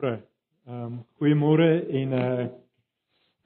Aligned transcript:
Pre. 0.00 0.16
Ehm 0.64 0.84
um, 0.84 0.92
goeiemôre 1.20 1.66
en 1.98 2.12
uh 2.16 2.44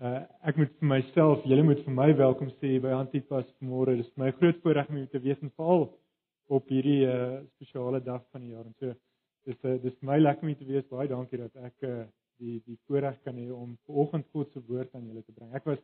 uh 0.07 0.21
ek 0.51 0.59
moet 0.61 0.75
vir 0.79 0.89
myself, 0.93 1.47
julle 1.51 1.65
moet 1.67 1.81
vir 1.83 1.95
my 1.97 2.07
welkom 2.21 2.53
sê 2.61 2.77
by 2.85 2.93
Antipas 2.95 3.49
môre. 3.71 3.97
Dit 3.99 4.07
is 4.07 4.21
my 4.23 4.29
groot 4.37 4.61
voorreg 4.63 4.93
om 4.93 5.01
te 5.11 5.21
wees 5.25 5.41
en 5.43 5.51
veral 5.57 5.83
op 6.59 6.71
hierdie 6.71 7.01
uh 7.09 7.41
spesiale 7.57 8.01
dag 8.07 8.23
van 8.31 8.47
die 8.47 8.53
jaar. 8.55 8.69
En 8.71 8.77
so 8.79 8.95
dis 9.51 9.67
uh, 9.67 9.75
dis 9.83 9.99
my 10.11 10.21
lekker 10.21 10.47
om 10.47 10.55
te 10.61 10.69
wees. 10.71 10.87
Baie 10.95 11.11
dankie 11.11 11.43
dat 11.43 11.59
ek 11.73 11.89
uh 11.91 12.05
die 12.39 12.61
die 12.69 12.79
voorreg 12.87 13.19
kan 13.27 13.43
hê 13.43 13.51
om 13.51 13.75
vanoggend 13.91 14.31
God 14.31 14.55
se 14.55 14.63
woord 14.71 14.95
aan 14.95 15.11
julle 15.11 15.27
te 15.27 15.35
bring. 15.35 15.51
Ek 15.59 15.67
was 15.73 15.83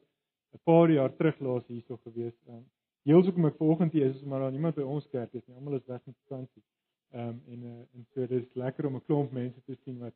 'n 0.54 0.62
paar 0.70 0.94
jaar 0.94 1.10
terug 1.18 1.42
laas 1.48 1.66
hierso 1.66 1.98
gewees. 2.06 2.36
Ehm 2.46 2.62
um, 2.62 2.64
Heels 3.10 3.26
hoekom 3.26 3.50
ek 3.50 3.58
vanoggend 3.58 3.92
hier 3.98 4.14
is 4.14 4.22
maar 4.22 4.46
daar 4.46 4.54
niemand 4.54 4.78
by 4.78 4.86
ons 4.86 5.10
kerk 5.10 5.34
is 5.34 5.46
nie. 5.46 5.56
Almal 5.56 5.82
is 5.82 5.86
weg 5.90 6.06
met 6.06 6.16
vakansie. 6.28 6.62
Ehm 7.10 7.28
um, 7.28 7.42
en 7.52 7.70
uh, 7.74 7.78
en 7.98 8.10
so 8.14 8.26
dis 8.38 8.50
lekker 8.54 8.86
om 8.86 9.00
'n 9.02 9.08
klomp 9.10 9.32
mense 9.32 9.58
te 9.66 9.74
sien 9.82 9.98
wat 9.98 10.14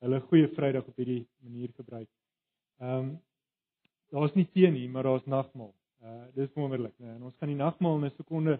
hulle 0.00 0.20
goeie 0.28 0.48
Vrydag 0.56 0.86
op 0.88 0.96
hierdie 0.96 1.26
manier 1.44 1.70
gebruik. 1.76 2.10
Ehm 2.80 2.98
um, 2.98 3.14
daar's 4.14 4.34
nie 4.38 4.46
tee 4.54 4.70
nie, 4.70 4.88
maar 4.88 5.02
daar's 5.02 5.26
nagmaal. 5.26 5.72
Uh 6.02 6.24
dis 6.34 6.52
wonderlik, 6.54 6.94
né? 6.98 7.14
En 7.14 7.22
ons 7.22 7.36
gaan 7.36 7.50
die 7.50 7.58
nagmaal 7.58 7.96
in 7.98 8.04
'n 8.04 8.16
sekonde 8.16 8.58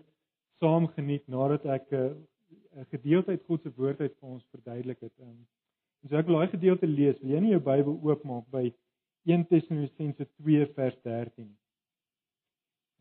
saam 0.61 0.89
geniet 0.97 1.27
nadat 1.29 1.65
ek 1.65 1.91
'n 1.91 1.97
uh, 1.97 2.81
'n 2.81 2.87
gedeelte 2.91 3.31
uit 3.31 3.45
God 3.47 3.63
se 3.63 3.71
woord 3.77 4.01
uit 4.01 4.15
vir 4.21 4.29
ons 4.29 4.45
verduidelik 4.51 5.01
het. 5.01 5.13
Ehm 5.19 5.29
um, 5.29 5.47
so 6.09 6.17
ek 6.17 6.27
wil 6.27 6.39
daai 6.39 6.57
gedeelte 6.57 6.87
lees. 6.87 7.21
Wil 7.21 7.31
jy 7.31 7.41
nie 7.41 7.55
jou 7.55 7.61
Bybel 7.61 8.01
oopmaak 8.03 8.47
by 8.51 8.73
1 9.25 9.47
Tessalonisense 9.47 10.27
2 10.43 10.67
vers 10.67 10.97
13? 11.03 11.57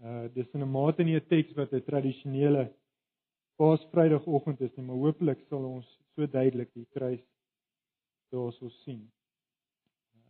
Uh 0.03 0.27
dis 0.33 0.53
in 0.53 0.61
'n 0.61 0.71
mate 0.71 1.03
nie 1.03 1.15
'n 1.15 1.27
teks 1.27 1.55
wat 1.55 1.73
'n 1.73 1.83
tradisionele 1.89 2.69
Paasvrydagoggend 3.55 4.61
is 4.61 4.75
nie, 4.75 4.85
maar 4.85 4.95
hopelik 4.95 5.39
sal 5.49 5.63
ons 5.65 5.85
so 6.15 6.25
duidelik 6.25 6.73
die 6.73 6.87
kruis 6.95 7.21
daar 8.33 8.53
sou 8.57 8.69
sien. 8.81 9.01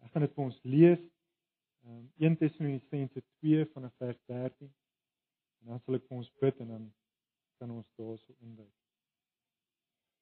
Ek 0.04 0.12
gaan 0.12 0.26
dit 0.26 0.36
vir 0.36 0.46
ons 0.46 0.60
lees. 0.68 1.04
Um, 1.88 2.06
1 2.20 2.38
Tessalonisense 2.40 3.24
2 3.44 3.68
vanaf 3.76 3.94
vers 4.04 4.20
13. 4.32 4.72
En 5.64 5.74
dan 5.74 5.84
sal 5.84 6.00
ek 6.00 6.08
vir 6.10 6.20
ons 6.20 6.32
bid 6.44 6.64
en 6.64 6.74
dan 6.76 6.88
kan 7.62 7.72
ons 7.72 7.88
daarso 8.00 8.36
induik. 8.44 8.74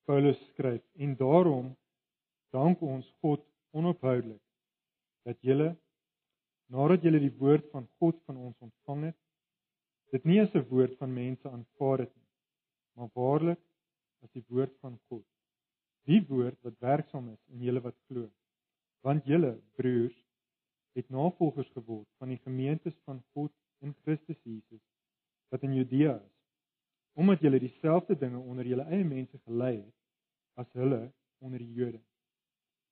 Paulus 0.09 0.39
skryf: 0.51 0.83
"En 1.05 1.15
daarom 1.17 1.71
dank 2.53 2.81
ons 2.85 3.07
God 3.21 3.45
onophoudelik 3.71 4.41
dat 5.25 5.41
julle 5.41 5.71
nadat 6.71 7.03
julle 7.03 7.19
die 7.19 7.33
woord 7.39 7.66
van 7.73 7.88
God 7.99 8.21
van 8.27 8.38
ons 8.38 8.57
ontvang 8.63 9.09
het, 9.09 9.17
dit 10.16 10.23
nie 10.25 10.39
as 10.41 10.53
'n 10.55 10.67
woord 10.69 10.97
van 10.99 11.13
mense 11.13 11.49
aanvaar 11.49 11.99
het 12.05 12.13
nie, 12.16 12.29
maar 12.95 13.09
waarlik 13.13 13.61
as 14.23 14.31
die 14.31 14.45
woord 14.47 14.73
van 14.79 14.99
God 15.09 15.25
die 16.09 16.21
woord 16.27 16.57
wat 16.66 16.77
werksaam 16.80 17.30
is 17.33 17.41
in 17.53 17.66
julle 17.67 17.81
wat 17.85 17.97
glo. 18.07 18.27
Want 19.05 19.25
julle 19.25 19.55
broers 19.77 20.17
het 20.97 21.09
navolgers 21.09 21.69
geword 21.75 22.07
van 22.19 22.33
die 22.33 22.39
gemeentes 22.45 22.95
van 23.05 23.21
God 23.33 23.52
in 23.81 23.95
Christus 24.03 24.39
Jesus 24.44 24.81
wat 25.52 25.63
in 25.67 25.73
Judea 25.75 26.16
is. 26.16 26.38
Omdat 27.13 27.41
julle 27.44 27.59
dieselfde 27.59 28.16
dinge 28.16 28.39
onder 28.39 28.67
julle 28.67 28.88
eie 28.88 29.03
mense 29.03 29.39
gelei 29.44 29.75
het 29.81 29.97
as 30.63 30.72
hulle 30.79 31.02
onder 31.44 31.59
die 31.59 31.73
Jode. 31.73 31.99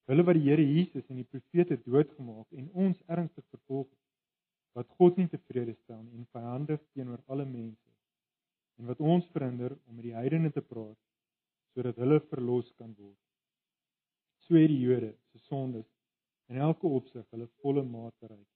Hulle 0.09 0.25
wat 0.25 0.35
die 0.35 0.47
Here 0.49 0.65
Jesus 0.65 1.05
en 1.07 1.21
die 1.21 1.27
profete 1.29 1.77
doodgemaak 1.85 2.51
en 2.51 2.71
ons 2.73 2.99
ernstig 3.07 3.45
vervolg 3.53 3.87
het 3.87 3.99
wat 4.77 4.89
God 4.97 5.17
nie 5.17 5.27
tevrede 5.29 5.75
stel 5.83 6.01
nie 6.03 6.17
en 6.19 6.27
vyandig 6.33 6.81
teenoor 6.93 7.21
alle 7.27 7.45
mense 7.45 7.89
en 8.79 8.87
wat 8.89 8.99
ons 9.03 9.27
verhinder 9.33 9.75
om 9.89 9.95
met 9.97 10.07
die 10.07 10.15
heidene 10.15 10.51
te 10.55 10.63
praat 10.63 10.97
sodat 11.79 11.95
hulle 12.03 12.19
verlos 12.27 12.67
kan 12.75 12.91
word. 12.97 13.15
So 14.43 14.57
het 14.59 14.67
die 14.67 14.81
Jode 14.83 15.13
se 15.31 15.39
sondes 15.47 15.87
in 16.51 16.59
elke 16.59 16.89
opsig 16.91 17.23
hulle 17.31 17.47
volle 17.63 17.85
maat 17.87 18.15
bereik 18.19 18.47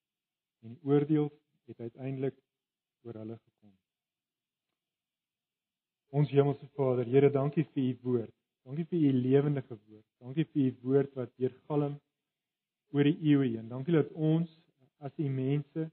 en 0.64 0.74
die 0.76 0.92
oordeel 0.92 1.30
het 1.72 1.80
uiteindelik 1.80 2.36
oor 3.08 3.20
hulle 3.22 3.38
gekom. 3.38 3.72
Ons 6.14 6.32
Hemelse 6.36 6.68
Vader, 6.76 7.08
Here, 7.08 7.30
dankie 7.32 7.64
vir 7.72 7.94
u 7.94 7.96
woord. 8.04 8.36
Dankie 8.68 8.86
vir 8.92 9.08
u 9.08 9.14
lewendige 9.22 9.78
woord. 9.78 10.08
Dankie 10.20 10.46
vir 10.52 10.66
u 10.66 10.76
woord 10.84 11.16
wat 11.20 11.32
deurgalm 11.40 11.96
oor 12.94 13.08
die 13.08 13.18
eeue 13.32 13.54
heen. 13.54 13.72
Dankie 13.72 13.96
dat 13.96 14.12
ons 14.14 14.52
as 15.00 15.16
u 15.18 15.32
mense 15.32 15.90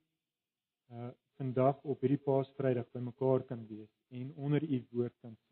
uh 0.90 1.10
vandag 1.40 1.78
op 1.88 2.02
hierdie 2.04 2.20
Paasvrydag 2.20 2.84
bymekaar 2.92 3.40
kan 3.48 3.62
wees 3.64 3.88
en 4.12 4.26
onder 4.36 4.60
u 4.60 4.78
woord 4.92 5.14
kan 5.24 5.32
sit. 5.48 5.49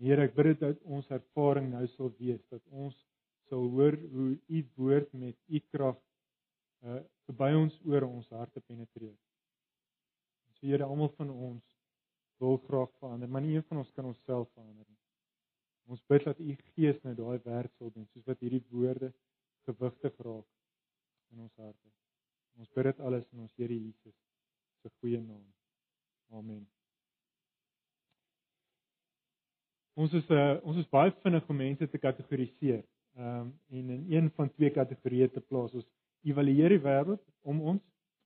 Here, 0.00 0.24
ek 0.24 0.36
bid 0.36 0.46
dit 0.54 0.62
dat 0.62 0.84
ons 0.88 1.08
ervaring 1.12 1.66
nou 1.74 1.82
sal 1.92 2.08
wees 2.18 2.40
dat 2.48 2.62
ons 2.72 2.96
sal 3.50 3.66
hoor 3.74 3.98
hoe 4.14 4.30
u 4.48 4.60
woord 4.78 5.12
met 5.12 5.36
u 5.48 5.60
krag 5.74 5.98
uh 6.88 7.02
verby 7.28 7.50
ons 7.54 7.76
oor 7.86 8.06
ons 8.08 8.30
harte 8.34 8.62
penetreer. 8.64 9.18
So 10.56 10.66
Here, 10.66 10.88
almal 10.88 11.12
van 11.18 11.30
ons 11.30 11.76
wil 12.40 12.56
graag 12.64 12.90
verander, 13.02 13.28
maar 13.28 13.44
nie 13.44 13.58
een 13.58 13.66
van 13.68 13.82
ons 13.82 13.92
kan 13.92 14.08
onsself 14.08 14.48
verander 14.54 14.88
nie. 14.88 14.98
Ons 15.92 16.02
bid 16.08 16.24
dat 16.24 16.40
u 16.40 16.56
Gees 16.72 16.98
nou 17.04 17.14
daai 17.20 17.38
werk 17.44 17.76
sal 17.76 17.92
doen, 17.92 18.08
soos 18.08 18.26
wat 18.26 18.40
hierdie 18.40 18.64
woorde 18.72 19.12
gewigtig 19.68 20.18
raak 20.26 20.48
in 21.34 21.46
ons 21.46 21.56
harte. 21.60 21.94
Ons 22.56 22.72
bid 22.74 22.90
dit 22.90 23.06
alles 23.06 23.28
in 23.34 23.46
ons 23.46 23.56
Here 23.60 23.80
Jesus 23.84 24.16
se 24.80 24.96
goeie 24.98 25.20
naam. 25.20 25.48
Amen. 26.32 26.68
Ons 29.94 30.12
is 30.12 30.28
'n 30.28 30.32
uh, 30.32 30.50
eh, 30.50 30.58
ons 30.62 30.76
is 30.76 30.88
baie 30.88 31.12
vinnig 31.22 31.48
om 31.48 31.56
mense 31.56 31.88
te 31.88 31.98
kategoriseer. 31.98 32.82
Ehm 33.16 33.40
um, 33.40 33.58
en 33.70 33.90
in 33.90 34.04
een 34.08 34.30
van 34.30 34.52
twee 34.54 34.70
kategorieë 34.70 35.30
te 35.32 35.40
plaas. 35.40 35.74
Ons 35.74 35.88
evalueer 36.22 36.68
die 36.68 36.84
wêreld 36.84 37.22
om 37.42 37.60
ons 37.60 37.82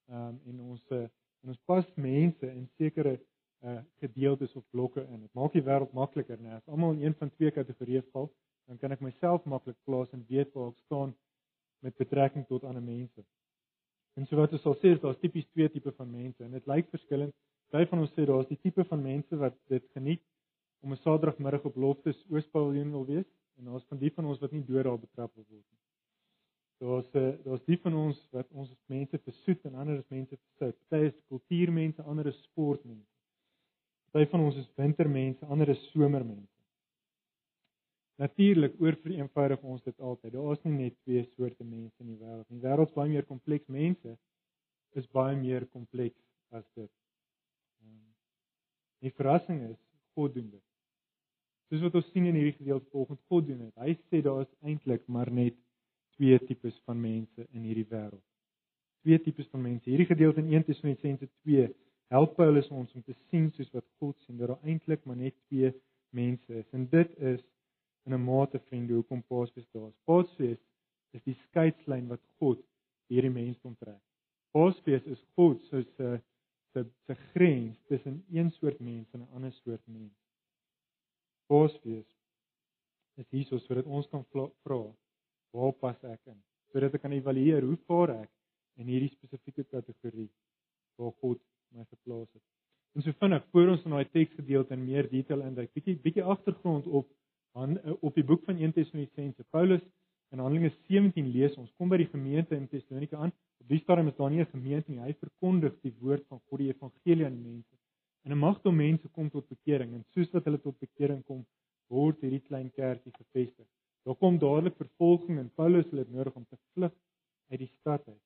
ehm 0.08 0.28
um, 0.28 0.40
en 0.46 0.60
ons 0.60 0.90
uh, 0.90 1.06
en 1.42 1.48
ons 1.48 1.60
pas 1.64 1.94
mense 1.94 2.46
in 2.50 2.68
sekere 2.76 3.20
uh 3.64 3.80
gedeeltes 4.00 4.52
of 4.54 4.64
blokke 4.70 5.06
in. 5.08 5.20
Dit 5.20 5.32
maak 5.32 5.52
die 5.52 5.64
wêreld 5.64 5.92
makliker, 5.92 6.40
né? 6.40 6.56
As 6.56 6.68
almal 6.68 6.92
in 6.92 7.02
een 7.02 7.14
van 7.14 7.30
twee 7.30 7.50
kategorieë 7.50 8.02
val, 8.12 8.28
dan 8.66 8.78
kan 8.78 8.92
ek 8.92 9.00
myself 9.00 9.44
maklik 9.44 9.76
plaas 9.84 10.12
en 10.12 10.24
weet 10.28 10.52
waar 10.52 10.68
ek 10.68 10.84
staan 10.84 11.14
met 11.80 11.96
betrekking 11.96 12.46
tot 12.46 12.64
ander 12.64 12.82
mense. 12.82 13.24
En 14.16 14.26
so 14.26 14.36
wat 14.36 14.52
ons 14.52 14.62
sal 14.62 14.76
sê 14.82 14.92
is 14.94 15.00
daar's 15.00 15.20
tipies 15.20 15.48
twee 15.52 15.68
tipe 15.68 15.92
van 15.96 16.10
mense 16.10 16.44
en 16.44 16.52
dit 16.52 16.66
lyk 16.66 16.90
verskillend. 16.92 17.34
Party 17.72 17.88
van 17.90 18.04
ons 18.04 18.12
sê 18.14 18.26
daar's 18.28 18.48
die 18.48 18.60
tipe 18.62 18.84
van 18.84 19.02
mense 19.02 19.36
wat 19.40 19.56
dit 19.72 19.84
geniet 19.96 20.22
om 20.84 20.92
'n 20.92 20.96
Saterdagmiddag 20.96 21.64
op 21.64 21.76
Loftus 21.76 22.24
Oospaviljoen 22.30 22.90
wil 22.90 23.06
wees 23.06 23.30
en 23.56 23.64
daar's 23.64 23.84
van 23.88 23.98
die 23.98 24.12
van 24.12 24.24
ons 24.24 24.38
wat 24.38 24.52
nie 24.52 24.64
dood 24.64 24.84
daar 24.84 24.98
betrap 24.98 25.34
word 25.34 25.48
nie. 25.50 25.80
Daar's 26.84 27.10
eh, 27.12 27.44
daar's 27.44 27.64
die 27.64 27.78
van 27.80 27.94
ons 27.94 28.18
wat 28.30 28.50
ons 28.52 28.70
as 28.70 28.82
mense 28.86 29.18
versoet 29.18 29.64
en 29.64 29.74
ander 29.74 29.98
as 29.98 30.08
mense 30.08 30.36
versout. 30.36 30.76
Party 30.88 31.06
is 31.06 31.20
kultuurmense, 31.28 32.02
ander 32.02 32.26
is 32.26 32.42
sportmense. 32.42 33.12
Party 34.10 34.30
van 34.30 34.40
ons 34.40 34.56
is 34.56 34.68
wintermense, 34.76 35.46
ander 35.46 35.68
is 35.68 35.86
somermense. 35.92 36.52
Natuurlik 38.20 38.76
oor 38.80 38.98
vir 39.06 39.16
eenvoudig 39.16 39.62
ons 39.62 39.82
dit 39.82 40.00
altyd. 40.00 40.32
Daar 40.32 40.52
is 40.52 40.66
nie 40.66 40.74
net 40.74 40.98
twee 41.02 41.24
soorte 41.30 41.64
mense 41.64 42.02
in 42.02 42.12
die 42.12 42.20
wêreld 42.20 42.50
nie. 42.50 42.60
Die 42.60 42.66
wêreld 42.66 42.92
is 42.92 42.98
baie 42.98 43.10
meer 43.14 43.26
kompleks. 43.30 43.72
Mense 43.78 44.18
is 45.00 45.08
baie 45.16 45.36
meer 45.36 45.66
kompleks 45.72 46.20
as 46.50 46.68
dit. 46.74 46.92
Ehm, 47.82 48.04
die 49.02 49.14
verrassing 49.16 49.64
is 49.70 49.80
God 50.14 50.34
doen 50.34 50.50
dit. 50.50 50.62
Soos 51.68 51.82
wat 51.86 51.94
ons 51.94 52.10
sien 52.12 52.26
in 52.28 52.36
hierdie 52.36 52.58
gedeelte 52.58 52.90
volgens 52.92 53.20
God 53.28 53.46
doen 53.46 53.62
dit. 53.64 53.74
Hy 53.80 53.94
sê 54.10 54.20
daar 54.22 54.42
is 54.44 54.52
eintlik 54.62 55.06
maar 55.06 55.30
net 55.32 55.56
twee 56.16 56.38
tipes 56.48 56.76
van 56.84 57.00
mense 57.00 57.46
in 57.52 57.64
hierdie 57.64 57.86
wêreld. 57.90 58.22
Twee 59.04 59.18
tipes 59.20 59.48
van 59.52 59.64
mense. 59.64 59.88
Hierdie 59.90 60.10
gedeelte 60.10 60.42
in 60.44 60.52
1 60.52 60.68
Tessalonisense 60.68 61.28
2 61.42 61.70
help 62.14 62.36
Paulus 62.36 62.68
ons 62.70 62.92
om 62.94 63.02
te 63.02 63.16
sien 63.30 63.50
soos 63.56 63.72
wat 63.74 63.86
God 64.02 64.18
sien 64.24 64.38
dat 64.38 64.52
daar 64.52 64.68
eintlik 64.68 65.04
maar 65.08 65.18
net 65.18 65.36
twee 65.48 65.72
mense 66.14 66.60
is. 66.60 66.68
En 66.76 66.86
dit 66.92 67.18
is 67.32 67.40
in 68.04 68.14
'n 68.14 68.24
mate 68.24 68.60
vriende 68.68 68.94
hoekom 68.94 69.22
Paulus 69.22 69.52
bestaan. 69.52 69.92
Paulus 70.04 70.30
sê 70.38 70.56
is 71.16 71.22
die 71.22 71.36
skeidslyn 71.48 72.08
wat 72.08 72.20
God 72.38 72.60
hierdie 73.08 73.30
mense 73.30 73.66
onttrek. 73.66 74.02
Sê 74.54 75.00
is 75.04 75.24
God 75.34 75.62
soos 75.70 75.86
'n 75.98 76.20
se 76.72 76.84
se 77.06 77.14
grens 77.14 77.78
tussen 77.88 78.24
een 78.30 78.50
soort 78.50 78.80
mens 78.80 79.12
en 79.12 79.20
'n 79.20 79.28
ander 79.34 79.52
soort 79.52 79.86
mens. 79.86 80.23
Paasfees 81.50 82.06
is 83.20 83.28
hier 83.30 83.60
sodat 83.62 83.86
ons 83.86 84.08
kan 84.10 84.24
vra 84.32 84.80
waar 85.54 85.74
pas 85.80 85.98
ek 86.10 86.20
in? 86.32 86.38
Sodat 86.72 86.94
ek 86.96 87.04
kan 87.04 87.12
evalueer 87.14 87.66
hoe 87.66 87.76
vaar 87.88 88.16
ek 88.22 88.30
in 88.82 88.90
hierdie 88.90 89.12
spesifieke 89.12 89.64
kategorie 89.70 90.30
waar 90.98 91.14
God 91.22 91.40
my 91.74 91.84
geplaas 91.90 92.30
het. 92.32 92.42
En 92.94 93.02
so 93.02 93.12
vinnig 93.18 93.44
voor 93.50 93.74
ons 93.74 93.84
in 93.86 93.94
daai 93.94 94.10
teksgedeelte 94.14 94.74
in 94.74 94.84
meer 94.86 95.08
detail 95.10 95.42
induik, 95.42 95.72
bietjie 95.74 95.96
bietjie 96.02 96.26
agtergrond 96.34 96.86
op 96.86 97.10
aan 97.58 97.78
op 98.00 98.14
die 98.14 98.26
boek 98.26 98.42
van 98.46 98.58
1 98.58 98.74
Tessalonisense. 98.74 99.46
Paulus 99.54 99.82
in 100.34 100.42
Handelinge 100.42 100.72
17 100.88 101.30
lees 101.30 101.54
ons 101.60 101.70
kom 101.78 101.90
by 101.92 102.00
die 102.02 102.10
gemeente 102.10 102.56
in 102.58 102.66
Tessalonika 102.70 103.20
aan. 103.22 103.32
Op 103.62 103.70
die 103.70 103.78
stadium 103.82 104.10
is 104.10 104.16
daar 104.18 104.30
nie 104.30 104.42
'n 104.42 104.50
gemeente 104.50 104.90
nie. 104.90 105.00
Hy 105.00 105.14
verkondig 105.14 105.74
die 105.82 105.94
woord 106.00 106.26
van 106.26 106.40
God, 106.46 106.58
die 106.58 106.72
evangelie 106.72 107.26
aan 107.26 107.36
die 107.38 107.50
mense. 107.50 107.73
En 108.24 108.32
'n 108.32 108.38
magte 108.38 108.70
mense 108.72 109.08
kom 109.08 109.30
tot 109.30 109.48
bekering 109.48 109.94
en 109.94 110.04
soos 110.14 110.30
wat 110.32 110.44
hulle 110.48 110.60
tot 110.60 110.78
bekering 110.78 111.24
kom, 111.24 111.44
word 111.92 112.20
hierdie 112.24 112.44
klein 112.48 112.70
kerkie 112.72 113.12
gevestig. 113.12 113.66
Daar 114.04 114.16
kom 114.16 114.38
dadelik 114.38 114.76
vervolging 114.76 115.38
en 115.38 115.50
Paulus 115.60 115.90
het 115.90 116.10
nodig 116.10 116.34
om 116.34 116.46
te 116.48 116.58
vlug 116.72 116.94
uit 117.50 117.58
die 117.58 117.72
stad 117.80 118.08
uit. 118.08 118.22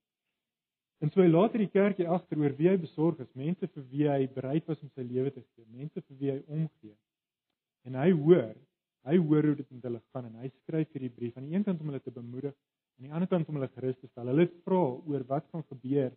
En 0.98 1.10
so 1.10 1.22
hy 1.22 1.28
later 1.30 1.62
die 1.62 1.70
kerkie 1.70 2.06
agter 2.10 2.38
oor 2.38 2.54
wie 2.58 2.70
hy 2.70 2.76
besorg 2.78 3.18
is, 3.22 3.34
mense 3.38 3.66
vir 3.74 3.84
wie 3.90 4.06
hy 4.10 4.22
bereid 4.38 4.66
was 4.70 4.80
om 4.82 4.90
sy 4.94 5.04
lewe 5.06 5.30
te 5.34 5.42
gee, 5.42 5.66
mense 5.66 6.02
vir 6.02 6.16
wie 6.22 6.30
hy 6.32 6.38
omgee. 6.46 6.94
En 7.86 7.98
hy 7.98 8.08
hoor, 8.22 8.54
hy 9.06 9.18
hoor 9.18 9.50
hoe 9.50 9.58
dit 9.60 9.70
met 9.74 9.86
hulle 9.86 10.02
gaan 10.12 10.30
en 10.30 10.40
hy 10.42 10.50
skryf 10.56 10.94
hierdie 10.94 11.14
brief 11.14 11.36
aan 11.38 11.46
die 11.46 11.54
een 11.54 11.66
kant 11.66 11.82
om 11.82 11.92
hulle 11.92 12.02
te 12.02 12.14
bemoedig, 12.14 12.54
aan 12.98 13.06
die 13.06 13.14
ander 13.14 13.30
kant 13.30 13.50
om 13.50 13.60
hulle 13.60 13.70
gerus 13.76 13.98
te 13.98 14.10
stel. 14.10 14.30
Hulle 14.30 14.48
vra 14.66 14.82
oor 15.10 15.26
wat 15.30 15.46
gaan 15.52 15.66
gebeur 15.70 16.10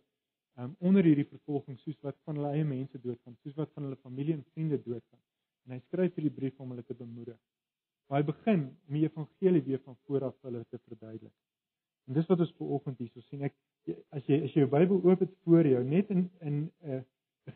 um, 0.58 0.74
onder 0.80 1.04
hierdie 1.04 1.28
vervolging, 1.28 1.78
soos 1.80 1.98
wat 2.06 2.18
van 2.26 2.38
hulle 2.40 2.52
eie 2.56 2.66
mense 2.66 2.98
doodgaan, 3.00 3.36
soos 3.42 3.56
wat 3.60 3.70
van 3.76 3.88
hulle 3.88 4.00
familie 4.02 4.36
en 4.36 4.44
vriende 4.52 4.78
doodgaan. 4.82 5.22
En 5.66 5.76
hy 5.76 5.80
skryf 5.86 6.16
hierdie 6.18 6.34
brief 6.34 6.60
om 6.60 6.74
hulle 6.74 6.84
te 6.86 6.96
bemoedig. 6.98 7.38
Maar 8.08 8.20
hy 8.20 8.28
begin 8.28 8.64
om 8.88 8.98
die 8.98 9.06
evangelie 9.06 9.62
weer 9.68 9.80
van 9.86 9.96
voor 10.06 10.28
af 10.28 10.36
hulle 10.48 10.64
te 10.70 10.80
verduidelik. 10.84 11.34
En 12.10 12.18
dis 12.18 12.26
wat 12.28 12.42
ons 12.42 12.54
vanoggend 12.58 12.98
hierso 12.98 13.22
sien. 13.28 13.46
Ek 13.46 13.54
as 14.14 14.26
jy 14.28 14.42
as 14.46 14.54
jy 14.54 14.64
jou 14.64 14.70
Bybel 14.70 15.00
oop 15.06 15.22
het 15.22 15.32
voor 15.46 15.66
jou, 15.66 15.82
net 15.86 16.10
in 16.10 16.28
in 16.40 16.58
'n 16.82 16.98
uh, 16.98 17.02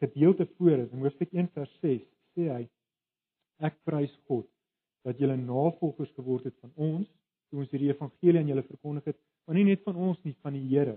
gedeelte 0.01 0.47
voor 0.57 0.79
is, 0.79 0.91
in 0.91 1.03
Hoofstuk 1.03 1.33
1 1.33 1.49
vers 1.55 1.73
6, 1.83 2.03
sê 2.35 2.49
hy 2.51 2.63
ek 3.59 3.77
prys 3.85 4.15
God 4.27 4.47
dat 5.07 5.19
julle 5.19 5.37
navolgers 5.37 6.11
geword 6.17 6.45
het 6.45 6.57
van 6.61 6.73
ons 6.75 7.07
toe 7.51 7.63
ons 7.63 7.71
hierdie 7.71 7.93
evangelie 7.93 8.41
aan 8.41 8.51
julle 8.51 8.65
verkondig 8.67 9.13
het, 9.13 9.19
maar 9.47 9.57
nie 9.59 9.67
net 9.69 9.85
van 9.87 9.97
ons 10.09 10.19
nie, 10.25 10.35
van 10.43 10.57
die 10.57 10.65
Here. 10.67 10.97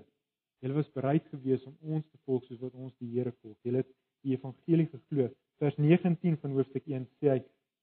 Julle 0.63 0.75
was 0.75 0.91
bereid 0.95 1.25
geweest 1.31 1.67
om 1.69 1.75
ons 1.95 2.05
te 2.07 2.17
volg 2.25 2.43
soos 2.47 2.59
wat 2.63 2.73
ons 2.75 2.95
die 2.99 3.11
Here 3.13 3.31
volg. 3.41 3.57
Julle 3.63 3.83
het 3.83 3.91
die 4.25 4.35
evangelie 4.35 4.87
geglo. 4.91 5.29
Vers 5.59 5.77
19 5.79 6.37
van 6.41 6.55
Hoofstuk 6.57 6.87
1 6.87 7.05
sê 7.19 7.33
hy 7.33 7.39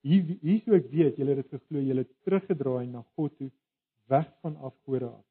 hier 0.07 0.35
hier 0.43 0.61
sou 0.65 0.77
ek 0.77 0.91
weet 0.93 1.17
julle 1.19 1.35
het 1.35 1.47
dit 1.47 1.55
geglo, 1.57 1.81
julle 1.83 2.05
het 2.05 2.13
teruggedraai 2.29 2.87
na 2.91 3.03
God 3.17 3.33
toe 3.41 3.51
weg 4.13 4.29
van 4.45 4.57
afgode 4.69 5.09
af 5.09 5.25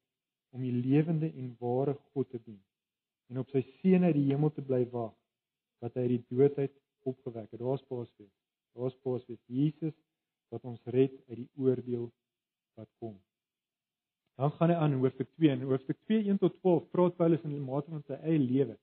om 0.56 0.64
die 0.64 0.74
lewende 0.74 1.30
en 1.32 1.54
ware 1.60 1.96
God 2.12 2.28
te 2.30 2.40
dien 2.44 2.58
en 3.30 3.40
op 3.42 3.50
sy 3.54 3.62
seun 3.80 4.06
uit 4.06 4.14
die 4.16 4.26
hemel 4.28 4.52
te 4.54 4.64
bly 4.64 4.82
wag 4.92 5.14
wat 5.84 5.96
hy 5.96 6.06
uit 6.06 6.12
die 6.16 6.36
dood 6.36 6.58
uit 6.58 6.74
opgewek 7.06 7.50
het. 7.50 7.60
Daar's 7.60 7.84
Paasfees. 7.90 8.32
Daar's 8.74 8.96
Paasfees. 9.04 9.40
Jesus 9.46 9.94
wat 10.50 10.64
ons 10.64 10.82
red 10.94 11.14
uit 11.30 11.40
die 11.42 11.50
oordeel 11.62 12.08
wat 12.78 12.90
kom. 13.00 13.16
Dan 14.36 14.52
gaan 14.58 14.70
hy 14.70 14.76
aan 14.76 14.98
hoofstuk 15.00 15.28
2 15.38 15.50
en 15.50 15.62
hoofstuk 15.64 15.96
2 16.10 16.28
1 16.28 16.38
tot 16.42 16.56
12 16.60 16.90
praat 16.92 17.16
Paulus 17.16 17.44
in 17.48 17.54
die 17.56 17.64
mate 17.64 17.88
van 17.92 18.02
sy 18.04 18.18
eie 18.20 18.40
lewe, 18.40 18.74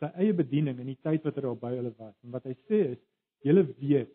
sy 0.00 0.08
eie 0.24 0.32
bediening 0.36 0.78
in 0.80 0.88
die 0.88 0.98
tyd 1.04 1.26
wat 1.26 1.36
hy 1.36 1.44
daar 1.44 1.58
by 1.60 1.72
hulle 1.74 1.92
was. 1.98 2.14
En 2.24 2.32
wat 2.36 2.46
hy 2.48 2.54
sê 2.70 2.80
is, 2.94 3.00
julle 3.44 3.66
weet 3.82 4.12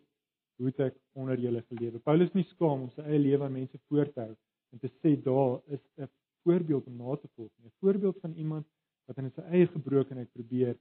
hoe 0.58 0.72
ek 0.88 0.96
onder 1.14 1.38
julle 1.38 1.62
gelewe. 1.68 2.00
Paulus 2.02 2.32
nie 2.34 2.46
skaam 2.50 2.88
om 2.88 2.90
sy 2.96 3.04
eie 3.06 3.20
lewe 3.22 3.46
aan 3.46 3.54
mense 3.54 3.78
voor 3.86 4.10
te 4.10 4.24
hou 4.24 4.34
en 4.74 4.82
te 4.82 4.90
sê 4.98 5.14
daar 5.22 5.60
is 5.74 5.84
'n 6.02 6.10
voorbeeld 6.42 6.86
om 6.90 6.96
na 6.96 7.16
te 7.16 7.28
volg, 7.36 7.52
'n 7.62 7.72
voorbeeld 7.80 8.18
van 8.20 8.34
iemand 8.34 8.66
wat 9.06 9.18
in 9.18 9.30
sy 9.36 9.42
eie 9.54 9.66
gebrokenheid 9.66 10.32
probeer 10.32 10.76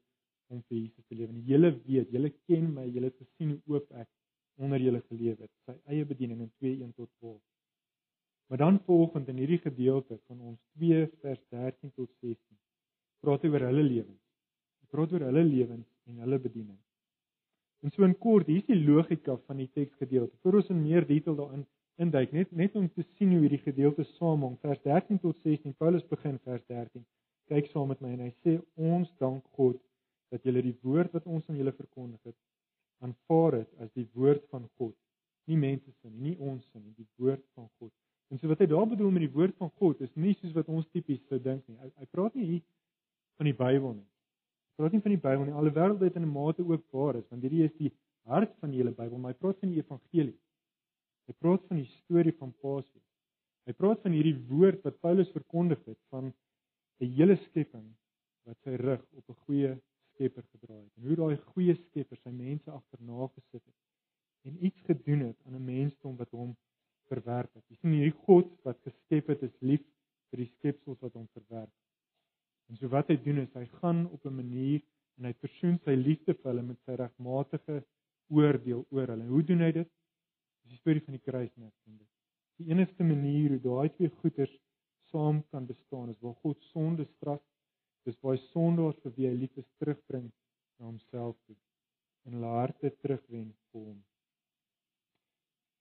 om 0.50 0.64
vir 0.68 0.78
Jesus 0.78 1.06
te 1.08 1.16
lewe. 1.16 1.30
En 1.30 1.44
julle 1.46 1.72
weet, 1.86 2.10
julle 2.12 2.32
ken 2.48 2.74
my, 2.74 2.86
julle 2.90 3.12
het 3.12 3.22
gesien 3.22 3.50
hoe 3.50 3.76
oop 3.76 3.92
ek 3.92 4.10
onder 4.58 4.82
julle 4.82 5.02
gelewe 5.12 5.42
het, 5.46 5.54
sy 5.66 5.76
eie 5.94 6.06
bediening 6.06 6.42
in 6.42 6.52
2:1 6.58 6.94
tot 6.96 7.10
12. 7.20 7.42
Maar 8.48 8.58
dan 8.58 8.80
volgend 8.86 9.28
in 9.28 9.40
hierdie 9.42 9.60
gedeelte 9.60 10.20
van 10.28 10.42
ons 10.42 10.60
2 10.80 11.08
vers 11.22 11.40
13 11.50 11.92
tot 11.96 12.10
16 12.22 12.38
praat 13.20 13.44
hy 13.44 13.50
oor 13.52 13.66
hulle 13.68 13.84
lewens. 13.84 14.22
Hy 14.82 14.92
praat 14.94 15.16
oor 15.16 15.26
hulle 15.28 15.44
lewens 15.44 15.88
en 16.08 16.22
hulle 16.24 16.40
bediening. 16.40 16.78
En 17.84 17.92
so 17.92 18.06
in 18.08 18.16
kort, 18.18 18.48
hier 18.48 18.62
is 18.64 18.70
die 18.70 18.80
logika 18.80 19.36
van 19.50 19.60
die 19.62 19.70
teksgedeelte. 19.74 20.38
Voor 20.42 20.62
ons 20.62 20.72
in 20.74 20.80
meer 20.82 21.06
detail 21.08 21.36
daarin 21.38 21.66
induik, 22.02 22.32
net 22.32 22.52
net 22.52 22.76
om 22.80 22.88
te 22.94 23.04
sien 23.18 23.34
hoe 23.34 23.44
hierdie 23.44 23.62
gedeelte 23.66 24.06
samehang. 24.16 24.56
Vers 24.64 24.82
13 24.86 25.20
tot 25.26 25.38
16, 25.44 25.76
Paulus 25.82 26.06
begin 26.08 26.40
vers 26.48 26.64
13. 26.72 27.06
Kyk 27.52 27.70
saam 27.72 27.92
met 27.92 28.02
my 28.04 28.14
en 28.16 28.26
hy 28.26 28.32
sê 28.44 28.58
ons 28.76 29.12
dank 29.22 29.46
God 29.60 29.80
dat 30.34 30.44
julle 30.44 30.64
die 30.64 30.76
woord 30.84 31.14
wat 31.16 31.28
ons 31.32 31.46
aan 31.48 31.60
julle 31.60 31.76
verkondig 31.76 32.20
het, 32.28 32.36
aanvaar 33.04 33.62
het 33.62 33.84
as 33.84 33.92
die 33.96 34.08
woord 34.18 34.44
van 34.52 34.66
God. 34.80 34.96
Nie 35.48 35.60
mense 35.60 35.92
se 35.92 36.10
nie, 36.10 36.34
nie 36.34 36.38
ons 36.44 36.66
se 36.72 36.80
nie, 36.80 36.92
die 36.98 37.08
woord 37.22 37.44
van 37.56 37.70
God. 37.80 37.94
En 38.30 38.40
so 38.40 38.48
wat 38.48 38.60
hy 38.60 38.66
daar 38.66 38.88
bedoel 38.88 39.12
met 39.12 39.22
die 39.22 39.34
woord 39.34 39.56
van 39.58 39.70
God 39.80 40.02
is 40.02 40.14
nie 40.16 40.34
soos 40.34 40.54
wat 40.54 40.68
ons 40.68 40.88
tipies 40.92 41.24
sou 41.28 41.40
dink 41.40 41.68
nie. 41.68 41.78
Hy, 41.78 41.92
hy 41.96 42.06
praat 42.12 42.36
nie 42.36 42.46
hier 42.46 42.64
van 43.38 43.46
die 43.46 43.56
Bybel 43.56 43.94
nie 43.94 44.08
praat 44.78 44.94
nie 44.94 45.02
van 45.02 45.14
die 45.16 45.22
Bybel 45.22 45.48
nie, 45.48 45.56
alhoewel 45.58 45.96
dit 45.98 46.18
in 46.20 46.26
'n 46.26 46.34
mate 46.34 46.64
ook 46.64 46.84
waar 46.94 47.16
is, 47.18 47.28
want 47.30 47.42
hierdie 47.42 47.64
is 47.66 47.74
die 47.78 47.92
hart 48.30 48.54
van 48.62 48.70
die 48.70 48.78
hele 48.78 48.92
Bybel, 48.92 49.18
maar 49.18 49.34
hy 49.34 49.40
praat 49.40 49.60
van 49.60 49.72
die 49.74 49.82
evangelie. 49.82 50.38
Hy 51.28 51.34
praat 51.42 51.64
van 51.70 51.78
die 51.82 51.90
storie 52.04 52.34
van 52.42 52.54
Paasfees. 52.62 53.08
Hy 53.66 53.74
praat 53.74 54.04
van 54.06 54.14
hierdie 54.14 54.38
woord 54.52 54.84
wat 54.86 55.00
Paulus 55.02 55.32
verkondig 55.34 55.82
het 55.86 55.98
van 56.14 56.30
'n 57.02 57.10
hele 57.18 57.36
skepping 57.48 57.88
wat 58.46 58.58
sy 58.64 58.76
rug 58.76 59.04
op 59.18 59.30
'n 59.30 59.42
goeie 59.46 59.74
Skepper 60.14 60.44
gedraai 60.52 60.84
het. 60.84 60.94
En 60.98 61.04
hoe 61.08 61.16
daai 61.16 61.38
goeie 61.54 61.76
Skepper 61.76 62.18
sy 62.18 62.30
mense 62.30 62.72
agterna 62.72 63.28
gesit 63.34 63.64
het 63.66 63.78
en 64.46 64.66
iets 64.66 64.82
gedoen 64.82 65.20
het 65.20 65.38
aan 65.46 65.56
'n 65.56 65.66
mensdom 65.66 66.16
wat 66.18 66.32
hom 66.32 66.56
verwerp 67.12 67.54
het. 67.56 67.64
Jy 67.70 67.78
sien 67.80 67.96
hierdie 67.96 68.20
God 68.28 68.50
wat 68.68 68.80
geskep 68.88 69.32
het 69.34 69.44
is 69.48 69.56
lief 69.62 69.84
vir 70.32 70.44
die 70.44 70.52
skepsels 70.58 71.00
wat 71.04 71.16
hom 71.18 71.28
verwerp. 71.38 71.74
En 72.68 72.80
so 72.80 72.92
wat 72.92 73.10
hy 73.12 73.18
doen 73.24 73.44
is 73.44 73.54
hy 73.56 73.66
gaan 73.82 74.06
op 74.12 74.26
'n 74.26 74.36
manier 74.36 74.82
en 75.18 75.30
hy 75.30 75.34
versoen 75.44 75.78
sy 75.86 75.96
liefde 75.96 76.34
vir 76.34 76.52
hulle 76.52 76.66
met 76.70 76.80
sy 76.86 76.98
regmatige 77.00 77.82
oordeel 78.30 78.86
oor 78.92 79.08
hulle. 79.14 79.28
Hoe 79.28 79.44
doen 79.44 79.64
hy 79.66 79.72
dit? 79.72 79.90
Dis 80.64 80.76
die 80.76 80.82
storie 80.82 81.04
van 81.06 81.16
die 81.16 81.24
kruis 81.24 81.54
net 81.56 81.74
vind 81.86 82.00
dit. 82.00 82.10
Die 82.60 82.72
enigste 82.74 83.04
manier 83.04 83.56
hoe 83.56 83.62
daai 83.64 83.90
twee 83.96 84.10
goeders 84.22 84.56
saam 85.12 85.44
kan 85.52 85.66
bestaan 85.66 86.10
is 86.10 86.20
waar 86.20 86.36
God 86.44 86.62
sonde 86.74 87.06
straf. 87.06 87.42
Dis 88.04 88.20
waar 88.22 88.36
hy 88.36 88.44
sondaars 88.52 89.00
vir 89.04 89.16
wie 89.16 89.30
hy 89.30 89.36
lief 89.46 89.58
is 89.58 89.70
terugbring 89.80 90.28
na 90.78 90.86
homself 90.86 91.38
toe 91.46 91.56
en 92.28 92.36
hulle 92.36 92.54
harte 92.60 92.92
terugwen 93.02 93.54
vir 93.72 93.84
hom. 93.86 94.00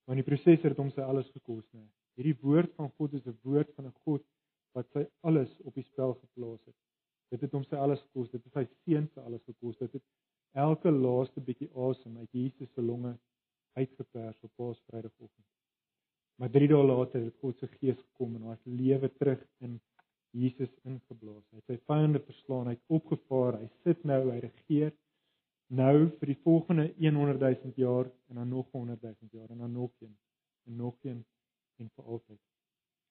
Want 0.06 0.22
die 0.22 0.26
proses 0.26 0.62
het 0.62 0.78
hom 0.78 0.90
sy 0.94 1.02
alles 1.02 1.28
gekos, 1.34 1.64
né? 1.74 1.82
Hierdie 2.16 2.36
woord 2.40 2.72
van 2.78 2.90
God 2.96 3.14
is 3.18 3.26
'n 3.26 3.38
woord 3.42 3.72
van 3.76 3.86
'n 3.86 3.96
God 4.04 4.22
wat 4.74 4.88
sy 4.92 5.06
alles 5.22 5.52
op 5.64 5.74
die 5.74 5.84
spel 5.84 6.14
geplaas 6.14 6.62
het. 6.64 6.76
Dit 7.30 7.40
het 7.40 7.52
hom 7.52 7.64
sy 7.64 7.76
alles 7.76 8.00
gekos, 8.06 8.30
dit 8.30 8.44
het 8.44 8.52
sy 8.52 8.66
seun 8.84 9.08
se 9.14 9.20
alles 9.20 9.42
gekos. 9.44 9.78
Dit 9.78 9.92
het 9.92 10.02
elke 10.52 10.90
laaste 10.90 11.40
bietjie 11.40 11.70
asem 11.74 12.16
uit 12.18 12.32
Jesus 12.32 12.72
se 12.74 12.82
longe 12.82 13.18
uitgepers 13.76 14.42
op 14.42 14.52
Paasvrydagoggend. 14.56 15.46
Maar 16.38 16.50
3 16.50 16.68
dae 16.68 16.84
later 16.84 17.24
het 17.24 17.36
God 17.40 17.58
se 17.58 17.66
gees 17.66 17.98
gekom 17.98 18.36
en 18.36 18.42
hy 18.42 18.54
het 18.54 18.66
lewe 18.66 19.08
terug 19.18 19.42
in 19.64 19.80
Jesus 20.36 20.72
ingeblaas. 20.84 21.44
Hy 21.50 21.60
het 21.62 21.66
sy 21.72 21.78
vyande 21.88 22.20
verslaan, 22.20 22.68
hy 22.68 22.76
het 22.76 22.96
opgevaar, 22.98 23.58
hy 23.60 23.68
sit 23.84 24.04
nou, 24.04 24.20
hy 24.30 24.38
regeer 24.44 24.92
nou 25.68 26.08
vir 26.18 26.30
die 26.32 26.38
volgende 26.42 26.90
100 26.98 27.40
000 27.40 27.72
jaar 27.76 28.10
en 28.28 28.34
dan 28.40 28.48
nog 28.48 28.66
100 28.72 29.02
000 29.02 29.14
jaar 29.30 29.50
en 29.50 29.58
dan 29.58 29.72
nog 29.72 29.90
een 30.00 30.16
en 30.66 30.76
nog 30.76 30.94
een 31.02 31.24
en 31.76 31.90
vir 31.94 32.04
altyd. 32.04 32.40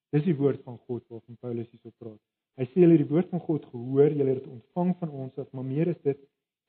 Dis 0.09 0.23
die 0.23 0.35
woord 0.35 0.63
van 0.63 0.77
God 0.87 1.03
waarvan 1.09 1.37
Paulus 1.39 1.69
hierso 1.69 1.91
praat. 1.97 2.21
Hy 2.55 2.65
sê 2.71 2.83
julle 2.83 2.95
het 2.95 3.03
die 3.03 3.11
woord 3.11 3.29
van 3.29 3.41
God 3.43 3.65
gehoor, 3.71 4.11
julle 4.15 4.31
het 4.31 4.43
dit 4.43 4.51
ontvang 4.51 4.93
van 4.99 5.09
ons 5.09 5.39
af, 5.43 5.49
maar 5.51 5.65
meer 5.67 5.91
is 5.91 6.01
dit, 6.07 6.19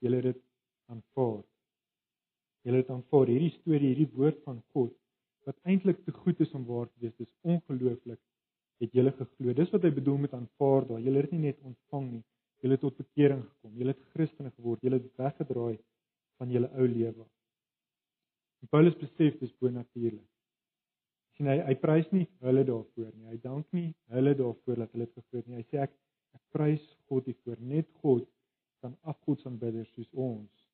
julle 0.02 0.18
het 0.18 0.32
dit 0.32 0.40
aanvaar. 0.90 1.44
Julle 2.66 2.80
het 2.82 2.90
aanvaar 2.90 3.30
hierdie 3.30 3.52
storie, 3.60 3.92
hierdie 3.92 4.10
woord 4.16 4.40
van 4.48 4.62
God 4.74 4.94
wat 5.46 5.58
eintlik 5.62 6.00
te 6.02 6.10
goed 6.10 6.40
is 6.42 6.50
om 6.58 6.64
waar 6.66 6.88
te 6.90 7.04
wees. 7.04 7.14
Dis 7.20 7.30
ongelooflik. 7.46 8.18
Het 8.82 8.96
julle 8.98 9.12
geglo? 9.14 9.52
Dis 9.54 9.70
wat 9.70 9.84
hy 9.86 9.92
bedoel 9.94 10.16
met 10.24 10.34
aanvaar 10.34 10.88
daar. 10.88 11.04
Julle 11.04 11.22
het 11.22 11.30
dit 11.30 11.36
nie 11.38 11.52
net 11.52 11.60
ontvang 11.62 12.08
nie. 12.16 12.24
Julle 12.62 12.78
het 12.78 12.84
tot 12.84 12.96
bekering 12.96 13.42
gekom. 13.44 13.74
Julle 13.76 13.94
het 13.94 14.06
Christene 14.14 14.50
geword. 14.56 14.82
Julle 14.82 15.00
het 15.00 15.20
weggedraai 15.20 15.76
van 16.40 16.50
julle 16.50 16.70
ou 16.76 16.88
lewe. 16.88 17.26
En 18.62 18.72
Paulus 18.72 18.96
besef 19.00 19.38
dis 19.40 19.52
bo 19.60 19.70
natuurlik 19.70 20.26
sien 21.36 21.50
hy 21.50 21.56
hy 21.68 21.74
prys 21.80 22.08
nie 22.14 22.24
hulle 22.44 22.64
daarvoor 22.68 23.10
nie. 23.12 23.28
Hy 23.28 23.38
dank 23.42 23.68
nie 23.76 23.90
hulle 24.16 24.32
daarvoor 24.38 24.82
dat 24.82 24.94
hulle 24.94 25.06
dit 25.08 25.18
geglo 25.18 25.42
het 25.42 25.50
nie. 25.50 25.60
Hy 25.60 25.66
sê 25.68 25.82
ek 25.84 25.92
ek 26.36 26.42
prys 26.56 26.84
God 27.10 27.28
hiervoor. 27.28 27.60
Net 27.60 27.88
God 28.02 28.24
kan 28.84 28.96
afgodsaanbidders 29.12 29.92
soos 29.94 30.08
ons 30.12 30.64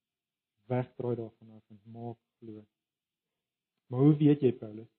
wegdraai 0.70 1.16
daarvan 1.18 1.58
af 1.58 1.74
en 1.74 1.80
maak 1.94 2.18
glo. 2.40 2.62
Maar 3.90 4.06
hoe 4.06 4.16
weet 4.22 4.44
jy 4.46 4.52
Paulus? 4.58 4.90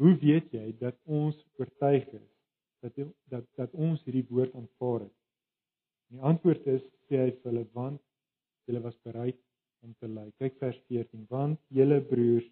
Hoe 0.00 0.14
weet 0.22 0.54
jy 0.54 0.70
dat 0.80 0.96
ons 1.04 1.38
oortuig 1.58 2.06
is 2.16 2.28
dat 2.80 3.00
dat 3.32 3.48
dat 3.58 3.74
ons 3.74 4.02
hierdie 4.06 4.26
woord 4.30 4.54
aanvaar 4.54 5.08
het? 5.08 5.16
En 6.10 6.18
die 6.18 6.26
antwoord 6.26 6.66
is 6.66 6.82
sê 7.08 7.20
hy 7.22 7.30
vir 7.30 7.50
hulle 7.52 7.66
want 7.74 8.02
hulle 8.66 8.82
was 8.86 8.96
bereid 9.06 9.38
om 9.86 9.92
te 10.02 10.08
ly. 10.10 10.26
Kyk 10.42 10.58
vers 10.62 10.78
14. 10.90 11.26
Want 11.30 11.60
julle 11.74 12.00
broers 12.10 12.48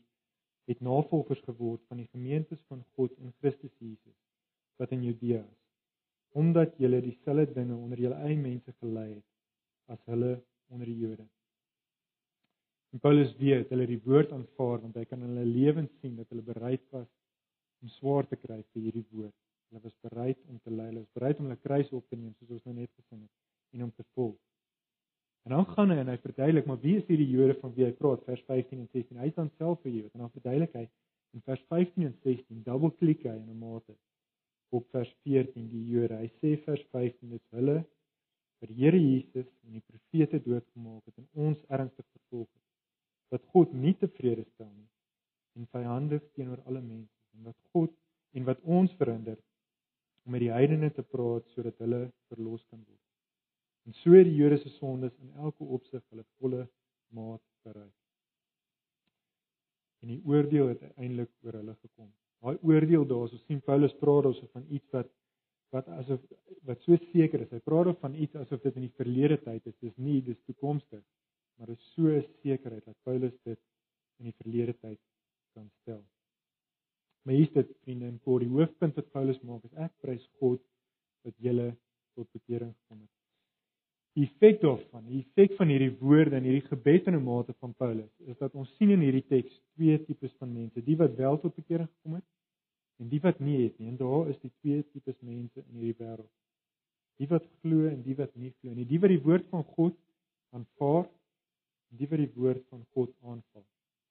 het 0.70 0.82
navolgers 0.84 1.40
geword 1.46 1.82
van 1.88 2.02
die 2.02 2.10
gemeentes 2.12 2.60
van 2.68 2.84
God 2.96 3.14
in 3.18 3.32
Christus 3.40 3.72
Jesus 3.80 4.16
wat 4.78 4.92
in 4.94 5.02
Judea 5.02 5.40
is 5.40 5.56
omdat 6.38 6.76
julle 6.76 7.00
dieselfde 7.00 7.54
dinge 7.56 7.74
onder 7.74 7.98
julle 7.98 8.18
eie 8.28 8.36
mense 8.36 8.72
gelei 8.82 9.08
het 9.14 9.94
as 9.94 10.02
hulle 10.12 10.34
onder 10.68 10.86
die 10.86 10.98
Jode. 11.00 11.24
En 12.92 13.00
Paulus 13.00 13.32
weet 13.40 13.72
hulle 13.72 13.86
die 13.88 14.00
woord 14.04 14.32
aanvaar 14.36 14.82
want 14.84 15.00
hy 15.00 15.06
kan 15.08 15.24
in 15.24 15.32
hulle 15.32 15.48
lewens 15.48 15.90
sien 16.02 16.20
dat 16.20 16.28
hulle 16.28 16.44
bereid 16.44 16.84
was 16.92 17.08
om 17.82 17.90
swaar 17.96 18.28
te 18.28 18.36
kry 18.36 18.60
vir 18.60 18.84
hierdie 18.84 19.06
woord. 19.10 19.34
Hulle 19.70 19.82
was 19.88 19.96
bereid 20.04 20.38
om 20.52 20.60
te 20.60 20.70
ly, 20.70 20.90
hulle 20.92 21.06
was 21.06 21.16
bereid 21.16 21.40
om 21.40 21.48
hulle 21.48 21.64
kruis 21.64 21.92
op 21.96 22.06
te 22.08 22.20
neem 22.20 22.34
soos 22.36 22.58
ons 22.58 22.68
nou 22.68 22.76
net 22.76 22.92
gesing 23.00 23.24
het 23.24 23.47
en 23.74 23.82
om 23.88 23.92
te 23.94 24.04
volg. 24.14 24.36
En 25.48 25.54
dan 25.56 25.66
gaan 25.66 25.90
hy 25.90 25.98
en 26.02 26.10
hy 26.12 26.16
verduidelik, 26.20 26.66
maar 26.68 26.80
wie 26.82 26.96
is 27.00 27.06
hierdie 27.08 27.28
Jode 27.30 27.54
van 27.60 27.72
wie 27.76 27.86
hy 27.86 27.92
praat 27.96 28.24
vers 28.28 28.42
15 28.50 28.82
en 28.82 28.88
16? 28.92 29.20
Hy 29.22 29.30
staan 29.32 29.50
self 29.56 29.80
vir 29.84 29.94
Jode 29.94 30.10
en 30.14 30.24
dan 30.26 30.34
verduidelik 30.34 30.74
hy 30.76 30.84
in 31.36 31.44
vers 31.46 31.62
15 31.72 32.08
en 32.08 32.16
16 32.24 32.64
dubbelklik 32.66 33.24
hy 33.24 33.36
in 33.36 33.48
'n 33.52 33.58
mate 33.58 33.96
op 34.76 34.84
vers 34.92 35.12
14 35.24 35.70
die 35.72 35.86
Jode. 35.92 36.18
Hy 36.20 36.28
sê 36.40 36.56
vers 36.64 36.84
15 36.92 37.30
dis 37.30 37.46
hulle 37.56 37.78
die 38.66 38.74
Here 38.74 38.98
Jesus 38.98 39.46
en 39.64 39.76
die 39.76 39.84
profete 39.86 40.40
doodgemaak 40.42 41.04
het 41.06 41.18
en 41.22 41.28
ons 41.48 41.60
ernstig 41.68 42.06
vervolg 42.06 42.48
het. 42.48 42.64
Wat 43.34 43.44
God 43.54 43.72
nie 43.72 43.94
tevrede 44.00 44.44
stel 44.54 44.70
nie 44.72 44.88
en 45.58 45.68
vyandig 45.74 46.24
teenoor 46.34 46.62
alle 46.66 46.82
mense 46.82 47.14
en 47.36 47.50
wat 47.50 47.58
God 47.72 47.94
en 48.34 48.48
wat 48.48 48.60
ons 48.64 48.94
verhinder 48.98 49.38
om 50.26 50.34
met 50.34 50.44
die 50.44 50.52
heidene 50.52 50.90
te 50.94 51.04
praat 51.14 51.46
sodat 51.54 51.78
hulle 51.84 52.08
verlos 52.32 52.64
kan 52.68 52.82
word. 52.82 53.07
En 53.86 53.94
so 54.02 54.12
het 54.16 54.26
die 54.28 54.36
Jode 54.36 54.58
se 54.58 54.68
sondes 54.68 55.14
in 55.22 55.30
elke 55.36 55.64
opsig 55.64 56.02
hulle 56.10 56.24
volle 56.38 56.66
maat 57.14 57.42
bereik. 57.62 57.94
En 60.02 60.08
die 60.12 60.20
oordeel 60.24 60.68
het 60.72 60.82
uiteindelik 60.82 61.30
oor 61.42 61.58
hulle 61.60 61.76
gekom. 61.80 62.10
Daai 62.38 62.58
oordeel 62.62 63.06
daarso 63.06 63.38
sien 63.46 63.62
Paulus 63.66 63.94
praat 64.02 64.28
daarso 64.28 64.50
van 64.52 64.66
iets 64.68 64.90
wat 64.96 65.14
wat 65.74 65.88
asof 65.92 66.20
wat 66.64 66.80
so 66.86 66.96
seker 67.12 67.42
is. 67.44 67.50
Hy 67.52 67.60
praat 67.64 67.90
of 67.90 67.98
van 68.00 68.14
iets 68.14 68.36
asof 68.40 68.62
dit 68.64 68.76
in 68.80 68.86
die 68.86 68.94
verlede 69.00 69.36
tyd 69.42 69.66
is. 69.68 69.76
Dis 69.84 69.96
nie 69.96 70.20
dis 70.24 70.38
toekomstig, 70.48 71.02
maar 71.58 71.68
dit 71.72 71.78
is 71.78 71.90
so 71.96 72.08
'n 72.08 72.24
sekerheid 72.42 72.84
dat 72.84 72.96
Paulus 73.04 73.34
dit 73.44 73.60
in 74.18 74.30
die 74.30 74.38
verlede 74.42 74.74
tyd 74.80 75.00
kan 75.54 75.68
stel. 75.82 76.04
Maar 77.22 77.34
hier's 77.34 77.52
dit 77.52 77.76
vriende 77.82 78.06
en 78.06 78.20
kort 78.24 78.44
die 78.44 78.52
hoofpunt 78.54 78.94
wat 78.94 79.10
Paulus 79.12 79.40
maak 79.40 79.64
is 79.64 79.74
ek 79.86 79.92
prys 80.00 80.24
God 80.40 80.62
dat 81.26 81.34
julle 81.36 81.76
tot 82.14 82.30
bekering 82.32 82.74
gekom 82.74 83.00
het. 83.00 83.17
Die 84.16 84.24
effek 84.26 84.60
daarvan, 84.62 85.04
die 85.06 85.20
effek 85.20 85.54
van 85.58 85.70
hierdie 85.70 85.92
woorde 86.00 86.36
en 86.38 86.46
hierdie 86.48 86.66
gebed 86.66 87.06
in 87.06 87.14
'n 87.14 87.22
mate 87.24 87.54
van 87.60 87.74
Paulus 87.74 88.10
is 88.26 88.38
dat 88.38 88.54
ons 88.54 88.74
sien 88.76 88.90
in 88.90 89.00
hierdie 89.00 89.26
teks 89.26 89.60
twee 89.76 89.98
tipes 90.04 90.34
van 90.38 90.52
mense, 90.52 90.82
die 90.82 90.96
wat 90.96 91.14
wel 91.16 91.38
tot 91.38 91.54
bekering 91.54 91.88
gekom 91.88 92.14
het 92.14 92.24
en 92.98 93.08
die 93.08 93.20
wat 93.20 93.38
nie 93.40 93.62
het 93.62 93.78
nie. 93.78 93.88
En 93.88 93.96
daar 93.96 94.28
is 94.28 94.40
die 94.40 94.52
twee 94.60 94.82
tipes 94.92 95.20
mense 95.20 95.60
in 95.60 95.74
hierdie 95.78 95.98
wêreld. 95.98 96.32
Die 97.18 97.28
wat 97.28 97.44
glo 97.62 97.86
en 97.86 98.02
die 98.02 98.16
wat 98.16 98.34
nie 98.34 98.52
glo 98.60 98.74
nie. 98.74 98.86
Die 98.86 98.98
wat 98.98 99.10
die 99.10 99.22
woord 99.22 99.46
van 99.48 99.64
God 99.64 99.96
aanvaar 100.50 101.04
en 101.90 101.96
die 101.96 102.08
wat 102.08 102.18
die 102.18 102.32
woord 102.34 102.64
van 102.70 102.86
God 102.94 103.14
aanvaar 103.22 103.68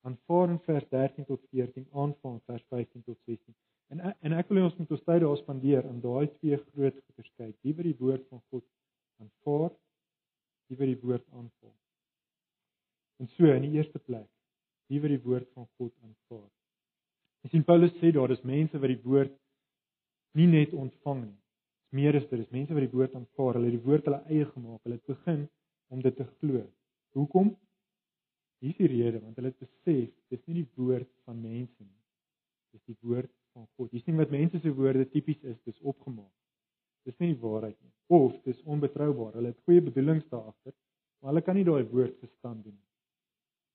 aanvaar 0.07 0.49
in 0.49 0.59
vers 0.59 0.87
13 0.89 1.25
tot 1.25 1.41
14, 1.51 1.87
aanvaar 1.93 2.37
in 2.37 2.43
vers 2.45 2.63
15 2.69 3.03
tot 3.03 3.17
16. 3.25 3.55
En 3.87 4.03
en 4.27 4.35
ek 4.41 4.49
wil 4.51 4.67
ons 4.67 4.77
moet 4.79 4.93
ons 4.95 5.03
tyd 5.09 5.21
daar 5.23 5.39
spandeer 5.39 5.87
aan 5.89 5.99
daai 6.03 6.27
twee 6.37 6.59
groot 6.69 6.97
verskeid, 7.19 7.55
die 7.65 7.75
wat 7.75 7.87
die 7.87 7.99
woord 7.99 8.25
van 8.31 8.41
God 8.51 8.65
aanvaar, 9.23 9.71
die 10.67 10.77
wat 10.77 10.89
die 10.91 11.01
woord 11.01 11.25
aanvaar. 11.31 11.75
En 13.17 13.29
so 13.35 13.49
in 13.51 13.65
die 13.65 13.77
eerste 13.79 13.99
plek, 13.99 14.29
die 14.91 15.01
wat 15.03 15.13
die 15.13 15.23
woord 15.23 15.49
van 15.55 15.67
God 15.79 15.93
aanvaar. 16.03 16.49
Jy 17.43 17.53
sien 17.53 17.67
Paulus 17.67 17.93
sê 18.01 18.11
daar 18.15 18.31
is 18.35 18.43
mense 18.47 18.79
wat 18.79 18.91
die 18.91 19.03
woord 19.03 19.33
nie 20.37 20.47
net 20.51 20.73
ontvang 20.77 21.23
nie. 21.25 21.37
Dis 21.87 21.97
meer 21.99 22.17
as 22.19 22.27
dit 22.29 22.41
is 22.43 22.51
mense 22.51 22.75
wat 22.75 22.83
die 22.83 22.93
woord 22.93 23.15
aanvaar, 23.15 23.57
hulle 23.57 23.71
het 23.71 23.77
die 23.77 23.85
woord 23.85 24.09
hulle 24.09 24.21
eie 24.27 24.49
gemaak, 24.51 24.81
hulle 24.83 24.99
het 24.99 25.13
begin 25.13 25.45
om 25.93 26.03
dit 26.03 26.17
te 26.19 26.27
glo. 26.39 26.65
Hoekom? 27.17 27.53
Hier 28.61 28.73
is 28.73 28.79
die 28.81 28.89
rede 28.91 29.21
want 29.21 29.37
hulle 29.39 29.53
het 29.53 29.61
besef 29.61 30.11
dis 30.33 30.43
nie 30.49 30.63
die 30.63 30.69
woord 30.75 31.09
van 31.25 31.39
mense 31.41 31.83
nie. 31.83 32.01
Dis 32.75 32.83
die 32.89 32.97
woord 33.07 33.31
van 33.55 33.67
God. 33.77 33.93
Jy 33.93 34.03
sien 34.03 34.19
wat 34.19 34.33
mense 34.33 34.59
se 34.61 34.73
woorde 34.73 35.07
tipies 35.13 35.39
is, 35.47 35.57
dis 35.65 35.79
opgemaak. 35.81 36.33
Dis 37.07 37.15
nie 37.23 37.31
die 37.33 37.41
waarheid 37.41 37.77
nie. 37.79 37.93
Of 38.11 38.35
dis 38.43 38.59
onbetroubaar. 38.67 39.35
Hulle 39.39 39.53
het 39.53 39.63
goeie 39.67 39.83
bedoelings 39.83 40.27
daar 40.31 40.49
agter, 40.51 40.73
maar 41.19 41.31
hulle 41.31 41.43
kan 41.45 41.55
nie 41.55 41.67
daai 41.67 41.87
woord 41.91 42.17
verstaan 42.23 42.59
nie. 42.65 42.75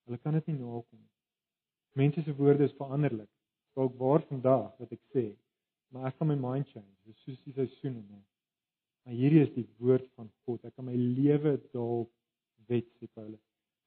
Hulle 0.08 0.18
kan 0.20 0.36
dit 0.36 0.50
nie 0.50 0.58
nakom 0.58 0.98
nie. 0.98 1.10
Mense 1.96 2.24
se 2.24 2.34
woorde 2.36 2.68
is 2.68 2.76
veranderlik. 2.76 3.30
Dalk 3.76 3.96
waar 4.00 4.24
vandag 4.28 4.72
wat 4.80 4.92
ek 4.92 5.00
sê, 5.14 5.30
maar 5.92 6.10
ek 6.10 6.18
kan 6.20 6.28
my 6.28 6.36
mind 6.36 6.68
change. 6.72 6.92
Dis 7.08 7.20
soos 7.24 7.40
die 7.46 7.54
seisoene, 7.56 8.02
nee. 8.04 8.24
Maar 9.02 9.16
hierdie 9.18 9.42
is 9.46 9.54
die 9.56 9.66
woord 9.80 10.04
van 10.18 10.28
God. 10.44 10.60
Ek 10.68 10.76
kan 10.76 10.86
my 10.86 10.96
lewe 10.96 11.56
daarop 11.72 12.10
wet 12.68 12.88
sê 12.98 13.08
Paulus. 13.16 13.40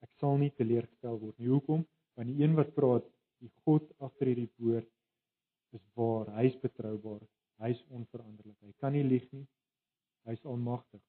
Ek 0.03 0.11
sal 0.21 0.39
nie 0.41 0.51
teleurgestel 0.57 1.19
word 1.21 1.37
nie. 1.39 1.51
Hoekom? 1.53 1.85
Want 2.17 2.31
die 2.31 2.41
een 2.43 2.57
wat 2.57 2.73
praat, 2.75 3.05
die 3.43 3.51
God 3.63 3.85
agter 4.03 4.31
hierdie 4.31 4.51
woord 4.61 4.89
is 5.75 5.83
waar. 5.99 6.29
Hy 6.37 6.49
is 6.49 6.57
betroubaar. 6.61 7.21
Hy 7.63 7.71
is 7.71 7.83
onveranderlik. 7.89 8.57
Hy 8.61 8.73
kan 8.83 8.95
nie 8.95 9.03
lieg 9.07 9.27
nie. 9.31 9.45
Hy 10.27 10.35
is 10.35 10.45
almagtig. 10.49 11.01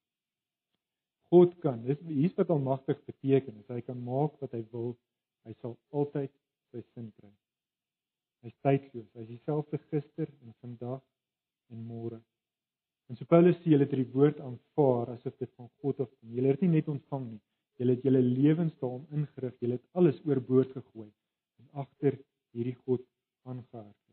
God 1.31 1.57
kan. 1.63 1.81
Dis 1.83 1.99
hier's 2.07 2.37
wat 2.37 2.53
almagtig 2.53 2.99
beteken. 3.09 3.59
Hy 3.67 3.81
kan 3.87 3.99
maak 4.03 4.37
wat 4.43 4.55
hy 4.55 4.63
wil. 4.71 4.93
Hy 5.47 5.55
sal 5.59 5.75
altyd 5.91 6.31
sy 6.71 6.83
sin 6.93 7.11
kry. 7.17 7.33
Hy's 8.45 8.55
tydloos. 8.63 9.09
Hy's 9.17 9.29
dieselfde 9.31 9.79
gister 9.91 10.31
en 10.45 10.55
vandag 10.61 11.03
en 11.73 11.83
môre. 11.83 12.21
En 13.07 13.19
so 13.19 13.27
Paulus 13.27 13.55
sê 13.61 13.71
hulle 13.73 13.87
het 13.87 13.95
die 13.95 14.07
woord 14.13 14.39
aanvaar 14.43 15.13
asof 15.15 15.35
dit 15.39 15.51
van 15.59 15.69
God 15.83 16.03
af 16.03 16.09
kom. 16.11 16.33
Hulle 16.35 16.51
het 16.51 16.63
nie 16.63 16.73
net 16.77 16.91
ontvang 16.91 17.29
nie. 17.33 17.43
Julle 17.79 17.95
het 17.95 18.07
julle 18.07 18.23
lewens 18.23 18.75
daarom 18.81 19.05
ingerig. 19.15 19.55
Julle 19.63 19.79
het 19.79 19.99
alles 19.99 20.19
oorboord 20.25 20.75
gegooi 20.79 21.09
en 21.61 21.71
agter 21.85 22.19
hierdie 22.55 22.75
God 22.85 23.03
aangehardloop. 23.47 24.06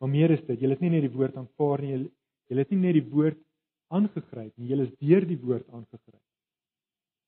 Maar 0.00 0.12
meer 0.12 0.30
is 0.30 0.44
dit, 0.46 0.60
julle 0.60 0.76
het 0.76 0.84
nie 0.84 0.92
net 0.92 1.06
die 1.06 1.14
woord 1.14 1.36
aanvaar 1.40 1.82
nie, 1.82 1.92
julle, 1.94 2.62
het 2.62 2.72
nie 2.74 2.80
net 2.82 2.96
die 2.98 3.08
woord 3.10 3.38
aangegryp 3.96 4.52
nie, 4.56 4.70
julle 4.70 4.86
is 4.88 4.96
deur 5.00 5.24
die 5.26 5.38
woord 5.40 5.68
aangegryp. 5.72 6.22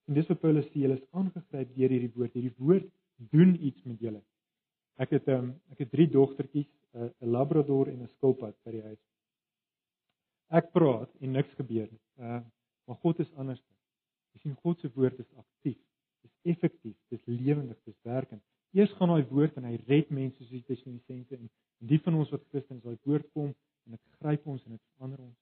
En 0.09 0.17
dis 0.17 0.29
wat 0.31 0.41
Paulus 0.41 0.67
sê, 0.71 0.83
julle 0.83 0.97
is 0.97 1.07
aangegryp 1.17 1.75
deur 1.77 1.93
hierdie 1.93 2.13
woord. 2.15 2.35
Hierdie 2.37 2.55
woord 2.57 2.89
doen 3.33 3.55
iets 3.61 3.85
met 3.85 4.01
julle. 4.01 4.23
Ek 5.03 5.13
het 5.15 5.29
um, 5.35 5.53
ek 5.75 5.85
het 5.85 5.91
drie 5.93 6.09
dogtertjies, 6.11 6.69
'n 6.97 7.11
uh, 7.11 7.33
labrador 7.35 7.91
en 7.93 8.03
'n 8.03 8.09
skilpad 8.17 8.57
by 8.65 8.73
die 8.73 8.83
huis. 8.83 9.03
Ek 10.49 10.73
praat 10.73 11.11
en 11.21 11.33
niks 11.37 11.53
gebeur 11.61 11.89
nie. 11.93 12.01
Uh, 12.17 12.41
maar 12.89 12.97
God 13.05 13.21
is 13.21 13.33
anders. 13.37 13.61
Jy 14.33 14.41
sien 14.41 14.57
God 14.65 14.81
se 14.81 14.89
woord 14.95 15.19
is 15.21 15.33
aktief. 15.37 15.79
Dit 16.23 16.31
is 16.31 16.55
effektief, 16.55 16.97
dit 17.09 17.21
is 17.21 17.27
lewendig, 17.27 17.77
dit 17.85 17.95
is 17.95 18.03
werkend. 18.03 18.43
Eers 18.73 18.93
gaan 18.97 19.13
daai 19.13 19.29
woord 19.29 19.57
en 19.57 19.69
hy 19.69 19.77
red 19.87 20.11
mense 20.11 20.39
soos 20.39 20.51
die 20.51 20.65
Tessalonisense 20.65 21.37
en 21.37 21.51
die 22.33 22.39
van 22.39 22.45
ons 22.45 22.45
wat 22.45 22.49
Christen 22.53 22.77
is, 22.77 22.85
daai 22.85 23.09
woord 23.09 23.29
kom 23.35 23.51
en 23.87 23.97
dit 23.97 24.03
gryp 24.21 24.47
ons 24.47 24.65
en 24.65 24.73
dit 24.73 24.85
verander 24.97 25.21
ons. 25.21 25.37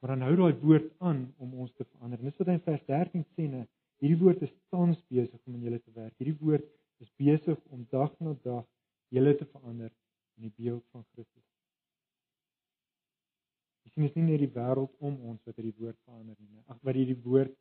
Maar 0.00 0.14
dan 0.14 0.24
hou 0.26 0.34
daai 0.36 0.60
woord 0.62 0.90
aan 1.00 1.22
om 1.38 1.54
ons 1.60 1.72
te 1.76 1.84
verander. 1.84 2.18
En 2.18 2.30
dis 2.30 2.38
wat 2.40 2.48
hy 2.48 2.56
in 2.56 2.66
vers 2.66 2.84
13 2.88 3.24
sê, 3.36 3.46
nee, 3.50 3.66
hierdie 4.00 4.20
woord 4.20 4.42
is 4.42 4.52
tans 4.72 5.00
besig 5.10 5.38
om 5.46 5.56
in 5.56 5.66
julle 5.66 5.80
te 5.80 5.92
werk. 5.96 6.14
Hierdie 6.18 6.38
woord 6.40 6.66
is 7.00 7.10
besig 7.20 7.58
om 7.70 7.86
dag 7.90 8.12
na 8.20 8.34
dag 8.44 8.66
julle 9.10 9.34
te 9.36 9.46
verander 9.50 9.90
in 10.38 10.48
die 10.48 10.54
beeld 10.56 10.84
van 10.94 11.04
Christus. 11.12 11.46
Jy 13.84 13.92
sien 13.92 14.06
dit 14.06 14.12
is 14.12 14.20
nie 14.20 14.28
net 14.30 14.44
die 14.44 14.52
wêreld 14.54 14.92
om 15.00 15.18
ons 15.32 15.40
wat 15.44 15.58
hierdie 15.58 15.76
woord 15.80 15.98
verander 16.06 16.36
nie. 16.38 16.62
Ag 16.70 16.78
wat 16.86 16.96
hierdie 16.96 17.18
woord 17.24 17.56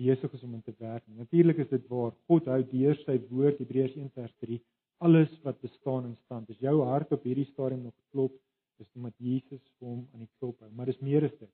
besig 0.00 0.32
is 0.34 0.44
om 0.46 0.54
in 0.56 0.62
te 0.64 0.74
werk. 0.78 1.04
Natuurlik 1.18 1.60
is 1.66 1.70
dit 1.70 1.84
waar 1.90 2.14
God 2.30 2.48
hou 2.48 2.62
deur 2.70 2.96
sy 3.02 3.18
woord 3.28 3.60
Hebreërs 3.60 3.98
1:3 4.00 4.62
alles 5.02 5.30
wat 5.42 5.60
bestaan 5.60 6.04
in 6.04 6.16
stand. 6.24 6.50
As 6.50 6.58
jou 6.62 6.76
hart 6.86 7.12
op 7.12 7.24
hierdie 7.26 7.48
stadium 7.50 7.82
nog 7.88 7.94
klop, 8.14 8.34
is 8.78 8.86
dit 8.86 8.98
omdat 9.00 9.14
Jesus 9.18 9.62
vir 9.78 9.88
hom 9.88 10.02
aan 10.14 10.22
die 10.22 10.30
klop 10.38 10.60
hou. 10.62 10.70
Maar 10.76 10.92
dis 10.92 11.00
meer 11.02 11.26
as 11.26 11.34
dit. 11.40 11.50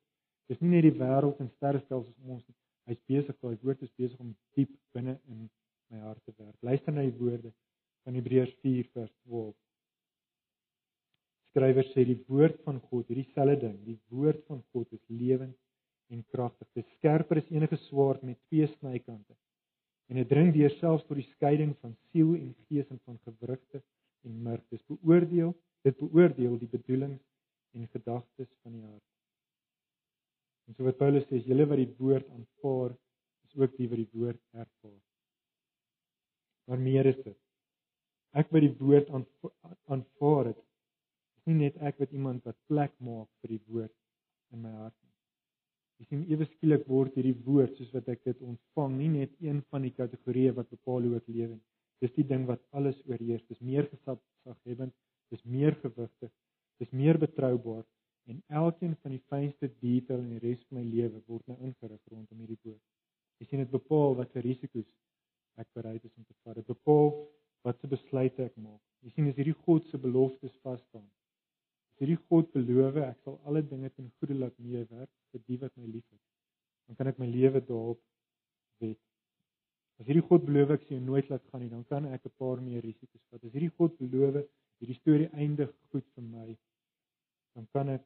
Dis 0.53 0.61
nie 0.61 0.75
net 0.75 0.85
die 0.85 0.97
wêreld 1.01 1.41
en 1.41 1.49
sterrestelsels 1.57 2.13
om 2.25 2.37
ons 2.37 2.45
nie. 2.45 2.57
Hy's 2.89 3.01
besig, 3.13 3.39
daai 3.41 3.65
woord 3.65 3.85
is 3.85 3.95
besig 4.01 4.21
om 4.25 4.35
diep 4.57 4.75
binne 4.97 5.17
in 5.33 5.49
my 5.93 6.03
hart 6.05 6.21
te 6.25 6.35
werk. 6.37 6.57
Luister 6.65 6.93
na 6.93 7.05
die 7.05 7.17
woorde 7.17 7.53
van 8.05 8.21
Hebreërs 8.21 8.55
4:12. 8.65 9.57
Skrywer 11.49 11.89
sê 11.95 12.05
die 12.05 12.21
woord 12.29 12.61
van 12.69 12.81
God, 12.91 13.09
hierdie 13.09 13.29
selfde 13.33 13.61
ding, 13.65 13.77
die 13.89 13.99
woord 14.13 14.45
van 14.49 14.61
God 14.73 14.93
is 14.93 15.05
lewend 15.09 15.57
en 16.13 16.25
kragtig. 16.33 16.69
Dit 16.77 16.85
is 16.85 16.97
skerper 17.01 17.41
as 17.41 17.53
enige 17.53 17.81
swaard 17.89 18.25
met 18.25 18.41
twee 18.49 18.69
snykante. 18.77 19.37
En 20.09 20.17
dit 20.17 20.29
dring 20.29 20.53
deur 20.55 20.73
selfs 20.79 21.05
tot 21.05 21.19
die 21.21 21.29
skeiding 21.35 21.75
van 21.83 21.93
siel 22.09 22.33
en 22.39 22.53
gees 22.69 22.89
en 22.89 23.01
van 23.05 23.19
gewrigte 23.27 23.83
en 24.25 24.39
murg. 24.45 24.63
Dit 24.73 24.85
beoordeel, 24.89 25.53
dit 25.85 25.99
beoordeel 26.01 26.57
die 26.63 26.71
bedoelings 26.73 27.25
en 27.77 27.89
gedagtes 27.93 28.49
van 28.63 28.73
die 28.73 28.85
hart. 28.87 29.05
En 30.67 30.67
so 30.78 30.87
wat 30.87 30.99
Paulus 31.00 31.26
sê, 31.26 31.40
julle 31.42 31.66
wat 31.66 31.80
die 31.80 31.90
woord 31.99 32.28
aanvaar, 32.30 32.92
is 33.49 33.56
ook 33.58 33.73
die 33.80 33.88
wat 33.90 33.99
die 33.99 34.11
woord 34.14 34.38
ervaar. 34.54 35.00
Maar 36.70 36.82
meer 36.85 37.08
is 37.11 37.18
dit. 37.25 37.38
Ek 38.38 38.52
wat 38.54 38.62
die 38.62 38.75
woord 38.78 39.11
aanvaar 39.90 40.52
het, 40.52 40.61
is 41.40 41.50
nie 41.50 41.56
net 41.64 41.82
ek 41.90 41.99
wat 41.99 42.14
iemand 42.14 42.47
wat 42.47 42.58
plek 42.70 42.94
maak 43.02 43.26
vir 43.42 43.56
die 43.56 43.62
woord 43.66 43.94
in 44.54 44.62
my 44.62 44.76
hart 44.76 44.94
nie. 44.94 45.14
Jy 45.99 46.06
sien 46.12 46.25
ewe 46.30 46.47
skielik 46.52 46.87
word 46.87 47.18
hierdie 47.18 47.35
woord 47.42 47.75
soos 47.75 47.90
wat 47.97 48.12
ek 48.14 48.23
dit 48.28 48.47
ontvang 48.47 48.94
nie 49.00 49.11
net 49.16 49.35
een 49.42 49.64
van 49.73 49.82
die 49.82 49.94
kategorieë 49.97 50.54
wat 50.61 50.70
bepaal 50.70 51.02
hoe 51.08 51.18
ek 51.18 51.26
lewe 51.26 51.56
nie. 51.56 51.66
Dis 52.04 52.14
die 52.14 52.28
ding 52.28 52.47
wat 52.47 52.62
alles 52.70 53.00
oorheers. 53.11 53.42
Dis 53.50 53.58
meer 53.66 53.90
gesag 53.90 54.23
hebbend 54.62 54.94
Dis 55.32 55.42
meer 55.44 55.75
gewigtig. 55.82 56.30
Dis 56.78 56.92
meer 56.94 57.18
betroubaar 57.18 57.82
en 58.28 58.42
elkeen 58.61 58.94
van 59.02 59.14
die 59.14 59.23
fynste 59.32 59.70
detail 59.80 60.20
in 60.20 60.35
die 60.37 60.42
res 60.44 60.61
van 60.68 60.80
my 60.80 60.85
lewe 60.85 61.23
word 61.26 61.47
nou 61.49 61.56
ingerig 61.64 62.00
rondom 62.12 62.42
hierdie 62.44 62.61
woord. 62.64 62.82
Jy 63.40 63.47
sien 63.49 63.62
dit 63.62 63.70
bepaal 63.73 64.16
watter 64.18 64.44
risiko's 64.44 64.88
ek 65.62 65.70
bereid 65.78 66.04
is 66.04 66.14
om 66.16 66.26
te 66.26 66.37
vat. 66.44 66.58
Dit 66.58 66.68
bepaal 66.68 67.08
watse 67.66 67.90
besluite 67.90 68.44
ek 68.44 68.56
maak. 68.61 68.82
Jy 69.06 69.14
sien 69.14 69.30
as 69.30 69.38
hierdie 69.38 69.56
God 69.64 69.87
se 69.88 70.00
beloftes 70.02 70.54
vas 70.66 70.80
staan. 70.88 71.06
As 71.94 72.02
hierdie 72.02 72.18
God 72.30 72.50
beloof 72.54 73.00
ek 73.06 73.25
sal 73.25 73.38
alle 73.49 73.64
dinge 73.73 73.90
ten 73.94 74.11
goeie 74.20 74.37
laat 74.38 74.54
meewerk 74.62 75.11
vir 75.32 75.44
die 75.49 75.58
wat 75.62 75.75
my 75.76 75.88
liefhet, 75.88 76.20
dan 76.87 76.99
kan 77.00 77.11
ek 77.11 77.18
my 77.23 77.26
lewe 77.30 77.62
daarop 77.70 78.02
wet. 78.85 79.00
As 79.99 80.06
hierdie 80.06 80.26
God 80.28 80.44
beloof 80.47 80.76
ek 80.76 80.87
sien 80.87 81.02
nooit 81.06 81.30
laat 81.32 81.49
gaan 81.50 81.64
nie, 81.64 81.73
dan 81.73 81.85
kan 81.90 82.06
ek 82.06 82.26
'n 82.26 82.37
paar 82.38 82.61
meer 82.61 82.85
risiko's 82.85 83.25
vat. 83.30 83.42
As 83.42 83.52
hierdie 83.56 83.75
God 83.80 83.97
beloof 83.99 84.44
hierdie 84.78 85.00
storie 85.00 85.30
eindig 85.32 85.73
goed 85.90 86.06
vir 86.14 86.25
my, 86.25 86.49
dan 87.54 87.66
kan 87.73 87.88
ek 87.97 88.04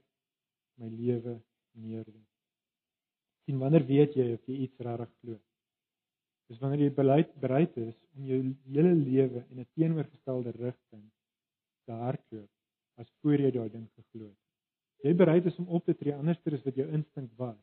my 0.81 0.89
lewe 0.89 1.41
neerlê. 1.73 2.23
sien 3.45 3.59
wanneer 3.59 3.85
weet 3.87 4.15
jy 4.15 4.29
of 4.35 4.45
jy 4.47 4.57
iets 4.67 4.79
regtig 4.87 5.11
glo? 5.21 5.39
Dis 6.49 6.61
wanneer 6.63 6.85
jy 6.85 6.93
bereid 6.95 7.35
bereid 7.43 7.77
is 7.81 7.97
om 8.17 8.27
jou 8.29 8.39
hele 8.75 8.95
lewe 8.95 9.41
in 9.51 9.61
'n 9.61 9.69
teenoorgestelde 9.75 10.53
rigting 10.59 11.05
te 11.87 11.93
hardloop 12.05 12.51
as 13.01 13.11
voor 13.21 13.41
jy 13.41 13.51
daai 13.51 13.71
ding 13.73 13.89
geglo 13.97 14.29
het. 14.29 14.41
Jy 15.03 15.15
bereid 15.19 15.47
is 15.51 15.59
om 15.59 15.69
op 15.69 15.85
te 15.85 15.95
tree 15.99 16.15
anders 16.15 16.39
as 16.47 16.65
wat 16.65 16.77
jou 16.79 16.89
instink 16.99 17.31
was. 17.37 17.59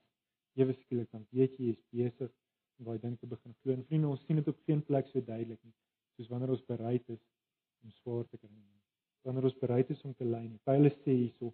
Ewe 0.60 0.74
skielik 0.74 1.12
dan 1.12 1.26
weet 1.32 1.56
jy 1.58 1.68
jy 1.68 1.76
is 1.78 1.84
besig 1.92 2.32
om 2.80 2.90
daai 2.90 3.00
ding 3.00 3.16
te 3.20 3.28
begin 3.28 3.56
glo. 3.62 3.74
En 3.74 3.86
vriende, 3.86 4.08
ons 4.08 4.26
sien 4.26 4.40
dit 4.40 4.48
op 4.48 4.60
geen 4.66 4.82
plek 4.84 5.08
so 5.08 5.22
duidelik 5.22 5.62
nie, 5.64 5.76
soos 6.18 6.28
wanneer 6.32 6.56
ons 6.56 6.66
bereid 6.68 7.10
is 7.16 7.22
om 7.84 7.92
swaar 8.02 8.26
te 8.28 8.38
kry. 8.38 8.52
Wanneer 9.28 9.50
ons 9.52 9.60
bereid 9.62 9.90
is 9.96 10.04
om 10.08 10.14
te 10.16 10.28
ly. 10.28 10.44
Paulus 10.68 10.96
sê 11.06 11.16
hierso, 11.16 11.54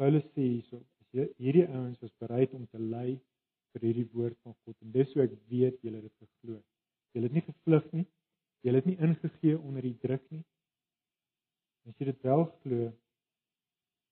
Paulus 0.00 0.24
sê 0.32 0.46
hierso, 0.46 0.80
hierdie 1.12 1.66
ouens 1.68 2.00
was 2.00 2.12
bereid 2.22 2.54
om 2.56 2.64
te 2.72 2.80
ly 2.80 3.18
vir 3.72 3.86
hierdie 3.86 4.08
woord 4.14 4.38
van 4.46 4.56
God 4.64 4.76
en 4.84 4.92
dis 4.96 5.12
hoe 5.14 5.24
ek 5.26 5.36
weet 5.52 5.78
julle 5.84 6.00
het 6.00 6.08
dit 6.08 6.16
geglo. 6.24 6.58
Julle 7.12 7.28
het 7.28 7.36
nie 7.36 7.44
gevlug 7.46 7.86
nie. 7.92 8.06
Julle 8.64 8.80
het 8.80 8.88
nie 8.88 8.98
ingegee 9.06 9.58
onder 9.58 9.84
die 9.84 9.96
druk 10.04 10.24
nie. 10.32 10.42
As 11.88 11.96
jy 11.98 12.08
dit 12.12 12.26
wel 12.28 12.44
glo, 12.62 12.90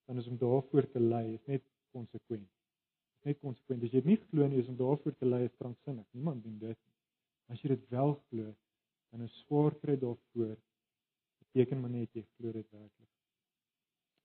dan 0.09 0.19
is 0.19 0.27
om 0.27 0.39
daarvoor 0.41 0.89
te 0.91 1.01
ly 1.01 1.21
is 1.33 1.45
net 1.47 1.63
konsekwent. 1.95 2.49
Is 3.21 3.29
net 3.31 3.39
konsekwent. 3.39 3.85
As 3.85 3.93
jy 3.93 4.01
dit 4.01 4.11
nie 4.11 4.19
glo 4.25 4.49
nie, 4.49 4.59
is 4.59 4.71
om 4.71 4.79
daarvoor 4.79 5.15
te 5.15 5.29
ly 5.29 5.45
is 5.47 5.55
kranksinnig. 5.61 6.07
Niemand 6.17 6.43
doen 6.43 6.57
dit 6.59 6.75
nie. 6.75 6.97
As 7.53 7.63
jy 7.63 7.73
dit 7.73 7.87
wel 7.95 8.13
glo, 8.27 8.51
dan 9.11 9.25
is 9.27 9.39
swaar 9.45 9.75
kry 9.79 9.97
daarvoor 9.99 10.57
beteken 11.41 11.81
maar 11.81 11.91
net 11.95 12.13
jy 12.15 12.25
glo 12.35 12.51
dit 12.55 12.67
werklik. 12.71 13.09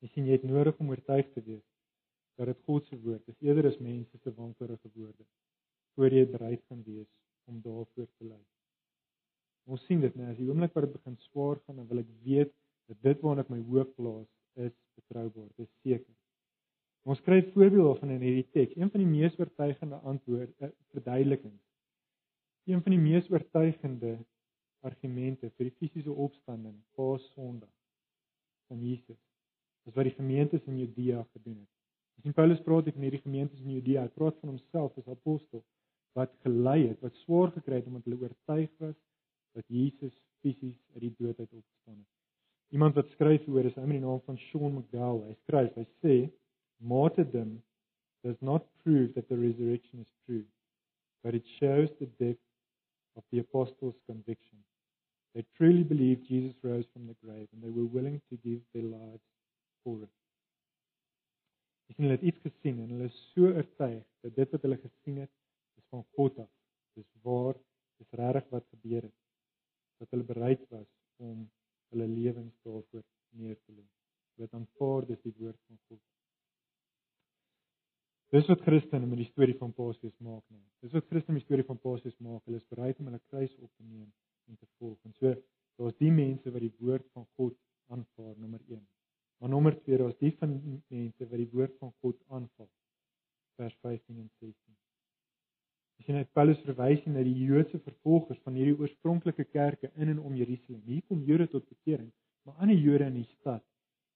Jy 0.05 0.13
sien 0.13 0.29
jy 0.29 0.37
het 0.37 0.45
nodig 0.45 0.77
om 0.83 0.93
oortuig 0.93 1.29
te 1.33 1.43
wees 1.47 1.65
dat 2.37 2.51
dit 2.51 2.59
God 2.69 2.85
se 2.87 2.99
woord 3.01 3.29
is 3.33 3.39
eerder 3.41 3.71
as 3.71 3.79
mense 3.81 4.19
se 4.21 4.33
wankelrige 4.37 4.91
woorde 4.95 5.25
voor 5.97 6.13
jy 6.13 6.27
bereid 6.29 6.63
gaan 6.69 6.83
wees 6.85 7.09
om 7.49 7.61
daarvoor 7.65 8.09
te 8.19 8.29
lei. 8.29 8.43
Ons 9.67 9.83
sien 9.89 10.03
dit 10.03 10.15
nou 10.19 10.29
as 10.31 10.39
die 10.39 10.49
oomblik 10.51 10.75
wat 10.77 10.85
dit 10.87 10.97
begin 10.99 11.17
swaar 11.25 11.59
gaan 11.65 11.81
dan 11.81 11.89
wil 11.89 12.03
ek 12.03 12.13
weet 12.27 12.53
dat 12.91 13.01
dit 13.09 13.25
waarna 13.25 13.43
ek 13.47 13.53
my 13.55 13.63
hoop 13.71 13.95
plaas 13.97 14.29
is 14.67 14.75
betroubaar, 14.99 15.49
dit 15.57 15.65
is 15.67 15.73
seker. 15.83 16.15
Ons 17.07 17.23
kry 17.23 17.41
voorbeelde 17.55 17.95
van 18.01 18.13
in 18.17 18.23
hierdie 18.23 18.49
teks, 18.55 18.77
een 18.77 18.91
van 18.91 19.03
die 19.03 19.09
mees 19.09 19.37
oortuigende 19.39 19.99
antwoorde, 20.11 20.51
uh, 20.61 20.71
verduidelikings. 20.95 21.63
Een 22.67 22.83
van 22.83 22.95
die 22.97 23.03
mees 23.03 23.29
oortuigende 23.31 24.17
argumente 24.87 25.51
vir 25.55 25.69
die 25.69 25.77
fisiese 25.79 26.13
opstanding, 26.13 26.75
Paas 26.99 27.25
Sondag 27.35 27.71
van 28.67 28.83
Jesus. 28.83 29.21
Dis 29.87 29.95
wat 29.95 30.09
die 30.09 30.17
gemeentes 30.17 30.65
in 30.67 30.79
Judea 30.83 31.23
gedoen 31.33 31.61
het. 31.61 31.73
Ons 32.17 32.27
sien 32.27 32.35
Paulus 32.35 32.63
praat 32.67 32.89
van 32.91 33.07
hierdie 33.07 33.23
gemeentes 33.23 33.61
in 33.63 33.77
Judea. 33.77 34.07
Hy 34.07 34.15
praat 34.19 34.39
van 34.43 34.57
homself 34.57 34.97
as 34.99 35.13
apostel 35.13 35.63
wat 36.19 36.33
gelei 36.47 36.89
het, 36.89 36.99
wat 37.05 37.15
swaar 37.23 37.53
gekry 37.55 37.79
het 37.79 37.87
omdat 37.91 38.09
hulle 38.09 38.19
oortuig 38.25 38.71
was 38.83 38.97
dat 39.55 39.65
Jesus 39.73 40.15
fisies 40.43 40.79
uit 40.95 41.05
die 41.05 41.13
dood 41.19 41.39
uit 41.39 41.53
opgestaan 41.53 41.99
het. 42.01 42.11
Iemand 42.75 42.97
wat 42.99 43.13
skryf 43.15 43.47
oor 43.49 43.69
is 43.69 43.77
'n 43.77 43.81
man 43.81 43.93
in 43.93 44.01
die 44.01 44.07
naam 44.07 44.21
van 44.27 44.39
Sean 44.49 44.75
McDowell. 44.75 45.29
Hy 45.29 45.37
skryf, 45.45 45.75
hy 45.75 45.87
sê, 46.03 46.31
"Martyrdom 46.79 47.63
does 48.23 48.41
not 48.41 48.67
prove 48.83 49.13
that 49.15 49.29
the 49.29 49.37
resurrection 49.37 50.01
is 50.01 50.13
true, 50.25 50.45
but 51.23 51.35
it 51.35 51.47
shows 51.47 51.89
the 51.99 52.09
depth 52.19 52.43
of 53.15 53.25
the 53.31 53.39
apostles' 53.39 54.01
conviction. 54.07 54.59
They 55.35 55.45
truly 55.57 55.85
believed 55.85 56.27
Jesus 56.27 56.55
rose 56.63 56.87
from 56.93 57.07
the 57.07 57.17
grave 57.23 57.49
and 57.53 57.63
they 57.63 57.71
were 57.71 57.87
willing 57.87 58.21
to 58.31 58.37
give 58.37 58.61
their 58.73 58.83
lives 58.83 59.23
it." 59.95 60.15
Dis 61.87 61.97
hulle 61.97 62.17
het 62.17 62.23
iets 62.23 62.43
gesien 62.43 62.81
en 62.83 62.89
hulle 62.95 63.05
is 63.05 63.19
so 63.35 63.53
oortuig 63.53 64.05
dat 64.27 64.35
dit 64.35 64.51
wat 64.51 64.63
hulle 64.67 64.79
gesien 64.83 65.21
het 65.23 65.33
is 65.81 65.87
van 65.95 66.05
God 66.19 66.39
af. 66.39 66.51
Dis 66.99 67.07
waar, 67.23 67.55
dis 68.01 68.19
regtig 68.21 68.49
wat 68.51 68.67
gebeur 68.75 69.03
het. 69.03 69.19
Dat 69.99 70.11
hulle 70.11 70.25
bereid 70.33 70.69
was 70.69 70.89
om 71.17 71.47
hulle 71.95 72.09
lewens 72.09 72.55
daarvoor 72.63 73.05
neer 73.31 73.57
te 73.63 73.73
lê. 73.73 73.87
Hulle 74.35 74.49
het 74.49 74.55
aanvaar 74.59 75.07
dis 75.07 75.23
die 75.23 75.35
woord 75.39 75.61
van 75.69 75.79
God. 75.89 76.03
Dis 78.35 78.49
wat 78.51 78.65
Christene 78.67 79.07
met 79.07 79.23
die 79.23 79.29
storie 79.31 79.55
van 79.57 79.73
Paulus 79.73 80.19
maak 80.19 80.43
nou. 80.51 80.63
Dis 80.83 80.93
wat 80.97 81.07
Christene 81.07 81.39
met 81.39 81.45
die 81.45 81.49
storie 81.49 81.69
van 81.69 81.79
Paulus 81.79 82.19
maak. 82.19 82.43
Hulle 82.45 82.59
is 82.59 82.73
bereid 82.75 82.99
om 82.99 83.07
hulle 83.13 83.23
kruis 83.31 83.55
op 83.63 83.71
te 83.71 83.87
neem 83.87 84.11
en 84.51 84.59
te 84.59 84.67
volg. 84.81 84.99
En 85.07 85.15
so 85.21 85.33
daar's 85.79 85.97
die 86.03 86.11
mense 86.11 86.51
wat 86.51 86.65
die 86.65 86.75
woord 86.81 87.07
van 87.15 87.27
God 87.39 87.57
aanvaar, 87.95 88.35
nommer 88.43 88.61
1. 88.67 88.83
Maar 89.39 89.53
nommer 89.53 89.77
2, 89.83 89.99
daar's 89.99 90.19
die 90.19 90.33
van 90.41 90.57
mense 90.89 91.29
wat 91.29 91.39
die 91.39 91.51
woord 91.53 91.77
van 91.79 91.93
God 92.01 92.17
aanval. 92.29 92.69
Vers 93.57 93.77
15 93.83 94.17
en 94.17 94.31
16. 94.41 94.55
As 95.97 96.09
jy 96.09 96.17
net 96.17 96.33
Paulus 96.37 96.61
verwys 96.65 97.05
na 97.09 97.23
die 97.25 97.37
Joodse 97.49 97.79
vervolgers 97.85 98.41
van 98.45 98.57
hierdie 98.57 98.77
oorspronklike 98.77 99.47
kerke 99.49 99.91
in 99.95 100.13
en 100.13 100.21
om 100.21 100.37
Jerusalem. 100.37 100.83
Hier 100.85 101.05
kom 101.09 101.23
Jode 101.25 101.49
tot 101.53 101.65
bekering, 101.69 102.11
maar 102.45 102.61
ander 102.61 102.77
Jode 102.77 103.09
in 103.09 103.21
die 103.23 103.29
stad 103.39 103.65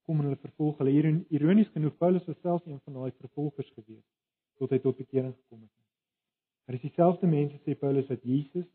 kom 0.04 0.20
en 0.20 0.28
hulle 0.28 0.40
vervolg. 0.42 0.78
Hulle 0.80 0.92
hier 0.92 1.08
ironies 1.32 1.70
genoeg 1.74 1.96
Paulus 1.98 2.26
was 2.28 2.40
self 2.44 2.66
een 2.66 2.80
van 2.84 2.98
daai 3.00 3.12
vervolgers 3.22 3.70
gewees 3.76 4.04
tot 4.60 4.72
hy 4.74 4.78
tot 4.84 4.98
bekering 4.98 5.32
gekom 5.32 5.62
het. 5.62 5.76
Maar 6.66 6.76
dis 6.76 6.90
dieselfde 6.90 7.26
mense 7.26 7.56
sê 7.64 7.74
Paulus 7.78 8.08
wat 8.12 8.24
Jesus 8.28 8.66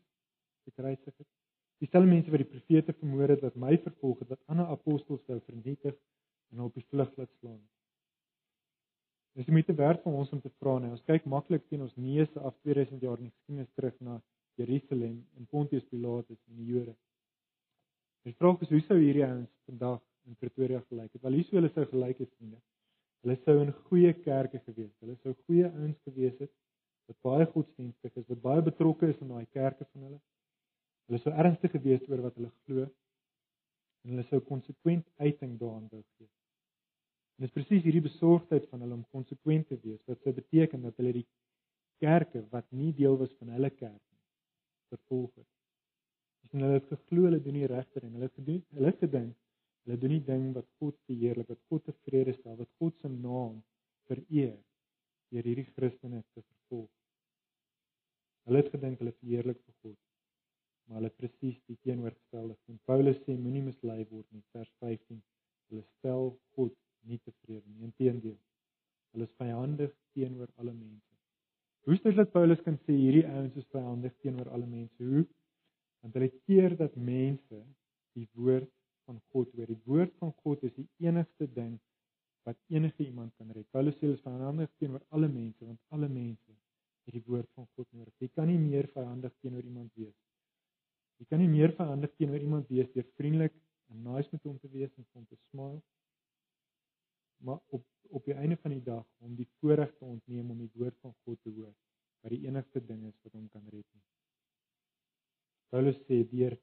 gekruisig 0.66 1.12
het. 1.14 1.28
Dieselfde 1.84 2.10
mense 2.10 2.32
wat 2.32 2.42
die 2.42 2.50
profete 2.50 2.94
vermoor 2.98 3.30
het, 3.30 3.44
wat 3.44 3.58
my 3.60 3.76
vervolg 3.84 4.24
het, 4.24 4.32
wat 4.34 4.42
ander 4.50 4.66
apostels 4.72 5.22
wou 5.30 5.38
vernietig 5.46 5.94
en 5.94 6.15
die 6.76 6.84
vlug 6.90 7.12
laat 7.16 7.32
slaan. 7.40 7.62
Dis 9.36 9.48
moet 9.52 9.66
te 9.68 9.74
werk 9.76 10.00
vir 10.04 10.14
ons 10.16 10.30
om 10.32 10.40
te 10.40 10.52
vra 10.60 10.78
nou. 10.80 10.94
Ons 10.96 11.04
kyk 11.08 11.26
maklik 11.28 11.66
teen 11.68 11.82
ons 11.84 11.96
neuse 12.00 12.40
af 12.40 12.54
2000 12.64 13.02
jaar 13.04 13.20
in 13.20 13.28
die 13.28 13.34
geskiedenis 13.34 13.72
terug 13.76 13.96
na 14.00 14.20
Jerusalem 14.60 15.18
en 15.36 15.48
Pontius 15.52 15.84
Pilatus 15.90 16.38
en 16.48 16.60
die 16.60 16.70
Jode. 16.70 16.94
Die 18.24 18.34
vraag 18.40 18.62
is 18.64 18.72
hoe 18.72 18.80
sou 18.86 18.96
hierdie 18.98 19.26
ouens 19.26 19.52
vandag 19.68 20.00
in 20.26 20.38
Pretoria 20.40 20.80
gelyk 20.88 21.12
het? 21.12 21.22
Wel 21.22 21.36
hier 21.38 21.48
sou 21.48 21.58
hulle 21.60 21.72
sou 21.74 21.84
gelyk 21.90 22.22
het 22.24 22.32
vriende. 22.38 22.62
Hulle 23.26 23.36
sou 23.44 23.56
in 23.62 23.74
goeie 23.90 24.14
kerke 24.24 24.62
gewees 24.64 24.88
het. 24.88 25.02
Hulle 25.04 25.18
sou 25.20 25.34
goeie 25.44 25.68
ouens 25.68 26.00
gewees 26.08 26.40
het 26.40 26.52
wat 27.06 27.20
baie 27.22 27.46
godsdienstig 27.52 28.16
is, 28.18 28.26
wat 28.32 28.40
baie 28.42 28.62
betrokke 28.66 29.12
is 29.12 29.20
in 29.22 29.30
daai 29.30 29.46
kerke 29.54 29.84
van 29.92 30.08
hulle. 30.08 30.20
Hulle 31.06 31.20
sou 31.22 31.34
ernstig 31.44 31.76
gewees 31.76 32.00
het 32.02 32.10
oor 32.10 32.24
wat 32.24 32.40
hulle 32.40 32.50
glo 32.64 32.86
en 32.86 34.14
hulle 34.14 34.26
sou 34.30 34.40
konsekwent 34.48 35.06
uiting 35.22 35.54
daaraan 35.60 35.86
wou 35.92 36.02
gee. 36.16 36.30
En 37.36 37.44
dit 37.44 37.50
is 37.50 37.56
presies 37.56 37.84
hierdie 37.84 38.04
besorgdheid 38.04 38.68
van 38.70 38.84
hulle 38.84 38.96
om 38.96 39.04
konsekwent 39.12 39.68
te 39.68 39.78
wees 39.82 40.00
wat 40.10 40.22
sou 40.24 40.32
beteken 40.36 40.86
dat 40.86 40.96
hulle 41.00 41.12
die 41.18 41.26
kerke 42.00 42.44
wat 42.52 42.68
nie 42.72 42.92
deel 42.96 43.16
was 43.20 43.32
van 43.40 43.52
hulle 43.56 43.70
kerk 43.70 44.00
nie 44.00 44.94
vervolg 44.94 45.32
het. 45.34 45.50
Dis 46.42 46.54
en 46.56 46.64
hulle 46.66 46.78
het 46.80 46.88
geglo 46.92 47.26
hulle 47.28 47.42
doen 47.42 47.58
die 47.60 47.68
regte 47.72 48.00
ding. 48.00 48.14
Hulle 48.16 48.30
gedoen, 48.38 48.62
hulle 48.78 48.92
het 48.92 49.04
gedink 49.04 49.34
hulle 49.86 49.98
doen 50.02 50.14
die 50.16 50.24
ding 50.26 50.46
wat 50.54 50.66
God 50.82 50.96
verheerlik, 51.06 51.46
wat 51.52 51.60
God 51.70 51.84
tevrede 51.86 52.32
stel, 52.34 52.56
wat 52.58 52.70
God 52.82 52.96
se 52.98 53.10
naam 53.12 53.60
vereer 54.10 54.56
deur 55.30 55.46
hierdie 55.46 55.68
Christene 55.76 56.24
te 56.34 56.42
vervolg. 56.42 56.90
Hulle 58.48 58.64
het 58.64 58.72
gedink 58.74 58.98
hulle 59.02 59.14
verheerlik 59.20 59.60
vir 59.62 59.76
God 59.84 60.00
maar 60.86 61.00
hulle 61.00 61.10
presies 61.18 61.58
die 61.66 61.78
teenoorgestelde. 61.82 62.56
En 62.70 62.78
Paulus 62.86 63.18
sê 63.24 63.34
moenie 63.34 63.64
mislei 63.66 64.04
word 64.10 64.26
nie 64.34 64.44
vers 64.54 64.70
15. 64.84 65.18
Hulle 65.70 65.82
stel 65.96 66.30
God 66.58 66.74
nie 67.10 67.18
tevrede 67.24 67.66
nie. 67.66 67.88
Inteendeel. 67.88 68.36
Hulle 69.14 69.26
is 69.26 69.34
vyandig 69.40 69.94
teenoor 70.14 70.50
alle 70.62 70.74
mense. 70.74 71.02
Stel 72.16 72.24
dit 72.24 72.32
Paulus 72.32 72.60
kan 72.64 72.76
sê 72.88 72.94
hierdie 72.96 73.26
ouens 73.28 73.56
is 73.60 73.66
vyandig 73.74 74.12
teenoor 74.24 74.48
alle 74.56 74.64
mense? 74.64 75.04
Hoe? 75.04 75.26
Want 76.00 76.14
hulle 76.16 76.28
keer 76.48 76.72
dat 76.80 76.94
mense 76.96 77.58
die 78.16 78.24
woord 78.32 78.70
van 79.04 79.18
God 79.34 79.50
hoor. 79.52 79.66
Die 79.68 79.82
woord 79.84 80.14
van 80.22 80.32
God 80.40 80.62
is 80.64 80.72
die 80.78 80.86
enigste 81.04 81.44
ding 81.58 81.74
wat 82.48 82.56
enige 82.72 83.04
iemand 83.04 83.34
kan 83.36 83.50
red. 83.52 83.66
Paulus 83.68 83.98
sê 83.98 84.06
hulle 84.06 84.16
is 84.16 84.24
vyandig 84.24 84.70
teenoor 84.80 85.04
alle 85.12 85.28
mense 85.28 85.60
want 85.68 85.76
alle 85.92 86.08
mense 86.08 86.56
het 87.04 87.18
die 87.18 87.24
woord 87.26 87.50
van 87.52 87.68
God 87.76 87.90
nodig. 87.92 88.14
Jy 88.24 88.30
kan 88.32 88.48
nie 88.48 88.62
meer 88.64 88.88
vyandig 88.94 89.36
teenoor 89.42 89.68
iemand 89.68 89.92
wees 90.00 90.16
Jy 91.20 91.28
kan 91.28 91.40
nie 91.44 91.52
meer 91.52 91.76
vyandig 91.76 92.12
teenoor 92.16 92.42
iemand 92.44 92.72
wees 92.72 92.88
deur 92.94 93.04
vriendelik 93.20 93.52
en 93.92 94.08
nice 94.08 94.32
met 94.32 94.48
hom 94.48 94.56
te 94.60 94.72
wees 94.72 94.92
en 94.96 95.04
om 95.12 95.28
te 95.28 95.36
smile. 95.50 95.82
Maar 97.44 97.60
op 97.76 97.84
op 98.14 98.24
die 98.24 98.36
einde 98.38 98.56
van 98.62 98.70
die 98.70 98.84
dag 98.86 99.04
om 99.18 99.32
die 99.34 99.48
voorreg 99.58 99.90
te 99.98 100.04
ontneem 100.06 100.50
om 100.54 100.58
die 100.62 100.70
woord 100.78 100.94
van 101.02 101.12
God 101.26 101.40
te 101.42 101.50
hoor, 101.50 101.72
wat 102.26 102.34
die 102.34 102.46
enigste 102.46 102.80
ding 102.82 103.04
is 103.06 103.16
wat 103.22 103.34
hom 103.38 103.48
kan 103.54 103.64
red 103.70 103.84
nie. 103.94 104.04
Paulus 105.70 105.98
sê 106.08 106.20
deur 106.30 106.56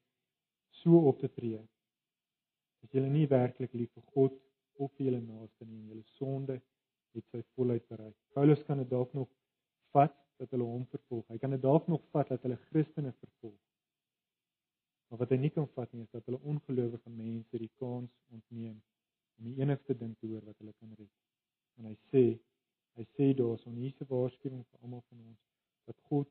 so 0.80 1.02
op 1.12 1.20
te 1.20 1.30
tree, 1.32 1.60
as 2.84 2.96
jy 2.96 3.04
nie 3.08 3.28
werklik 3.32 3.76
lief 3.80 3.92
vir 3.96 4.08
God 4.16 4.39
of 4.84 4.92
vir 4.98 5.10
jou 5.10 5.22
naaste 5.22 5.68
nie 5.68 5.80
en 5.82 5.94
jou 5.94 6.02
sonde 6.18 6.58
het 7.16 7.28
sy 7.32 7.44
volheid 7.56 7.86
bereik. 7.92 8.16
Paulus 8.36 8.63
kan 8.68 8.82
dit 8.84 8.89
dalk 8.92 9.13
nog 9.16 9.30
vat 9.96 10.16
dat 10.42 10.52
hulle 10.52 10.68
hom 10.68 10.84
vervolg. 10.92 11.24
Hy 11.32 11.39
kan 11.39 11.56
dit 11.56 11.63
dalk 11.63 11.88
nog 11.88 12.04
vat 12.16 12.32
dat 12.34 12.44
hulle 12.44 12.60
Christene 12.72 13.13
vervolg. 13.22 13.60
Maar 15.08 15.22
wat 15.24 15.32
hy 15.32 15.38
nie 15.46 15.54
kan 15.56 15.70
vat 15.78 15.92
nie 15.96 16.04
is 16.04 16.12
dat 16.12 16.28
hulle 16.28 16.42
ongelowige 16.52 17.16
mense 17.16 17.60
die 17.62 17.72
kans 17.80 18.12
ontneem 18.34 18.82
om 19.39 19.48
die 19.48 19.62
enigste 19.63 19.96
ding 19.96 20.18
te 20.20 20.28
hoor 20.28 20.44
wat 20.44 20.58
hulle 20.60 20.76
kan 20.76 20.92
red. 20.98 21.12
En 21.80 21.88
hy 21.88 21.96
sê, 22.10 22.24
hy 23.00 23.06
sê 23.16 23.32
daar's 23.38 23.63
'n 23.70 23.80
hierdie 23.80 24.10
waarskuwing 24.10 24.66
vir 24.72 24.80
almal 24.82 25.04
van 25.10 25.20
ons 25.30 25.42
dat 25.86 26.00
God 26.10 26.30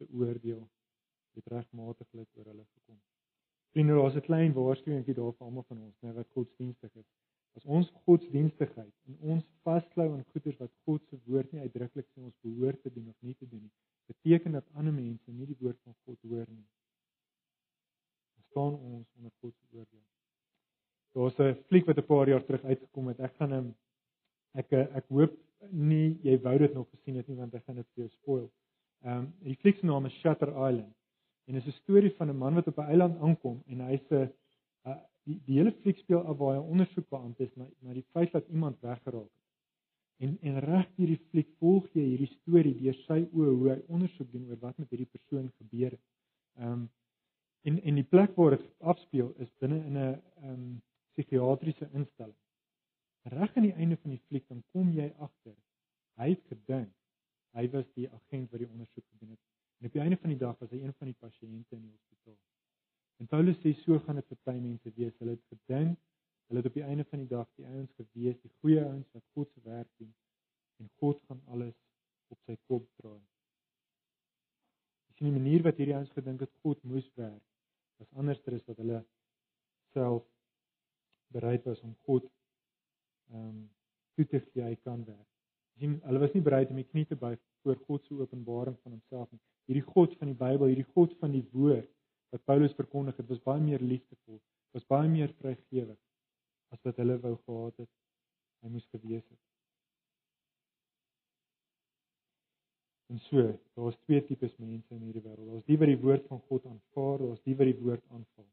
se 0.00 0.08
oordeel 0.22 0.64
met 1.36 1.52
regmatigheid 1.54 2.36
oor 2.38 2.50
hulle 2.52 2.66
gekom. 2.66 2.98
Vriende, 3.70 3.96
daar's 4.00 4.18
'n 4.18 4.26
klein 4.26 4.56
waarskuwingie 4.58 5.14
daar 5.20 5.32
vir 5.38 5.46
almal 5.46 5.66
van 5.68 5.82
ons, 5.86 6.00
net 6.00 6.14
wat 6.14 6.36
godsdienstig 6.38 6.96
is. 7.02 7.08
As 7.58 7.64
ons 7.78 7.92
godsdienstigheid 8.04 8.94
en 9.06 9.16
ons 9.34 9.46
vasklou 9.68 10.08
aan 10.16 10.26
goeders 10.32 10.58
wat 10.64 10.72
God 10.84 11.06
se 11.08 11.18
woord 11.26 11.52
nie 11.52 11.62
uitdruklik 11.66 12.06
sê 12.10 12.22
ons 12.22 12.42
behoort 12.46 12.82
te 12.82 12.92
doen 12.96 13.08
of 13.08 13.16
nie 13.20 13.34
te 13.34 13.48
doen 13.48 13.62
nie, 13.62 13.72
beteken 14.12 14.52
dat 14.58 14.74
ander 14.74 14.92
mense 14.92 15.32
nie 15.32 15.46
die 15.46 15.60
woord 15.60 15.78
van 15.86 15.94
God 16.04 16.30
hoor 16.32 16.46
nie 16.50 16.66
staan 18.50 18.74
ons 18.74 19.06
onder 19.16 19.32
God 19.40 19.54
se 19.54 19.76
oordeel. 19.76 20.06
Daar's 21.14 21.38
'n 21.38 21.62
fliek 21.68 21.86
wat 21.86 21.98
'n 21.98 22.06
paar 22.12 22.28
jaar 22.28 22.44
terug 22.44 22.64
uitgekom 22.64 23.06
het. 23.08 23.18
Ek 23.20 23.34
gaan 23.38 23.52
hom 23.52 23.74
ek 24.54 24.72
ek 24.72 25.06
hoop 25.08 25.32
nie 25.70 26.18
jy 26.22 26.40
wou 26.42 26.58
dit 26.58 26.72
nog 26.74 26.88
gesien 26.90 27.16
het 27.16 27.28
nie 27.28 27.36
want 27.36 27.54
ek 27.54 27.64
gaan 27.64 27.76
dit 27.76 27.88
vir 27.94 28.04
jou 28.04 28.08
spoil. 28.08 28.50
Ehm 29.04 29.18
um, 29.18 29.26
die 29.46 29.56
fliek 29.56 29.78
se 29.78 29.86
naam 29.86 30.06
is 30.06 30.18
Shutter 30.20 30.48
Island 30.48 30.94
en 31.46 31.54
dit 31.54 31.66
is 31.66 31.74
'n 31.74 31.82
storie 31.82 32.14
van 32.18 32.28
'n 32.30 32.36
man 32.36 32.54
wat 32.54 32.66
op 32.66 32.78
'n 32.78 32.90
eiland 32.92 33.20
aankom 33.20 33.62
en 33.66 33.80
hy's 33.80 34.06
'n 34.10 34.28
uh, 34.86 34.96
die, 35.24 35.40
die 35.46 35.56
hele 35.58 35.72
fliek 35.72 35.98
speel 35.98 36.20
af 36.20 36.36
waar 36.36 36.54
hy 36.56 36.62
ondersoek 36.74 37.08
beampte 37.08 37.44
is 37.44 37.54
na 37.56 37.66
na 37.80 37.92
die 37.92 38.06
feit 38.12 38.32
dat 38.32 38.48
iemand 38.48 38.80
weggeraak 38.80 39.32
het. 39.36 39.46
En 40.16 40.38
en 40.40 40.58
reg 40.60 40.88
hierdie 40.96 41.20
fliek 41.30 41.50
volg 41.58 41.88
jy 41.92 42.04
hierdie 42.12 42.34
storie 42.40 42.76
deur 42.82 42.94
sy 42.94 43.20
oë 43.32 43.52
hoe 43.58 43.70
hy 43.70 43.80
ondersoek 43.86 44.32
doen 44.32 44.48
oor 44.50 44.60
wat 44.60 44.78
met 44.78 44.90
hierdie 44.90 45.12
persoon 45.16 45.52
gebeur 45.58 45.90
het. 45.90 46.06
Ehm 46.56 46.72
um, 46.72 46.90
En 47.62 47.82
en 47.82 47.94
die 47.94 48.04
plek 48.04 48.34
waar 48.34 48.50
dit 48.56 48.68
afspeel 48.78 49.34
is 49.36 49.50
binne 49.58 49.78
in 49.84 49.92
'n 49.92 50.22
ehm 50.42 50.52
um, 50.52 50.82
psigiatriese 51.12 51.88
instelling. 51.92 52.38
Reg 53.22 53.56
aan 53.56 53.62
die 53.62 53.72
einde 53.72 53.96
van 53.96 54.10
die 54.10 54.22
fliek 54.28 54.46
dan 54.48 54.62
kom 54.72 54.92
jy 54.92 55.12
agter. 55.18 55.56
Hy 56.16 56.28
het 56.28 56.44
gedink 56.48 56.92
hy 57.58 57.66
was 57.74 57.88
die 57.96 58.06
agent 58.10 58.50
wat 58.52 58.62
die 58.62 58.68
ondersoek 58.68 59.06
gedoen 59.14 59.34
het. 59.34 59.42
En 59.80 59.88
op 59.88 59.96
die 59.96 60.02
einde 60.04 60.18
van 60.22 60.32
die 60.34 60.38
dag 60.38 60.58
was 60.60 60.70
hy 60.70 60.82
een 60.82 60.94
van 60.98 61.10
die 61.10 61.18
pasiënte 61.24 61.76
in 61.76 61.82
die 61.82 61.92
hospitaal. 61.92 62.38
En 63.20 63.26
Paulus 63.26 63.58
sê 63.60 63.72
so 63.82 63.98
gaan 64.06 64.20
dit 64.20 64.28
vir 64.32 64.40
baie 64.48 64.60
mense 64.60 64.92
wees. 64.96 65.16
Hulle 65.18 65.36
het 65.36 65.46
gedink 65.54 65.98
hulle 66.50 66.62
het 66.64 66.66
op 66.66 66.74
die 66.74 66.82
einde 66.82 67.04
van 67.06 67.20
die 67.22 67.28
dag 67.30 67.46
die 67.54 67.66
ouens 67.66 67.92
gewees, 67.94 68.38
die 68.42 68.50
goeie 68.58 68.80
ouens 68.82 69.10
wat 69.14 69.22
God 69.36 69.52
se 69.54 69.60
werk 69.62 69.90
doen 70.02 70.10
en 70.82 70.88
God 70.98 71.20
gaan 71.28 71.42
alles 71.46 71.76
op 72.34 72.40
sy 72.46 72.56
kop 72.66 72.88
draai. 72.98 73.20
Dis 75.06 75.20
'n 75.20 75.32
manier 75.36 75.62
wat 75.62 75.78
hierdie 75.78 75.94
ouens 75.94 76.10
gedink 76.16 76.40
het 76.40 76.52
God 76.64 76.82
moes 76.82 77.06
werk 77.14 77.44
was 78.00 78.12
anderster 78.16 78.52
is 78.52 78.66
wat 78.66 78.76
hulle 78.80 79.00
self 79.92 80.24
bereid 81.36 81.64
was 81.70 81.80
om 81.86 81.94
God 82.06 82.24
ehm 83.30 83.48
um, 83.48 83.58
toe 84.14 84.26
te 84.26 84.40
gee 84.40 84.62
hy 84.62 84.76
kan 84.84 85.04
werk. 85.06 85.29
Sien, 85.80 85.96
hulle 86.04 86.20
was 86.20 86.34
nie 86.36 86.44
bereid 86.44 86.70
om 86.72 86.76
die 86.80 86.88
knie 86.88 87.06
te 87.08 87.16
buig 87.16 87.40
voor 87.64 87.78
God 87.86 88.04
se 88.04 88.16
openbaring 88.20 88.76
van 88.84 88.98
homself 88.98 89.30
nie. 89.32 89.40
Hierdie 89.70 89.86
God 89.86 90.16
van 90.20 90.28
die 90.28 90.36
Bybel, 90.36 90.68
hierdie 90.68 90.90
God 90.92 91.14
van 91.22 91.32
die 91.32 91.46
woord 91.54 91.88
wat 92.30 92.44
Paulus 92.46 92.76
verkondig 92.78 93.16
het, 93.18 93.26
was 93.26 93.40
baie 93.42 93.62
meer 93.64 93.82
liefdevol, 93.82 94.38
was 94.76 94.84
baie 94.92 95.08
meer 95.10 95.32
vrygewig 95.40 95.96
as 96.70 96.84
wat 96.86 97.00
hulle 97.02 97.16
wou 97.24 97.34
gehad 97.46 97.80
het 97.82 97.90
hy 98.60 98.70
moes 98.70 98.86
gewees 98.92 99.24
het. 99.24 99.40
En 103.10 103.18
so, 103.26 103.42
daar's 103.74 103.98
twee 104.04 104.22
tipes 104.28 104.52
mense 104.62 104.94
in 104.94 105.06
hierdie 105.08 105.24
wêreld. 105.24 105.48
Daar's 105.48 105.66
die 105.66 105.78
wat 105.80 105.90
die 105.90 105.98
woord 105.98 106.26
van 106.30 106.42
God 106.50 106.66
aanvaar, 106.70 107.24
daar's 107.24 107.42
die 107.48 107.56
wat 107.58 107.70
die 107.72 107.78
woord 107.80 108.04
aanval. 108.14 108.46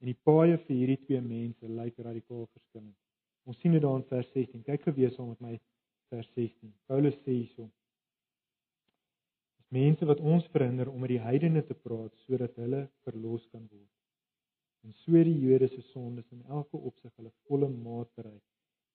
En 0.00 0.08
die 0.08 0.16
paaie 0.28 0.56
vir 0.62 0.76
hierdie 0.78 1.00
twee 1.02 1.20
mense 1.24 1.68
lyk 1.80 2.00
radikaal 2.06 2.46
verskillend. 2.46 2.96
Ons 3.44 3.58
sien 3.60 3.76
dit 3.76 3.84
daar 3.84 3.98
in 3.98 4.06
vers 4.08 4.30
16. 4.32 4.64
Kyk 4.64 4.86
gewees 4.88 5.18
saam 5.18 5.34
met 5.34 5.44
my 5.44 5.58
vers 6.14 6.30
16. 6.34 6.72
Paulus 6.86 7.16
sê 7.24 7.32
hierso: 7.34 7.66
Dis 9.58 9.70
mense 9.78 10.06
wat 10.10 10.22
ons 10.32 10.46
verhinder 10.54 10.90
om 10.92 11.02
met 11.02 11.14
die 11.14 11.22
heidene 11.26 11.62
te 11.66 11.76
praat 11.86 12.14
sodat 12.26 12.54
hulle 12.62 12.84
verlos 13.06 13.46
kan 13.52 13.64
word. 13.70 13.90
En 14.84 14.92
so 15.02 15.22
die 15.28 15.38
Jode 15.46 15.70
se 15.72 15.82
sondes 15.90 16.28
in 16.36 16.44
elke 16.58 16.78
opsig 16.90 17.12
hulle 17.18 17.32
volle 17.48 17.70
maat 17.72 18.10
bereik 18.18 18.42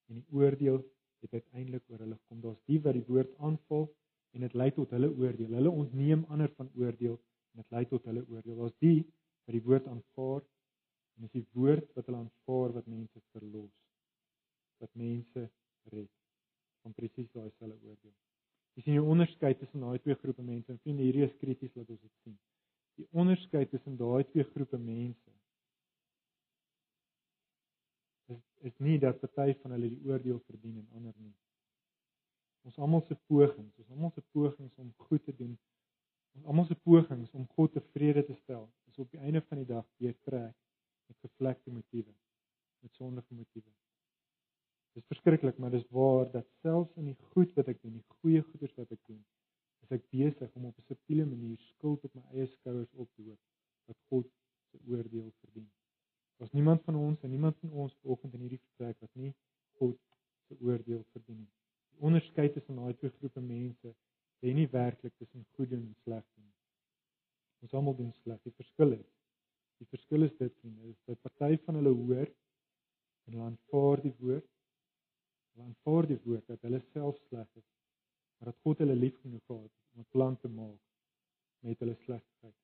en 0.10 0.20
die 0.22 0.38
oordeel 0.42 0.84
het 1.24 1.34
uiteindelik 1.34 1.84
oor 1.90 2.04
hulle 2.06 2.18
gekom. 2.20 2.44
Daar's 2.46 2.62
die 2.70 2.78
wat 2.86 2.96
die 2.98 3.08
woord 3.08 3.34
aanval 3.48 3.90
en 4.38 4.46
dit 4.46 4.56
lei 4.62 4.70
tot 4.78 4.94
hulle 4.96 5.10
oordeel. 5.10 5.58
Hulle 5.60 5.74
ontneem 5.84 6.24
ander 6.36 6.54
van 6.62 6.70
oordeel 6.78 7.18
en 7.18 7.64
dit 7.64 7.76
lei 7.76 7.84
tot 7.90 8.06
hulle 8.12 8.24
oordeel. 8.30 8.62
Daar's 8.62 8.78
die 8.86 9.02
wat 9.02 9.58
die 9.58 9.66
woord 9.66 9.90
aanvaar 9.92 10.46
en 10.46 11.28
dis 11.28 11.36
die 11.42 11.48
woord 11.58 11.90
wat 11.98 12.08
hulle 12.08 12.24
aanvaar 12.24 12.78
wat 12.78 12.94
mense 12.96 13.26
verlos. 13.34 13.76
Wat 14.80 14.96
mense 14.96 15.50
red. 15.92 16.19
Van 16.90 16.98
presies 16.98 17.30
daai 17.38 17.50
selfe 17.60 17.78
oordeel. 17.86 18.16
Jy 18.78 18.86
sien 18.86 18.98
die 18.98 19.10
onderskeid 19.14 19.60
tussen 19.62 19.84
daai 19.86 20.00
twee 20.02 20.18
groepe 20.24 20.46
mense 20.46 20.74
en 20.74 20.80
vriende 20.86 21.06
hierdie 21.06 21.28
is 21.28 21.36
krities 21.42 21.76
wat 21.78 21.90
ons 21.90 22.02
dit 22.02 22.16
sien. 22.24 22.38
Die 22.98 23.08
onderskeid 23.24 23.70
tussen 23.70 23.98
daai 24.00 24.24
twee 24.32 24.48
groepe 24.54 24.80
mense 24.82 25.36
is 28.34 28.42
is 28.70 28.82
nie 28.86 28.98
dat 29.02 29.22
party 29.22 29.54
van 29.62 29.78
hulle 29.78 29.94
die 29.94 30.02
oordeel 30.10 30.42
verdien 30.48 30.82
en 30.82 30.98
ander 30.98 31.16
nie 31.18 31.36
ons 32.70 32.78
almal 32.78 33.04
se 33.08 33.16
pogings, 33.30 33.74
ons 33.82 33.92
almal 33.96 34.12
se 34.14 34.24
pogings 34.36 34.74
om 34.78 34.90
goed 35.08 35.24
te 35.26 35.34
doen, 35.36 35.56
ons 36.38 36.50
almal 36.52 36.68
se 36.70 36.78
pogings 36.86 37.32
om 37.38 37.48
God 37.56 37.74
tevrede 37.74 38.26
te 38.28 38.36
stel, 38.44 38.68
is 38.92 39.00
op 39.02 39.10
die 39.14 39.22
einde 39.24 39.42
van 39.48 39.62
die 39.62 39.70
dag 39.70 39.86
deurtrek 40.02 40.56
met 41.10 41.22
gevlekte 41.26 41.74
motiewe, 41.74 42.14
met 42.84 43.00
sondige 43.00 43.34
motiewe. 43.34 43.72
Dit 44.94 45.04
is 45.04 45.10
verskriklik, 45.12 45.58
maar 45.58 45.72
dis 45.72 45.86
waar 45.96 46.32
dat 46.32 46.48
selfs 46.62 46.96
in 46.98 47.12
die 47.12 47.18
goed 47.34 47.54
wat 47.58 47.70
ek 47.72 47.82
doen, 47.82 48.00
die 48.00 48.18
goeie 48.22 48.42
goeders 48.52 48.76
wat 48.80 48.92
ek 48.96 49.02
doen, 49.12 49.20
is 49.86 49.94
ek 49.96 50.08
besig 50.14 50.56
om 50.56 50.66
op 50.72 50.78
'n 50.78 50.88
subtiele 50.88 51.26
manier 51.26 51.58
skuld 51.74 52.04
op 52.04 52.16
my 52.16 52.26
eie 52.34 52.48
skouers 52.48 52.94
op 52.94 53.10
te 53.16 53.28
hoop 53.28 53.40
wat 53.86 53.98
God 54.10 54.28
se 54.72 54.82
oordeel 54.88 55.32
verdien. 55.42 55.70
Daar's 56.38 56.52
niemand 56.52 56.84
van 56.84 56.96
ons 56.96 57.24
en 57.24 57.30
niemand 57.30 57.58
van 57.62 57.72
ons 57.72 57.96
vanoggend 58.02 58.34
in 58.34 58.46
hierdie 58.48 58.66
vertrek 58.66 59.00
wat 59.00 59.16
nie 59.16 59.34
God 59.80 59.98
se 60.48 60.58
oordeel 60.62 61.04
verdien 61.14 61.40
nie 61.46 61.60
onderskeid 62.00 62.54
tussen 62.54 62.80
daai 62.80 62.94
twee 62.98 63.12
groepe 63.20 63.42
mense 63.44 63.94
lê 64.44 64.54
nie 64.56 64.68
werklik 64.72 65.16
tussen 65.20 65.46
goed 65.58 65.72
en 65.76 65.84
sleg 66.04 66.26
nie. 66.40 66.52
Ons 67.64 67.74
almal 67.76 67.98
doen 67.98 68.14
sleg. 68.22 68.40
Die 68.48 68.56
verskil 68.62 68.96
is 69.00 69.08
die 69.80 69.88
verskil 69.88 70.26
is 70.26 70.34
dit 70.36 70.56
nie, 70.68 70.90
is 70.92 70.98
dat 71.08 71.22
party 71.24 71.56
van 71.66 71.78
hulle 71.80 71.94
hoor 71.96 72.26
en 72.28 73.36
hulle 73.36 73.46
aanvaar 73.46 74.02
die 74.04 74.16
woord. 74.20 74.48
Hulle 75.54 75.68
aanvaar 75.68 76.08
die 76.08 76.20
woord 76.26 76.48
dat 76.48 76.62
hulle 76.68 76.82
self 76.94 77.18
sleg 77.28 77.48
is, 77.62 77.68
maar 78.38 78.52
dat 78.52 78.62
God 78.66 78.82
hulle 78.84 78.96
lief 78.96 79.18
genoeg 79.24 79.46
gehad 79.46 79.70
het 79.70 79.96
om 79.96 80.02
'n 80.02 80.12
plan 80.16 80.38
te 80.38 80.48
maak 80.48 80.82
met 81.60 81.80
hulle 81.80 81.96
slegheid. 82.06 82.56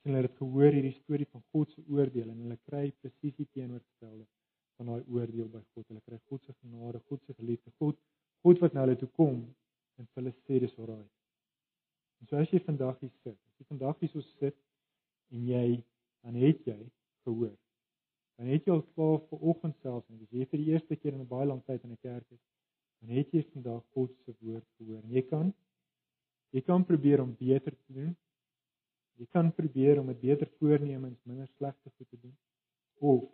Sien 0.00 0.14
hulle 0.14 0.28
het 0.28 0.36
gehoor 0.36 0.72
hierdie 0.72 0.96
storie 1.02 1.26
van 1.32 1.42
God 1.52 1.72
se 1.72 1.82
oordeel 1.88 2.28
en 2.32 2.44
hulle 2.44 2.58
kry 2.68 2.84
presies 3.00 3.36
die 3.36 3.48
teenoorgestelde 3.56 4.26
van 4.76 4.86
daai 4.86 5.02
oordeel 5.16 5.48
by 5.48 5.60
God. 5.74 5.88
Hulle 5.88 6.04
kry 6.06 6.18
God 6.30 6.44
se 6.44 6.54
genade, 6.60 7.00
God 7.08 7.24
se 7.26 7.34
geliefde, 7.34 7.72
God, 7.78 7.98
God 8.42 8.62
wat 8.64 8.72
na 8.72 8.86
hulle 8.86 8.96
toe 8.96 9.08
kom 9.18 9.42
en 9.98 10.06
vir 10.06 10.22
hulle 10.22 10.34
sê 10.46 10.60
dis 10.62 10.78
oral. 10.78 11.04
En 12.20 12.28
so 12.28 12.36
as 12.36 12.52
jy 12.52 12.60
vandag 12.64 13.00
hier 13.00 13.12
sit, 13.24 13.36
as 13.36 13.60
jy 13.60 13.66
vandag 13.68 14.00
hier 14.00 14.12
so 14.12 14.24
sit 14.38 14.56
en 15.36 15.44
jy 15.48 15.66
dan 16.24 16.38
het 16.40 16.64
jy 16.68 16.78
gehoor. 17.26 17.56
Dan 18.40 18.48
het 18.48 18.64
jy 18.64 18.72
al 18.72 18.86
klaar 18.96 19.18
vir 19.28 19.42
oggend 19.52 19.74
self 19.84 20.06
en 20.08 20.20
dis 20.22 20.30
jy 20.32 20.46
vir 20.48 20.60
die 20.62 20.70
eerste 20.72 20.96
keer 20.96 21.12
in 21.12 21.20
'n 21.20 21.28
baie 21.28 21.46
lang 21.48 21.60
tyd 21.66 21.82
in 21.84 21.90
'n 21.92 22.00
kerk 22.00 22.24
is, 22.32 22.40
dan 23.00 23.10
het 23.16 23.34
jy 23.36 23.42
vandag 23.52 23.82
God 23.92 24.14
se 24.24 24.32
woord 24.40 24.64
gehoor. 24.78 25.02
En 25.04 25.10
jy 25.12 25.22
kan 25.28 25.52
jy 26.56 26.62
kan 26.64 26.84
probeer 26.84 27.20
om 27.20 27.36
beter 27.36 27.76
te 27.76 27.92
doen. 27.92 28.16
Jy 29.20 29.26
kan 29.26 29.52
probeer 29.52 30.00
om 30.00 30.06
met 30.06 30.20
beter 30.20 30.48
voornemens 30.58 31.20
minder 31.24 31.48
slegte 31.58 31.90
goed 31.90 32.08
te 32.08 32.16
doen. 32.16 32.36
Of 32.94 33.28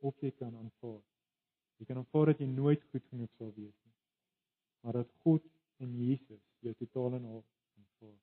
of 0.00 0.14
jy 0.20 0.30
kan 0.30 0.56
aanvaar. 0.56 1.02
Jy 1.76 1.84
kan 1.84 1.96
aanvaar 1.96 2.26
dat 2.26 2.40
jy 2.40 2.46
nooit 2.46 2.82
goed 2.90 3.04
genoeg 3.10 3.32
sal 3.36 3.52
wees 3.52 3.76
nie. 3.84 3.96
Maar 4.80 4.92
dat 4.92 5.10
God 5.24 5.44
en 5.76 5.92
Jesus 5.92 6.40
jou 6.60 6.74
totaal 6.74 7.14
en 7.14 7.24
al 7.24 7.44
aanvaar. 7.76 8.20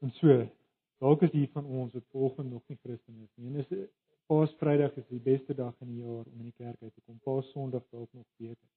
En 0.00 0.10
so, 0.10 0.48
Dalk 0.98 1.22
is 1.22 1.32
hier 1.32 1.48
van 1.52 1.64
ons 1.64 1.92
wat 1.92 2.04
volgens 2.10 2.48
nog 2.48 2.62
nie 2.68 2.78
Christen 2.82 3.20
is 3.22 3.32
nie. 3.36 3.48
En 3.50 3.56
is 3.56 3.88
Paasvrydag 4.26 4.96
is 4.98 5.06
die 5.06 5.20
beste 5.22 5.54
dag 5.54 5.74
in 5.84 5.92
die 5.92 6.00
jaar 6.02 6.24
om 6.26 6.40
in 6.40 6.48
die 6.48 6.56
kerk 6.58 6.80
uit 6.82 6.94
te 6.94 7.02
kom. 7.04 7.18
Paas 7.22 7.46
Sondag 7.52 7.84
dalk 7.94 8.10
nog 8.12 8.26
beter. 8.40 8.68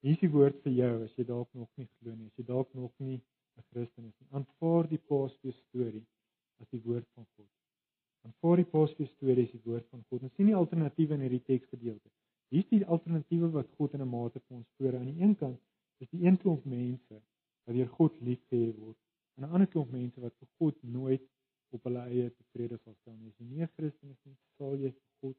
Hier 0.00 0.16
is 0.16 0.22
die 0.22 0.30
woord 0.32 0.62
vir 0.64 0.72
jou 0.78 0.92
as 1.04 1.18
jy 1.18 1.26
dalk 1.28 1.50
nog 1.52 1.68
nie 1.80 1.88
glo 1.98 2.14
nie, 2.14 2.30
as 2.30 2.40
jy 2.40 2.46
dalk 2.48 2.72
nog 2.72 2.92
nie 3.04 3.18
'n 3.18 3.66
Christen 3.68 4.06
is 4.08 4.16
nie. 4.20 4.30
Aanvaar 4.38 4.88
die 4.88 5.00
Paasfees 5.10 5.60
storie 5.68 6.04
as 6.60 6.70
die 6.72 6.80
woord 6.86 7.06
van 7.14 7.26
God. 7.36 7.50
Aanvaar 8.24 8.56
die 8.62 8.70
Paasfees 8.72 9.12
storie 9.18 9.44
as 9.44 9.52
die 9.52 9.64
woord 9.64 9.86
van 9.90 10.04
God. 10.08 10.22
Ons 10.22 10.34
sien 10.36 10.46
nie 10.46 10.56
alternatiewe 10.62 11.14
in 11.14 11.26
hierdie 11.26 11.44
teksgedeelte. 11.52 12.10
Hier 12.48 12.64
is 12.64 12.70
die 12.72 12.86
alternatiewe 12.86 13.50
wat 13.52 13.68
God 13.76 13.92
in 13.92 14.00
'n 14.00 14.08
mate 14.08 14.40
vir 14.40 14.56
ons 14.56 14.68
voor 14.78 14.96
aan 14.96 15.12
die 15.12 15.20
een 15.20 15.36
kant 15.36 15.60
is 16.00 16.08
die 16.08 16.24
een 16.24 16.38
klomp 16.38 16.64
mense 16.64 17.20
wat 17.64 17.76
deur 17.76 17.88
God 17.88 18.20
liefgehê 18.20 18.72
word. 18.78 19.03
En 19.36 19.42
'n 19.42 19.52
ander 19.54 19.68
klomp 19.68 19.90
mense 19.90 20.20
wat 20.20 20.34
vir 20.40 20.48
God 20.58 20.82
nooit 20.82 21.24
op 21.74 21.86
hulle 21.88 22.02
eie 22.10 22.30
tevrede 22.30 22.78
sal 22.78 22.94
stel 23.00 23.16
nie. 23.16 23.28
As 23.28 23.38
jy 23.38 23.46
nie 23.46 23.62
'n 23.62 23.72
Christen 23.76 24.10
is 24.10 24.20
nie, 24.24 24.36
sal 24.58 24.76
jy 24.84 24.90
vir 24.90 25.10
God 25.20 25.36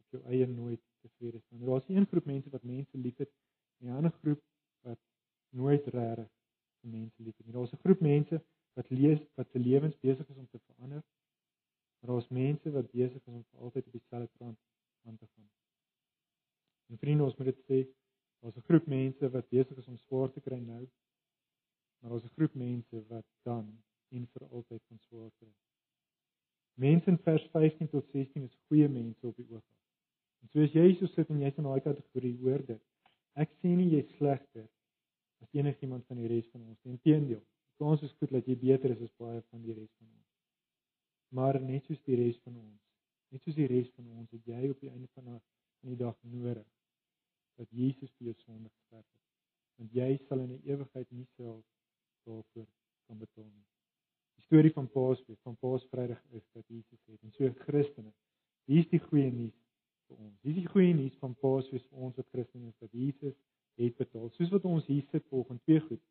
op 0.00 0.16
jou 0.16 0.22
eie 0.32 0.46
nooit 0.46 0.82
tevrede 1.02 1.40
stel 1.40 1.58
nie. 1.58 1.66
Daar's 1.66 1.88
'n 1.88 1.96
een 1.96 2.10
groep 2.12 2.26
mense 2.32 2.50
wat 2.50 2.64
mense 2.64 2.98
liefhet 3.06 3.32
en 3.80 3.88
'n 3.88 3.96
ander 3.98 4.14
groep 4.20 4.42
wat 4.82 5.00
nooit 5.50 5.84
regtig 5.96 6.30
vir 6.80 6.90
mense 6.98 7.22
liefhet 7.22 7.46
nie. 7.46 7.56
Daar's 7.58 7.72
'n 7.72 7.84
groep 7.84 8.00
mense 8.00 8.42
wat 8.76 8.90
lees 8.90 9.20
wat 9.34 9.50
se 9.50 9.58
lewens 9.58 9.98
besig 10.06 10.28
is 10.28 10.36
om 10.36 10.48
te 10.48 10.60
verander. 10.66 11.02
Maar 11.98 12.10
daar's 12.10 12.28
mense 12.28 12.70
wat 12.70 12.90
besig 12.90 13.16
is 13.16 13.26
om 13.26 13.44
vir 13.50 13.60
altyd 13.60 13.86
op 13.86 13.92
dieselfde 13.92 14.30
kant 14.38 14.58
aan 15.04 15.16
te 15.16 15.26
gaan. 15.26 15.50
En 16.86 16.98
vriende, 16.98 17.24
ons 17.24 17.36
moet 17.36 17.46
dit 17.46 17.62
sê, 17.68 17.78
daar's 18.40 18.56
'n 18.56 18.66
groep 18.68 18.86
mense 18.86 19.30
wat 19.30 19.48
besig 19.48 19.76
is 19.76 19.88
om 19.88 19.96
swaar 19.98 20.30
te 20.32 20.40
kry 20.40 20.58
nou. 20.58 20.88
Maar 21.98 22.10
daar's 22.10 22.24
'n 22.24 22.36
groep 22.36 22.54
mense 22.54 23.06
wat 23.06 23.26
dan 23.42 23.82
en 24.08 24.26
vir 24.32 24.48
altyd 24.48 24.82
van 24.88 24.98
swaar 24.98 25.30
kry. 25.38 25.54
Mense 26.74 27.10
in 27.10 27.18
vers 27.18 27.44
15 27.50 27.88
tot 27.88 28.08
16 28.10 28.42
is 28.42 28.58
goeie 28.66 28.88
mense 28.88 29.26
op 29.26 29.36
die 29.36 29.46
oog 29.50 29.64
af. 29.70 29.82
En 30.42 30.48
soos 30.48 30.72
jy 30.72 30.94
so 30.94 31.06
sit 31.06 31.28
en 31.28 31.40
jy's 31.40 31.56
in 31.56 31.62
daai 31.62 31.80
kategorie 31.80 32.36
hoor 32.38 32.66
dit. 32.66 32.82
Ek 33.32 33.50
sien 33.60 33.76
nie 33.76 33.90
jy's 33.90 34.10
slegter 34.16 34.68
as 35.40 35.52
enigiemand 35.52 36.06
van 36.06 36.16
die 36.16 36.26
res 36.26 36.48
van 36.50 36.62
ons 36.68 36.82
nie. 36.82 36.92
Inteendeel, 36.92 37.42
kans 37.78 38.02
is 38.02 38.12
goed 38.12 38.30
dat 38.30 38.46
jy 38.46 38.56
beter 38.56 38.90
is 38.90 39.00
as 39.00 39.16
baie 39.16 39.42
van 39.50 39.62
die 39.62 39.72
res 39.72 39.90
van 39.98 40.08
ons. 40.08 40.30
Maar 41.28 41.60
net 41.60 41.84
soos 41.84 42.02
die 42.06 42.16
res 42.16 42.38
van 42.44 42.56
ons, 42.56 42.82
net 43.30 43.42
soos 43.42 43.56
die 43.58 43.66
res 43.66 43.90
van 43.96 44.10
ons, 44.18 44.30
het 44.30 44.46
jy 44.46 44.70
op 44.70 44.80
die 44.80 44.90
einde 44.90 45.08
van 45.14 45.40
die 45.84 45.96
dag 45.96 46.16
nodig 46.22 46.66
dat 47.58 47.70
Jesus 47.70 48.12
vir 48.18 48.30
jou 48.30 48.34
sonde 48.42 48.70
gesterf 48.70 49.04
het. 49.04 49.22
Want 49.78 49.94
jy 49.94 50.10
sal 50.28 50.42
in 50.44 50.54
die 50.54 50.72
ewigheid 50.72 51.10
nie 51.10 51.26
self 51.34 51.62
daarvoor 52.24 52.66
kan 53.06 53.18
betaal 53.18 53.48
nie. 53.50 53.66
Die 54.38 54.46
storie 54.46 54.72
van 54.72 54.88
Paasfees, 54.90 55.40
van 55.42 55.56
Paasvrydag 55.56 56.22
is 56.30 56.44
dat 56.52 56.64
Jesus 56.68 57.00
het 57.10 57.22
en 57.22 57.32
so 57.32 57.50
Christene. 57.66 58.12
Hier 58.70 58.82
is 58.82 58.90
die 58.90 59.02
goeie 59.02 59.30
nuus 59.30 59.56
vir 60.08 60.16
ons. 60.18 60.38
Hier 60.42 60.54
is 60.54 60.62
die 60.62 60.72
goeie 60.72 60.94
nuus 60.96 61.18
van 61.22 61.34
Paasfees 61.42 61.84
vir 61.90 62.06
ons 62.08 62.16
wat 62.20 62.30
Christene 62.32 62.70
is 62.70 62.78
dat 62.82 62.92
Jesus 62.92 63.36
het 63.80 63.96
betaal. 63.98 64.30
Soos 64.38 64.52
wat 64.54 64.66
ons 64.70 64.86
hier 64.86 65.04
sit 65.12 65.26
volgens 65.30 65.62
twee 65.66 65.82
goed. 65.88 66.02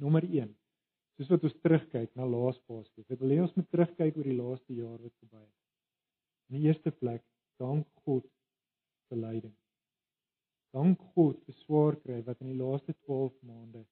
Nommer 0.00 0.24
1. 0.24 0.50
Soos 1.20 1.34
wat 1.34 1.42
ons 1.44 1.56
terugkyk 1.60 2.14
na 2.16 2.24
laas 2.24 2.56
Paasfees. 2.64 3.04
Ek 3.12 3.20
wil 3.20 3.34
hê 3.34 3.42
ons 3.44 3.52
moet 3.52 3.66
terugkyk 3.68 4.14
oor 4.16 4.28
die 4.30 4.36
laaste 4.38 4.72
jaar 4.72 4.96
wat 4.96 5.12
verby 5.20 5.42
is. 5.42 5.58
In 6.48 6.56
die 6.56 6.68
eerste 6.70 6.92
plek, 6.96 7.20
dank 7.60 7.84
God 8.06 8.24
vir 9.10 9.20
lyding. 9.20 9.52
Dank 10.72 11.04
God 11.12 11.36
vir 11.44 11.58
swaar 11.58 11.98
kry 12.06 12.22
wat 12.24 12.40
in 12.40 12.54
die 12.54 12.56
laaste 12.56 12.96
12 13.04 13.36
maande 13.44 13.84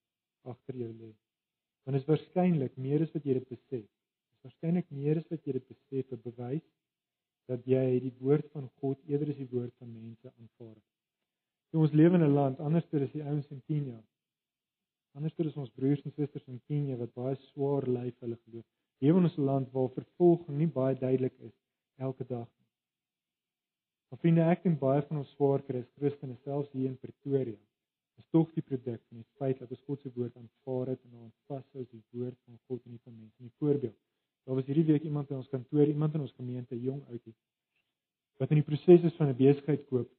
agter 0.48 0.80
jou 0.80 0.88
lê. 0.88 1.12
Want 1.84 1.98
dit 1.98 2.00
is 2.00 2.08
waarskynlik 2.14 2.80
meer 2.80 3.04
as 3.04 3.12
wat 3.12 3.28
jy 3.28 3.36
dit 3.36 3.52
besef. 3.52 3.84
Dit 3.84 4.40
is 4.40 4.48
waarskynlik 4.48 4.90
meer 4.96 5.20
as 5.20 5.28
wat 5.28 5.44
jy 5.44 5.58
dit 5.58 5.70
besef 5.74 6.08
te 6.08 6.22
bewys 6.24 6.66
dat 7.52 7.68
jy 7.68 7.84
die 8.08 8.14
woord 8.24 8.48
van 8.56 8.72
God 8.80 9.04
eerder 9.04 9.34
as 9.34 9.42
die 9.44 9.52
woord 9.52 9.76
van 9.76 9.92
mense 9.92 10.32
aanvaar. 10.32 10.78
So 11.68 11.84
ons 11.84 11.92
lewe 11.92 12.16
in 12.16 12.24
'n 12.24 12.36
land 12.40 12.64
anderster 12.64 13.04
as 13.04 13.12
die 13.12 13.24
ouens 13.24 13.52
in 13.52 13.60
Kenia. 13.68 14.00
Anderster 15.16 15.46
is 15.46 15.56
ons 15.56 15.70
broers 15.70 16.02
en 16.04 16.12
susters 16.16 16.46
in 16.46 16.60
Kenia 16.68 16.96
wat 17.00 17.14
baie 17.14 17.36
swaar 17.48 17.86
ly 17.88 18.10
vir 18.10 18.26
hulle 18.26 18.38
geloof. 18.44 18.66
Lewe 19.00 19.22
in 19.22 19.28
'n 19.28 19.44
land 19.50 19.72
waar 19.72 19.88
vervolging 19.96 20.58
nie 20.58 20.70
baie 20.80 20.94
duidelik 20.94 21.34
is 21.48 21.54
elke 21.96 22.24
dag 22.26 22.48
nie. 22.58 22.66
Maar 24.08 24.18
vriende, 24.18 24.42
ek 24.42 24.64
en 24.64 24.78
baie 24.78 25.02
van 25.08 25.18
ons 25.22 25.34
swaar 25.36 25.62
kry 25.62 25.80
as 25.80 25.96
Christene 25.96 26.36
selfs 26.44 26.72
hier 26.72 26.88
in 26.88 26.98
Pretoria 26.98 27.58
is 28.18 28.26
tog 28.30 28.52
die 28.52 28.62
produk 28.62 29.00
van 29.08 29.18
die 29.18 29.30
feit 29.38 29.58
dat 29.58 29.70
ons 29.70 29.84
God 29.86 30.00
se 30.00 30.10
woord 30.14 30.36
aanvaar 30.36 30.86
het 30.86 31.04
en 31.04 31.18
ons 31.24 31.34
vashou 31.46 31.80
as 31.80 31.90
die 31.90 32.02
woord 32.10 32.38
van 32.46 32.58
God 32.66 32.80
en 32.84 32.90
nie 32.92 33.04
van 33.04 33.14
mense 33.18 33.42
nie. 33.42 33.52
Voorbeeld. 33.58 33.98
Daar 34.44 34.54
was 34.54 34.66
hierdie 34.66 34.84
week 34.92 35.04
iemand 35.04 35.30
in 35.30 35.36
ons 35.36 35.48
kantoor, 35.48 35.86
iemand 35.86 36.14
in 36.14 36.20
ons 36.20 36.32
gemeente, 36.32 36.80
jong 36.80 37.04
ouetjie 37.08 37.34
wat 38.38 38.52
in 38.54 38.60
die 38.60 38.66
proses 38.66 39.06
is 39.06 39.16
van 39.18 39.28
'n 39.28 39.36
besigheid 39.36 39.86
koop 39.90 40.10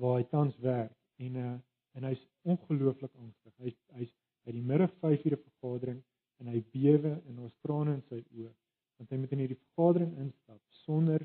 waar 0.00 0.18
hy 0.18 0.24
tans 0.30 0.56
werk 0.58 0.92
en 1.26 1.36
uh 1.36 1.54
en 1.94 2.08
hy's 2.08 2.22
ongelooflik 2.42 3.12
angstig. 3.22 3.54
Hy's 3.62 3.78
hy's 3.98 4.12
by 4.44 4.52
die 4.52 4.66
middag 4.72 4.92
5 5.04 5.24
ure 5.28 5.38
vergadering 5.40 6.02
en 6.42 6.50
hy 6.52 6.60
bewe 6.74 7.14
en 7.30 7.40
ons 7.46 7.54
trane 7.64 7.96
in 7.96 8.04
sy 8.10 8.20
oë 8.20 8.52
want 8.98 9.10
hy 9.10 9.18
moet 9.18 9.32
in 9.34 9.42
hierdie 9.42 9.60
vergadering 9.60 10.12
instap 10.22 10.60
sonder 10.84 11.24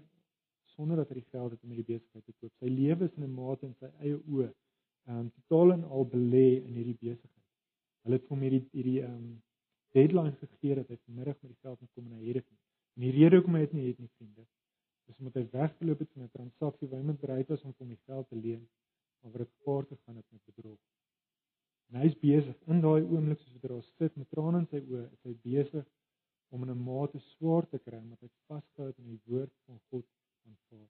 sonder 0.73 1.01
dat 1.01 1.11
hy 1.11 1.19
die 1.19 1.29
geld 1.33 1.53
het 1.53 1.65
om 1.65 1.73
hierdie 1.73 1.89
besigheid 1.89 2.23
te 2.25 2.33
koop. 2.39 2.53
Sy 2.61 2.69
lewe 2.71 3.09
is 3.09 3.17
in 3.17 3.25
'n 3.25 3.35
mate 3.35 3.67
in 3.67 3.75
sy 3.81 3.89
eie 3.99 4.15
oë 4.15 4.47
ehm 4.47 5.17
um, 5.17 5.29
totaal 5.37 5.73
en 5.75 5.83
al 5.83 6.05
belê 6.13 6.47
in 6.63 6.73
hierdie 6.79 6.97
besigheid. 7.01 7.47
Hulle 8.05 8.19
het 8.19 8.31
hom 8.31 8.45
hierdie 8.45 8.63
hierdie 8.71 9.01
ehm 9.01 9.17
um, 9.17 9.29
deadline 9.97 10.35
gegee 10.39 10.75
dat 10.79 10.89
hy 10.89 10.97
vanmiddag 11.05 11.37
met 11.41 11.51
die 11.51 11.61
geld 11.65 11.81
moet 11.81 11.93
kom 11.95 12.05
en 12.05 12.17
hy 12.19 12.25
het 12.27 12.39
dit 12.39 12.49
nie. 12.49 12.59
En 12.95 13.05
die 13.05 13.13
rede 13.17 13.39
hoekom 13.39 13.55
hy 13.57 13.61
dit 13.65 13.73
nie 13.73 13.87
het 13.87 13.99
nie, 13.99 14.09
vriende, 14.17 14.45
is 15.09 15.17
omdat 15.17 15.39
hy 15.39 15.45
weggeloop 15.51 15.99
het 16.03 16.11
van 16.13 16.23
'n 16.23 16.35
transaksie 16.37 16.87
waar 16.89 16.99
hy 16.99 17.05
met 17.05 17.21
bereid 17.25 17.47
was 17.53 17.63
om 17.63 17.73
hom 17.77 17.89
die 17.95 18.03
geld 18.05 18.29
te 18.29 18.35
leen, 18.35 18.67
maar 19.21 19.31
wat 19.37 19.47
gepaard 19.47 19.87
gegaan 19.93 20.15
het 20.15 20.25
met 20.31 20.43
bedrog. 20.45 20.79
En 21.89 22.01
hy 22.01 22.05
is 22.11 22.19
besig 22.21 22.67
in 22.73 22.81
daai 22.85 23.01
oomblik 23.01 23.39
soos 23.41 23.55
wat 23.55 23.63
hy 23.65 23.73
daar 23.73 23.87
sit 23.97 24.17
met 24.21 24.29
trane 24.29 24.61
in 24.61 24.69
sy 24.69 24.81
oë, 24.83 25.07
is 25.15 25.23
hy 25.25 25.35
besig 25.45 25.87
om 26.53 26.63
in 26.63 26.71
'n 26.75 26.83
mate 26.83 27.19
swaar 27.33 27.65
te 27.69 27.79
kry 27.79 27.97
omdat 27.97 28.21
hy 28.21 28.29
vasgehou 28.47 28.87
het 28.87 28.99
aan 28.99 29.11
die 29.15 29.21
woord 29.25 29.53
van 29.65 29.79
God 29.89 30.05
aanvaar. 30.45 30.89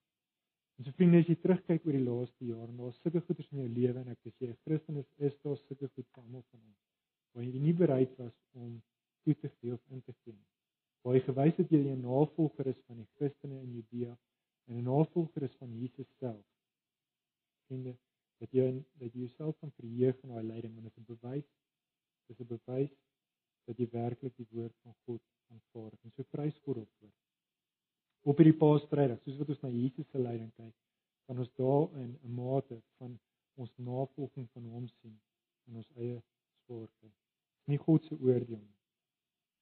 En 0.78 0.86
so 0.86 0.92
vriende, 0.96 1.20
as 1.20 1.28
jy 1.28 1.36
terugkyk 1.36 1.86
oor 1.86 1.96
die 1.98 2.06
laaste 2.06 2.46
jaar 2.48 2.68
en 2.72 2.78
daar's 2.80 3.00
sulke 3.04 3.22
goeders 3.28 3.50
in 3.52 3.64
jou 3.64 3.72
lewe 3.80 4.00
en 4.00 4.14
ek 4.14 4.22
sê 4.24 4.46
jy 4.46 4.54
Christen 4.64 5.00
is, 5.02 5.10
is 5.18 5.36
daar 5.44 5.58
sulke 5.58 5.90
goed 5.90 6.08
vir 6.08 6.22
almal 6.24 6.46
van 6.52 6.62
ons. 6.62 6.78
Waar 7.34 7.44
jy 7.44 7.60
nie 7.60 7.74
bereid 7.82 8.14
was 8.22 8.36
om 8.54 8.78
toe 9.26 9.36
te 9.42 9.52
gee 9.58 9.74
of 9.76 9.96
in 9.96 10.02
te 10.06 10.16
gee 10.22 10.36
nie. 10.36 10.48
Waar 11.04 11.18
jy 11.18 11.24
gewys 11.26 11.60
het 11.60 11.72
jy 11.76 11.82
'n 11.84 12.02
navolger 12.02 12.68
is 12.68 12.80
van 12.88 12.98
die 13.04 13.10
Christene 13.18 13.60
in 13.60 13.74
Judea 13.76 14.16
en 14.68 14.78
'n 14.78 14.84
navolger 14.84 15.44
is 15.44 15.56
van 15.60 15.76
Jesus 15.82 16.08
self. 16.20 16.46
Vriende, 17.68 17.98
dat 18.40 18.52
jy 18.52 18.68
dat 19.02 19.14
jy 19.14 19.26
jouself 19.26 19.58
kan 19.60 19.72
verheug 19.80 20.24
in 20.24 20.36
daai 20.36 20.44
lyding 20.52 20.74
want 20.76 20.86
dit 20.88 20.98
is 20.98 21.02
'n 21.04 21.10
bewys 21.14 21.50
dis 22.28 22.40
'n 22.40 22.52
bewys 22.56 22.94
dat 23.66 23.78
jy 23.78 23.90
werklik 23.92 24.36
die 24.36 24.52
woord 24.52 24.76
van 24.84 24.96
God 25.06 25.24
aanvaar 25.56 25.98
en 26.04 26.12
so 26.12 26.24
prys 26.24 26.58
God 26.66 26.78
op 26.78 26.92
voor 27.00 27.18
op 28.28 28.38
hierdie 28.42 28.58
Paasvrydag, 28.60 29.22
soos 29.24 29.38
wat 29.40 29.52
ons 29.54 29.62
na 29.64 29.70
Jesus 29.72 30.08
se 30.12 30.20
lyding 30.20 30.52
kyk, 30.58 30.76
kan 31.30 31.40
ons 31.40 31.52
daarin 31.60 32.12
'n 32.24 32.34
mate 32.36 32.82
van 32.98 33.20
ons 33.56 33.72
navolging 33.78 34.50
van 34.54 34.66
hom 34.74 34.88
sien 34.88 35.16
in 35.68 35.76
ons 35.82 35.90
eie 35.96 36.22
swaarte. 36.66 37.08
Dis 37.08 37.68
nie 37.74 37.78
God 37.78 38.06
se 38.06 38.16
oordeel 38.16 38.60
nie. 38.60 38.78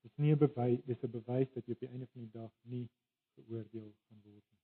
Dis 0.01 0.15
nie 0.17 0.33
'n 0.33 0.39
bewys, 0.45 0.81
dis 0.85 1.03
'n 1.03 1.11
bewys 1.11 1.53
dat 1.53 1.65
jy 1.65 1.73
op 1.73 1.79
die 1.79 1.89
einde 1.89 2.07
van 2.07 2.21
die 2.21 2.31
dag 2.31 2.51
nie 2.63 2.87
geoordeel 3.35 3.93
gaan 4.07 4.21
word 4.23 4.45
nie. 4.51 4.57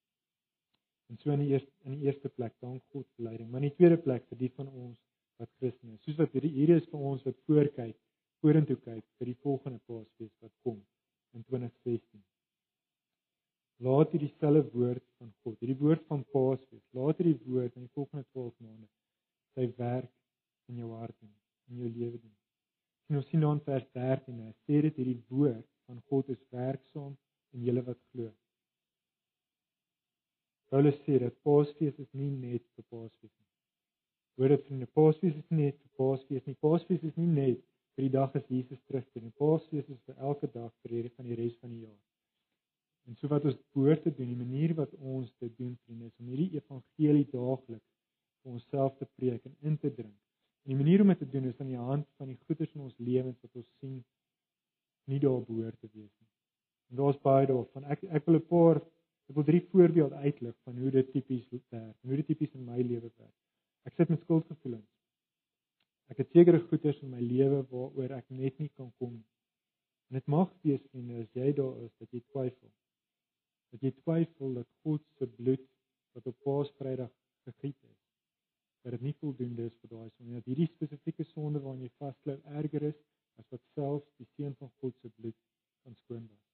En 1.12 1.20
so 1.20 1.34
in 1.36 1.44
die 1.44 1.52
eerste 1.52 1.72
in 1.88 1.98
die 1.98 2.08
eerste 2.08 2.30
plek 2.30 2.56
dank 2.64 2.84
God 2.96 3.08
vir 3.16 3.30
lyding, 3.30 3.50
maar 3.50 3.64
in 3.64 3.70
die 3.70 3.78
tweede 3.78 4.00
plek 4.02 4.26
vir 4.30 4.40
die 4.46 4.52
van 4.58 4.70
ons 4.70 5.00
wat 5.42 5.50
Christen 5.60 5.94
is. 5.94 6.02
Soos 6.06 6.20
wat 6.22 6.36
hierdie 6.36 6.54
hier 6.56 6.76
is 6.78 6.90
vir 6.92 7.08
ons 7.12 7.26
wat 7.28 7.40
voorkyk, 7.50 7.96
vorentoe 8.44 8.78
kyk 8.84 9.04
vir 9.20 9.32
die 9.32 9.40
volgende 9.46 9.80
Paasfees 9.90 10.34
wat 10.44 10.54
kom 10.68 10.80
in 11.34 11.44
2016. 11.50 12.24
Laat 13.84 14.14
hierdie 14.16 14.32
selfe 14.38 14.70
woord 14.76 15.04
van 15.20 15.32
God, 15.44 15.58
hierdie 15.60 15.80
woord 15.80 16.04
van 16.12 16.24
Paasfees, 16.36 16.84
laat 16.96 17.20
hierdie 17.20 17.40
woord 17.48 17.76
in 17.80 17.88
die 17.88 17.96
volgende 17.98 18.26
12 18.32 18.54
maande 18.64 18.90
sy 19.54 19.68
werk 19.78 20.12
in 20.72 20.80
jou 20.82 20.92
hart 20.98 21.16
en 21.22 21.34
in 21.72 21.84
jou 21.84 21.90
lewe 21.90 22.18
doen. 22.18 22.36
En 23.12 23.20
ons 23.20 23.28
sien 23.30 23.44
dan 23.44 23.60
vers 23.66 23.86
13, 23.98 24.40
hy 24.40 24.54
sê 24.66 24.82
dit 24.88 25.02
hierdie 25.02 25.20
woord 25.30 25.68
van 25.90 26.00
God 26.10 26.32
is 26.34 26.42
werksaam 26.56 27.14
in 27.54 27.68
julle 27.68 27.84
wat 27.86 28.00
glo. 28.12 28.32
Paulus 30.74 30.96
sê 31.06 31.20
dat 31.22 31.36
Paasfees 31.46 31.94
is 32.02 32.08
nie 32.18 32.32
net 32.34 32.64
vir 32.74 32.86
Paasfees 32.90 33.30
nie. 33.30 33.50
Hoor 34.42 34.54
dit 34.56 34.70
die 34.82 34.88
Paasfees 34.98 35.36
is 35.38 35.52
nie 35.52 35.68
net 35.68 35.76
vir 35.78 35.92
Paasfees 36.00 36.48
nie. 36.50 36.56
Paasfees 36.66 37.04
is 37.06 37.20
nie 37.20 37.28
net 37.30 37.60
vir 37.94 38.08
die 38.08 38.14
dag 38.16 38.34
as 38.40 38.48
Jesus 38.50 38.80
terugkom 38.90 39.28
nie. 39.28 39.36
Paasfees 39.38 39.92
is 39.94 40.00
vir 40.08 40.24
elke 40.30 40.50
dag 40.56 40.72
vir 40.82 40.96
die 40.96 41.02
res 41.06 41.14
van 41.20 41.28
die 41.30 41.38
res 41.38 41.54
van 41.60 41.76
die 41.76 41.84
jaar. 41.84 42.00
En 43.06 43.20
so 43.20 43.30
wat 43.30 43.46
ons 43.46 43.60
behoort 43.78 44.02
te 44.02 44.14
doen, 44.18 44.32
die 44.32 44.40
manier 44.40 44.74
wat 44.80 44.96
ons 44.98 45.30
dit 45.44 45.54
doen, 45.60 45.76
vriende, 45.86 46.10
is 46.10 46.24
om 46.24 46.32
hierdie 46.32 46.58
evangelie 46.58 47.28
daagliks 47.36 47.94
vir 48.42 48.56
onsself 48.56 48.98
te 48.98 49.10
preek 49.20 49.46
en 49.46 49.54
in 49.70 49.78
te 49.78 49.94
drink. 49.94 50.18
En 50.66 50.74
die 50.74 50.80
manier 50.80 51.06
om 51.06 51.14
dit 51.14 51.22
te 51.22 51.30
doen 51.36 51.46
is 51.52 51.62
aan 51.62 51.70
die 51.70 51.86
hand 51.92 52.10
van 52.18 52.34
die 52.34 52.40
goeders 52.48 52.74
in 52.74 52.88
ons 52.88 52.98
lewens 52.98 53.38
wat 53.46 53.62
ons 53.62 53.70
sien 53.78 54.02
nie 55.06 55.22
daar 55.22 55.46
behoort 55.46 55.78
te 55.78 55.92
wees 55.94 56.10
nie. 56.10 56.32
En 56.90 57.04
daar's 57.04 57.22
baie 57.22 57.46
daarvan. 57.46 57.86
Ek 57.94 58.08
ek 58.10 58.26
wil 58.26 58.42
'n 58.42 58.48
paar 58.50 58.82
ek 59.30 59.38
wil 59.38 59.46
drie 59.48 59.62
voorbeelde 59.72 60.16
uitlig 60.26 60.56
van 60.68 60.78
hoe 60.78 60.92
dit 60.92 61.12
tipies 61.12 61.46
werk, 61.72 61.96
hoe 62.02 62.20
dit 62.20 62.28
tipies 62.32 62.54
in 62.58 62.66
my 62.68 62.82
lewe 62.82 63.10
werk. 63.10 63.38
Ek 63.88 63.96
sit 63.98 64.12
met 64.12 64.22
skuldgevoelens. 64.24 64.90
Ek 66.12 66.20
het 66.22 66.34
sekere 66.36 66.60
goeders 66.68 67.00
in 67.04 67.14
my 67.14 67.22
lewe 67.24 67.64
waaroor 67.72 68.18
ek 68.18 68.30
net 68.30 68.60
nie 68.60 68.70
kan 68.78 68.92
kom 69.00 69.16
nie. 69.16 69.30
En 70.12 70.20
dit 70.20 70.28
mag 70.30 70.52
wees 70.62 70.84
vriende, 70.92 71.24
as 71.24 71.38
jy 71.40 71.54
daar 71.58 71.80
is 71.86 71.94
dat 71.98 72.12
jy 72.14 72.22
twyfel. 72.30 72.72
Dat 73.74 73.86
jy 73.88 73.92
twyfel 74.04 74.60
dat 74.60 74.70
God 74.86 75.02
se 75.18 75.28
bloed 75.40 75.64
wat 76.14 76.28
op 76.30 76.38
Paasvrydag 76.46 77.12
gegiet 77.48 77.80
is, 77.90 78.00
dat 78.84 78.94
dit 78.94 79.08
nie 79.08 79.16
voldoende 79.24 79.66
is 79.72 79.80
vir 79.82 79.94
daai 79.96 80.10
sonde. 80.12 80.38
Dat 80.38 80.52
hierdie 80.52 80.70
spesifieke 80.70 81.26
sonde 81.32 81.64
waarna 81.64 81.88
jy 81.88 81.96
vasklou 82.04 82.38
erger 82.60 82.90
is 82.92 83.00
as 83.42 83.48
wat 83.50 83.64
selfs 83.74 84.12
die 84.20 84.30
seun 84.36 84.54
van 84.60 84.70
God 84.84 85.00
se 85.02 85.10
bloed 85.18 85.40
kan 85.84 85.96
skoonwas. 86.04 86.53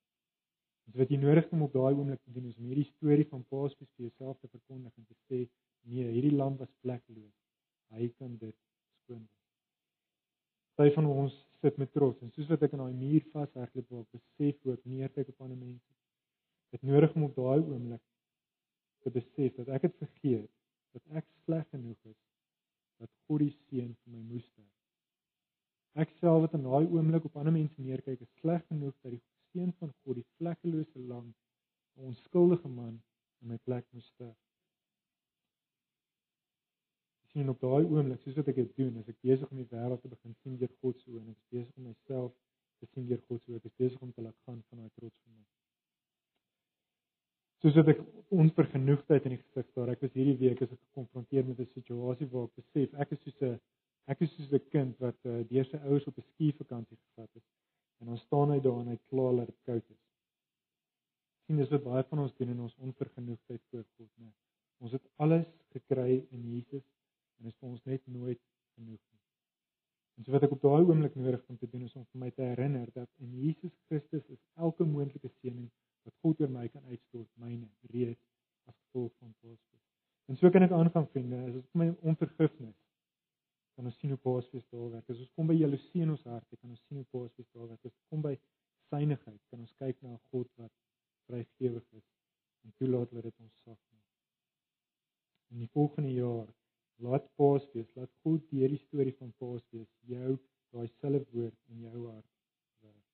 Dis 0.90 0.98
wat 1.04 1.12
jy 1.14 1.20
nodig 1.22 1.44
het 1.46 1.52
om 1.54 1.68
op 1.68 1.74
daai 1.76 1.92
oomblik 1.94 2.22
te 2.24 2.32
doen 2.34 2.48
is 2.50 2.56
om 2.58 2.66
hierdie 2.66 2.88
storie 2.88 3.26
van 3.30 3.44
Paasfees 3.54 3.90
vir 3.94 4.08
jouself 4.08 4.40
te 4.40 4.48
verkondig 4.50 4.96
en 4.98 5.06
te 5.06 5.18
sê, 5.30 5.44
nee, 5.86 6.06
hierdie 6.16 6.34
lam 6.34 6.56
was 6.58 6.72
vlekkeloos. 6.82 7.36
Hy 7.94 8.08
kan 8.18 8.32
dit 8.42 8.56
skoonwas. 9.04 9.36
Party 10.80 10.96
van 10.96 11.12
ons 11.12 11.36
sit 11.62 11.78
met 11.78 11.92
trots 11.94 12.26
en 12.26 12.34
soos 12.34 12.50
wat 12.50 12.66
ek 12.66 12.74
in 12.74 12.82
daai 12.82 12.98
muur 12.98 13.28
vashardloop 13.36 13.94
waar 13.94 14.06
ek 14.08 14.18
besef 14.18 14.66
hoe 14.66 14.74
ek 14.74 14.90
neerkyk 14.90 15.30
op 15.36 15.46
ander 15.46 15.60
mense. 15.62 15.94
Dit 16.74 16.90
nodig 16.90 17.14
om 17.20 17.28
op 17.28 17.38
daai 17.38 17.60
oomblik 17.60 18.04
te 19.06 19.14
besef 19.14 19.62
dat 19.62 19.70
ek 19.78 19.90
het 19.90 20.02
vergeet 20.02 20.50
dat 20.96 21.22
ek 21.22 21.30
sleg 21.46 21.66
genoeg 21.70 22.00
is 22.10 22.20
dat 22.98 23.12
God 23.28 23.46
die 23.46 23.54
seun 23.68 23.94
vir 23.94 24.16
my 24.16 24.24
moes 24.32 24.46
sterf. 24.50 24.76
Ek 26.02 26.18
self 26.18 26.48
wat 26.48 26.58
in 26.58 26.66
daai 26.66 26.86
oomblik 26.88 27.30
op 27.30 27.38
ander 27.38 27.54
mense 27.54 27.78
neerkyk 27.78 28.26
is 28.26 28.40
sleg 28.42 28.66
genoeg 28.72 28.96
dat 29.04 29.14
die 29.14 29.24
seun 29.52 29.74
van 29.80 29.94
God 30.04 30.22
die 30.22 30.30
vlekkelose 30.38 31.08
lam 31.14 31.34
'n 31.96 32.12
onskuldige 32.12 32.70
man 32.82 33.02
in 33.42 33.48
my 33.54 33.58
plek 33.70 33.86
moes 33.94 34.12
sterf 34.14 34.38
sien 37.32 37.50
op 37.50 37.62
daai 37.62 37.86
oomblik 37.86 38.22
soos 38.24 38.38
wat 38.40 38.50
ek 38.52 38.60
dit 38.62 38.72
doen, 38.82 38.98
as 39.02 39.10
ek 39.12 39.20
besig 39.26 39.52
om 39.54 39.62
die 39.62 39.70
wêreld 39.74 40.02
te 40.02 40.10
begin 40.12 40.36
sien 40.42 40.58
deur 40.62 40.72
God 40.84 40.98
se 41.02 41.12
oë 41.12 41.22
en 41.22 41.32
ek 41.34 41.38
is 41.38 41.54
besig 41.56 41.78
om 41.78 41.88
myself 41.90 42.34
te 42.82 42.90
sien 42.90 43.08
deur 43.10 43.22
God 43.30 43.44
se 43.44 43.52
oë, 43.52 43.60
ek 43.62 43.70
is 43.70 43.78
besig 43.84 44.06
om 44.06 44.14
te 44.16 44.26
laat 44.26 44.38
gaan 44.48 44.60
van 44.72 44.82
daai 44.82 44.96
trots 44.98 45.18
van 45.22 45.36
my. 45.36 45.46
Soos 47.62 47.76
dat 47.76 47.92
ek 47.94 48.02
onvergenoegdheid 48.42 49.28
in 49.28 49.36
die 49.36 49.42
gesig 49.42 49.68
staar. 49.70 49.92
Ek 49.94 50.06
was 50.06 50.14
hierdie 50.16 50.38
week 50.40 50.62
as 50.64 50.72
ek 50.74 50.82
gekonfronteer 50.88 51.46
met 51.46 51.60
'n 51.60 51.74
situasie 51.76 52.30
waar 52.34 52.48
ek 52.48 52.56
besef 52.62 52.96
ek 53.06 53.16
is 53.18 53.24
soos 53.26 53.42
'n 53.42 53.60
ek 54.14 54.22
is 54.26 54.36
soos 54.36 54.54
'n 54.54 54.70
kind 54.76 54.94
wat 55.06 55.20
uh, 55.26 55.42
deur 55.52 55.66
sy 55.70 55.78
ouers 55.86 56.08
op 56.08 56.18
'n 56.18 56.30
skivakansie 56.34 56.98
gevat 56.98 57.30
is 57.36 57.46
en 58.00 58.12
dan 58.12 58.18
staan 58.18 58.54
hy 58.54 58.60
daar 58.64 58.80
en 58.84 58.92
hy 58.94 59.00
kla 59.12 59.32
dat 59.40 59.50
dit 59.52 59.60
koud 59.70 59.90
is. 59.96 60.04
Sien 61.46 61.60
dis 61.60 61.72
wat 61.74 61.84
baie 61.84 62.06
van 62.12 62.24
ons 62.26 62.36
doen 62.38 62.54
in 62.54 62.62
ons 62.68 62.76
onvergenoegdheid 62.88 63.64
voor 63.72 63.86
God, 63.98 64.12
né? 64.22 64.30
Ons 64.80 64.96
het 64.96 65.06
alles 65.26 65.48
gekry 65.76 66.22
in 66.32 66.46
Jesus 66.54 66.86
en 67.40 67.48
dit 67.48 67.54
is 67.54 67.60
vir 67.60 67.70
ons 67.70 67.88
net 67.92 68.06
nooit 68.08 68.42
genoeg 68.78 69.00
nie. 69.00 69.20
En 70.18 70.26
so 70.26 70.36
wat 70.36 70.46
ek 70.48 70.56
op 70.56 70.64
daai 70.64 70.84
oomblik 70.84 71.16
nodig 71.20 71.44
om 71.52 71.58
te 71.60 71.68
doen 71.72 71.86
is 71.88 71.96
om 72.00 72.06
vir 72.12 72.24
my 72.24 72.32
te 72.36 72.48
herinner 72.48 72.88
dat 72.96 73.10
in 73.26 73.36
Jesus 73.44 73.76
Christus 73.88 74.26
is 74.36 74.42
elke 74.56 74.88
moontlike 74.88 75.32
seëning 75.40 75.68
wat 76.08 76.16
God 76.24 76.42
oor 76.44 76.52
my 76.54 76.68
kan 76.72 76.86
uitstort, 76.92 77.30
myne 77.36 77.68
reeds 77.94 78.24
as 78.70 78.76
gevolg 78.76 79.12
van 79.20 79.34
Paasfees. 79.42 79.86
En 80.30 80.38
so 80.38 80.52
kan 80.54 80.64
ek 80.64 80.76
aangaan 80.76 81.08
vriende, 81.12 81.40
as 81.48 81.56
dit 81.58 81.80
my 81.82 81.90
onvergifnis 82.12 82.76
kan 83.80 83.88
ons 83.88 83.96
sien 84.02 84.12
hoe 84.12 84.20
Paasfees 84.20 84.66
daar 84.74 84.90
werk. 84.92 85.08
As 85.08 85.20
ons 85.24 85.32
kom 85.40 85.48
by 85.48 85.56
jaloesie 85.56 86.02
in 86.04 86.10
ons 86.12 86.24
harte, 86.28 86.58
kan 86.60 86.72
ons 86.74 86.82
sien 86.90 86.98
hoe 87.00 87.06
Paasfees 87.14 87.48
daar 87.56 87.70
werk. 87.70 87.86
As 87.88 87.94
ons 87.94 88.10
kom 88.12 88.26
by 88.26 88.34
synigheid, 88.90 89.38
kan 89.54 89.62
ons 89.64 89.76
kyk 89.80 90.02
na 90.04 90.10
'n 90.18 90.20
God 90.34 90.50
wat 90.60 90.74
vrygewig 91.30 91.86
is 92.00 92.08
en 92.66 92.74
toelaat 92.76 93.14
dat 93.16 93.24
dit 93.24 93.38
ons 93.40 93.62
sag 93.64 93.78
maak. 93.78 94.10
In 95.56 95.64
die 95.64 95.72
volgende 95.78 96.12
jaar 96.12 96.50
Laat 97.00 97.30
Paasfees, 97.40 97.88
laat 97.96 98.12
God 98.26 98.44
deur 98.52 98.68
die 98.68 98.82
storie 98.82 99.16
van 99.16 99.32
Paasfees 99.40 99.88
jou 100.12 100.36
daai 100.76 100.88
selfe 101.00 101.32
woord 101.32 101.56
in 101.72 101.86
jou 101.88 102.02
hart 102.10 102.28
werk. 102.84 103.06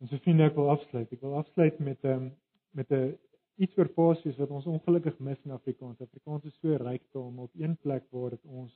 En 0.00 0.08
so 0.08 0.16
vriende, 0.24 0.48
ek 0.48 0.56
wil 0.56 0.72
afsluit. 0.72 1.12
Ek 1.12 1.20
wil 1.20 1.36
afsluit 1.42 1.78
met 1.78 2.00
'n 2.04 2.08
um, 2.08 2.32
met 2.72 2.88
'n 2.90 3.18
iets 3.60 3.76
oor 3.78 3.90
Paasfees 3.96 4.38
wat 4.40 4.52
ons 4.54 4.68
ongelukkig 4.70 5.18
mis 5.20 5.40
in 5.46 5.54
Afrikaans. 5.56 6.00
Afrikaans 6.00 6.46
is 6.48 6.56
so 6.60 6.76
ryk 6.80 7.04
taal, 7.12 7.28
op 7.44 7.52
een 7.58 7.76
plek 7.84 8.06
waar 8.10 8.36
dit 8.36 8.44
ons 8.62 8.72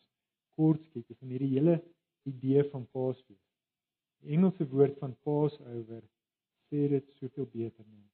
kort 0.57 0.83
skiet, 0.89 1.09
is 1.11 1.23
in 1.23 1.33
hierdie 1.37 1.55
hele 1.55 1.79
idee 2.29 2.65
van 2.73 2.87
Paasfees. 2.93 3.43
Die 4.23 4.37
Engelse 4.37 4.67
woord 4.73 4.99
van 5.03 5.17
Passover 5.25 6.03
sê 6.69 6.89
dit 6.93 7.11
soveel 7.21 7.49
beter 7.53 7.85
nie. 7.87 8.07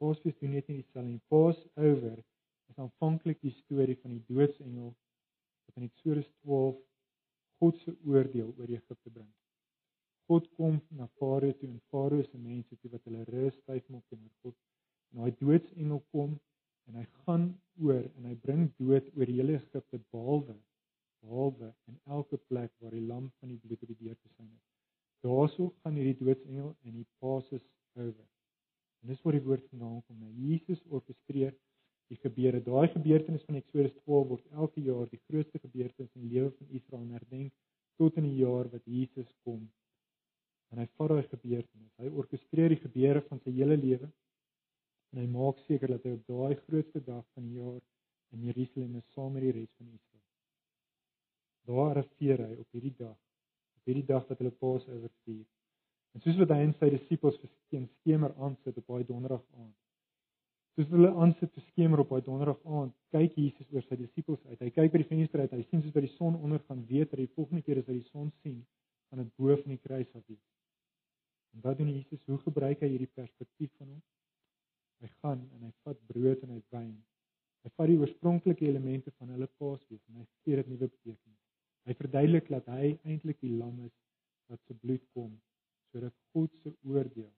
Paasfees 0.00 0.36
doen 0.40 0.56
net 0.58 0.68
nie 0.68 0.82
dieselfde 0.82 1.10
nie. 1.10 1.22
Passover 1.32 2.18
is 2.70 2.82
aanvanklik 2.82 3.40
die 3.44 3.54
storie 3.62 3.96
van 4.02 4.16
die 4.16 4.24
doodsengel 4.28 4.92
wat 4.92 5.80
in 5.80 5.88
Eksodus 5.88 6.28
12 6.44 6.76
God 7.60 7.78
se 7.82 7.94
oordeel 8.04 8.52
oor 8.58 8.68
Egipte 8.68 9.10
bring. 9.10 9.30
God 10.28 10.48
kom 10.58 10.80
na 10.98 11.06
Farao 11.20 11.54
toe 11.60 11.68
en 11.70 11.80
Farao 11.92 12.24
se 12.26 12.38
mense 12.38 12.76
toe 12.82 12.90
wat 12.92 13.04
hulle 13.08 13.24
rus 13.30 13.56
styf 13.62 13.86
maak 13.94 14.04
teenoor 14.10 14.32
God. 14.44 14.56
En 15.12 15.22
daai 15.22 15.38
doodsengel 15.40 16.02
kom 16.12 16.36
en 16.90 16.98
hy 17.00 17.06
gaan 17.24 17.46
oor 17.86 18.02
en 18.04 18.30
hy 18.30 18.34
bring 18.44 18.66
dood 18.80 19.08
oor 19.16 19.32
hele 19.32 19.60
Egipte 19.60 20.02
behalwe 20.12 20.56
behalwe 21.24 21.72
in 21.90 21.96
elke 22.18 22.38
plek 22.50 22.70
waar 22.82 22.92
die 22.94 23.06
lam 23.06 23.30
van 23.40 23.50
die 23.50 23.60
bloed 23.62 23.82
op 23.82 23.92
die 23.94 24.00
deur 24.02 24.18
gesien 24.18 24.50
het. 24.50 24.64
Daarso 25.24 25.70
gaan 25.82 25.96
hierdie 25.98 26.18
doodsengel 26.20 26.74
en 26.84 26.98
die 27.00 27.06
Pasus 27.22 27.64
oor. 27.96 28.12
En 29.02 29.10
dis 29.10 29.22
waar 29.24 29.38
die 29.38 29.46
woord 29.46 29.64
vandaan 29.72 30.02
kom. 30.04 30.20
Nou 30.20 30.32
Jesus 30.50 30.82
orkestreer 30.98 31.54
die 32.10 32.18
gebeure. 32.22 32.60
Daai 32.62 32.88
gebeurtenis 32.92 33.44
van 33.46 33.58
Eksodus 33.60 33.94
12 34.04 34.28
word 34.30 34.60
elke 34.62 34.82
jaar 34.84 35.08
die 35.10 35.22
grootste 35.26 35.58
gebeurtenis 35.62 36.12
in 36.14 36.26
die 36.26 36.36
lewe 36.36 36.52
van 36.58 36.76
Israel 36.78 37.08
herdenk 37.16 37.52
tot 38.00 38.18
in 38.20 38.28
die 38.28 38.38
jaar 38.42 38.70
wat 38.70 38.84
Jesus 38.84 39.28
kom. 39.46 39.64
En 40.70 40.82
hy 40.82 40.86
vat 40.98 41.12
daai 41.12 41.26
gebeurtenis. 41.32 41.92
Hy 42.02 42.12
orkestreer 42.22 42.74
die 42.74 42.82
gebeure 42.82 43.22
van 43.30 43.42
sy 43.42 43.54
hele 43.58 43.78
lewe 43.80 44.08
en 45.14 45.22
hy 45.22 45.26
maak 45.32 45.58
seker 45.66 45.94
dat 45.94 46.06
hy 46.06 46.14
op 46.18 46.30
daai 46.30 46.62
grootste 46.66 47.02
dag 47.06 47.24
van 47.34 47.46
die 47.46 47.60
jaar 47.62 47.82
in 48.34 48.46
Jerusalem 48.50 48.98
is 49.00 49.14
saam 49.14 49.32
met 49.34 49.46
die 49.46 49.54
res 49.56 49.72
van 49.78 49.90
Israel. 49.94 50.24
Daar 51.66 51.92
arriveer 51.94 52.42
hy 52.44 52.58
op 52.62 52.76
hierdie 52.76 52.94
dag, 52.98 53.16
op 53.80 53.90
hierdie 53.90 54.06
dag 54.06 54.26
wat 54.28 54.42
hulle 54.42 54.54
Pasoeër 54.60 55.14
vier. 55.24 55.46
En 56.14 56.22
soos 56.22 56.38
wat 56.42 56.52
hy 56.54 56.60
en 56.66 56.74
sy 56.78 56.90
disippels 56.92 57.38
versteen 57.42 57.88
skemer 58.00 58.34
aansit 58.42 58.78
op 58.82 58.92
daai 58.92 59.08
donderdag 59.08 59.42
aand, 59.56 59.74
Soos 60.76 60.90
hulle 60.92 61.08
aansit 61.24 61.48
te 61.56 61.62
skemer 61.70 62.02
op 62.02 62.10
daai 62.12 62.24
donderdag 62.24 62.58
aand, 62.78 62.92
kyk 63.14 63.36
Jesus 63.40 63.68
oor 63.72 63.84
sy 63.86 63.96
disippels 63.96 64.42
uit. 64.50 64.58
Hy 64.60 64.66
kyk 64.74 64.90
by 64.92 65.00
die 65.00 65.06
venster 65.08 65.40
uit. 65.40 65.54
Hy 65.56 65.64
sien 65.70 65.80
soos 65.80 65.94
by 65.94 66.02
die 66.04 66.10
son 66.18 66.34
ondergaan, 66.36 66.82
weet 66.90 67.14
dat 67.14 67.22
die 67.22 67.30
volgende 67.32 67.64
keer 67.64 67.80
as 67.80 67.86
hy 67.88 67.96
die 67.96 68.10
son 68.10 68.26
sien, 68.42 68.58
gaan 69.08 69.22
dit 69.22 69.30
bo 69.40 69.56
van 69.56 69.72
die 69.72 69.80
kruis 69.80 70.10
af 70.12 70.26
wees. 70.28 70.42
En 71.56 71.64
wat 71.64 71.80
doen 71.80 71.88
Jesus? 71.94 72.20
Hoe 72.28 72.36
gebruik 72.42 72.84
hy 72.84 72.90
hierdie 72.92 73.08
perspektief 73.16 73.72
van 73.78 73.94
hom? 73.94 74.02
Hy 75.00 75.08
gaan 75.22 75.46
en 75.56 75.64
hy 75.64 75.72
vat 75.86 76.04
brood 76.10 76.44
en 76.44 76.52
hy 76.58 76.60
wyn. 76.76 76.92
Hy 77.64 77.72
vat 77.72 77.92
die 77.94 77.98
oorspronklike 78.02 78.68
elemente 78.68 79.16
van 79.16 79.32
hulle 79.32 79.48
Paasfees 79.56 80.04
en 80.10 80.20
hy 80.20 80.28
gee 80.44 80.60
dit 80.60 80.72
nuwe 80.74 80.90
betekenis. 80.90 81.40
Hy 81.88 81.96
verduidelik 82.02 82.52
dat 82.52 82.68
hy 82.76 82.92
eintlik 83.08 83.40
die 83.40 83.54
lam 83.56 83.80
is 83.88 83.96
wat 84.52 84.60
se 84.68 84.76
bloed 84.84 85.05
kom 85.16 85.32
sodat 85.92 86.14
God 86.36 86.52
se 86.62 86.74
oordeel 86.84 87.32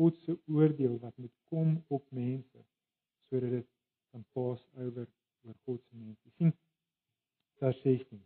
God 0.00 0.18
se 0.24 0.36
oordeel 0.46 0.98
wat 1.00 1.16
moet 1.24 1.34
kom 1.52 1.78
op 1.88 2.04
mense 2.10 2.66
sodat 3.30 3.56
dit 3.58 3.70
kan 4.12 4.24
pas 4.36 4.68
oor 4.76 5.06
oor 5.46 5.56
God 5.66 5.80
se 5.88 5.96
mense. 5.96 6.36
sien 6.36 6.52
vers 7.62 7.78
16. 7.84 8.18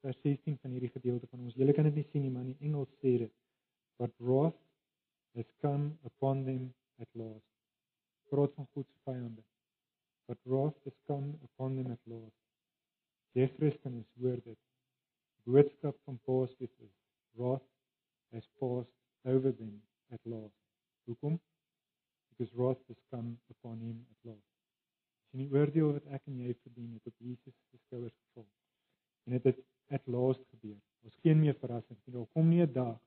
Vers 0.00 0.18
16 0.24 0.58
van 0.62 0.72
hierdie 0.74 0.90
gedeelte 0.90 1.28
van 1.30 1.44
ons. 1.44 1.54
Julle 1.54 1.74
kan 1.76 1.86
dit 1.86 2.00
nie 2.00 2.06
sien 2.10 2.24
nie, 2.24 2.32
maar 2.34 2.46
in 2.48 2.56
Engels 2.70 2.90
sê 3.02 3.16
dit 3.24 3.36
but 4.00 4.12
wrath 4.18 4.56
has 5.36 5.48
come 5.60 5.98
upon 6.08 6.44
them 6.44 6.62
at 7.00 7.08
last. 7.14 7.48
Groot 8.30 8.54
van 8.56 8.66
God 8.74 8.86
se 8.88 8.98
vyande. 9.04 9.42
But 10.26 10.38
wrath 10.46 10.78
has 10.84 10.96
come 11.06 11.34
upon 11.44 11.76
them 11.76 11.92
at 11.92 12.00
last. 12.06 12.38
Die 13.36 13.46
Christen 13.58 13.98
is 14.00 14.22
hoor 14.22 14.40
dit. 14.44 14.58
Boodskap 15.44 15.98
van 16.04 16.18
Paulus 16.24 16.54
is 16.64 16.72
wrath 17.36 17.68
has 18.32 18.46
passed 18.58 18.96
over 19.24 19.52
them 19.52 19.82
at 20.10 20.20
last. 20.24 20.56
Hoekom? 21.08 21.40
Because 22.30 22.54
wrath 22.54 22.82
has 22.88 23.00
come 23.10 23.38
upon 23.50 23.80
him 23.80 24.06
at 24.10 24.30
last. 24.30 24.48
Sien 25.30 25.44
die 25.44 25.52
oordeel 25.54 25.92
wat 25.94 26.06
ek 26.16 26.26
en 26.30 26.40
jy 26.42 26.54
verdien 26.62 26.94
het 26.96 27.06
op 27.06 27.18
Jesus 27.22 27.54
se 27.70 27.78
skouers 27.84 28.16
geval. 28.16 28.48
En 29.26 29.36
dit 29.36 29.50
het 29.50 29.60
at 29.94 30.06
last 30.06 30.42
gebeur. 30.54 30.78
Ons 31.06 31.16
geen 31.24 31.40
meer 31.40 31.56
verrassing 31.60 31.98
nie. 32.04 32.14
Daar 32.14 32.26
kom 32.34 32.48
nie 32.48 32.62
'n 32.62 32.72
dag 32.72 32.98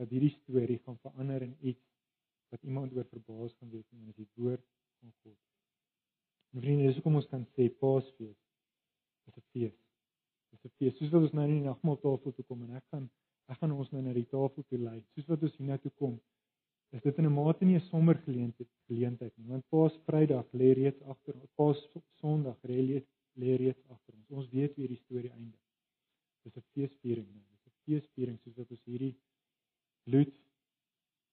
dat 0.00 0.10
hierdie 0.10 0.32
storie 0.32 0.78
gaan 0.84 0.98
verander 0.98 1.42
in 1.42 1.56
iets 1.60 1.86
wat 2.50 2.62
iemand 2.62 2.92
oor 2.96 3.04
verbaas 3.04 3.54
gaan 3.58 3.70
wees 3.70 3.86
nie, 3.90 4.00
en 4.00 4.06
dit 4.06 4.18
is 4.18 4.26
die 4.26 4.42
woord 4.42 4.64
van 5.00 5.12
God. 5.22 5.38
En 6.50 6.60
vriende, 6.60 6.86
dis 6.86 6.98
hoekom 6.98 7.18
ons 7.20 7.28
kan 7.30 7.46
sê 7.54 7.68
Paasfees 7.82 8.38
is 9.28 9.36
'n 9.36 9.46
fees. 9.52 9.76
Dis 10.50 10.64
'n 10.64 10.72
fees. 10.78 10.96
Soos 10.96 11.10
wat 11.10 11.22
ons 11.22 11.32
nou 11.32 11.44
in 11.48 11.54
die 11.58 11.68
nagmaaltafel 11.68 12.32
toe 12.32 12.44
kom 12.44 12.62
en 12.62 12.76
ek 12.76 12.86
gaan 12.90 13.10
Ek 13.50 13.58
gaan 13.58 13.72
ons 13.74 13.90
nou 13.90 14.02
na 14.02 14.12
die 14.14 14.28
tafel 14.30 14.64
toe 14.70 14.78
lei. 14.78 14.98
Soos 15.14 15.26
wat 15.30 15.42
ons 15.46 15.56
hiernatoe 15.58 15.90
kom, 15.98 16.18
is 16.94 17.02
dit 17.02 17.18
in 17.18 17.26
'n 17.26 17.34
mate 17.34 17.64
nie 17.64 17.76
'n 17.76 17.88
sommer 17.90 18.16
geleentheid 18.26 18.68
geleentheid 18.88 19.32
nie, 19.38 19.48
want 19.52 19.68
Paas 19.70 19.94
Vrydag 20.06 20.46
lê 20.60 20.74
reeds 20.74 21.02
agter 21.02 21.34
ons. 21.34 21.50
Paas 21.56 21.78
Sondag 22.20 22.58
lê 22.64 23.56
reeds 23.62 23.82
agter 23.88 24.14
ons. 24.14 24.30
Ons 24.30 24.50
weet 24.50 24.76
hoe 24.76 24.88
die 24.88 25.02
storie 25.04 25.32
eindig. 25.32 25.60
Dis 26.44 26.56
'n 26.56 26.64
feesviering, 26.74 27.28
nou. 27.32 27.44
dis 27.52 27.66
'n 27.66 27.76
feesviering 27.84 28.38
soos 28.40 28.56
wat 28.56 28.70
ons 28.70 28.84
hierdie 28.84 29.16
bloed 30.04 30.34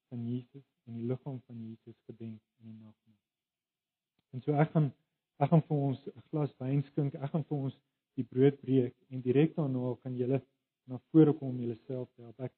van 0.10 0.26
Jesus 0.28 0.66
en 0.86 0.94
die 0.94 1.08
liggaam 1.12 1.42
van 1.48 1.58
Jesus 1.68 1.98
gedenk 2.06 2.42
in 2.62 2.66
die 2.72 2.80
nagmaal. 2.80 3.22
En 4.34 4.42
so 4.42 4.54
ek 4.54 4.72
gaan 4.72 4.94
ek 5.40 5.50
gaan 5.50 5.62
vir 5.70 5.78
ons 5.78 6.08
'n 6.08 6.24
glas 6.30 6.54
wyn 6.60 6.84
skink. 6.84 7.16
Ek 7.16 7.32
gaan 7.32 7.44
vir 7.44 7.58
ons 7.58 7.76
die 8.16 8.24
brood 8.24 8.60
breek 8.62 8.96
en 9.10 9.22
direk 9.22 9.56
daarna 9.56 9.96
kan 10.04 10.16
julle 10.16 10.42
na 10.88 11.00
vore 11.12 11.34
kom 11.38 11.54
om 11.54 11.62
julleself 11.62 12.10
te 12.16 12.26
help. 12.26 12.40
Ek 12.50 12.54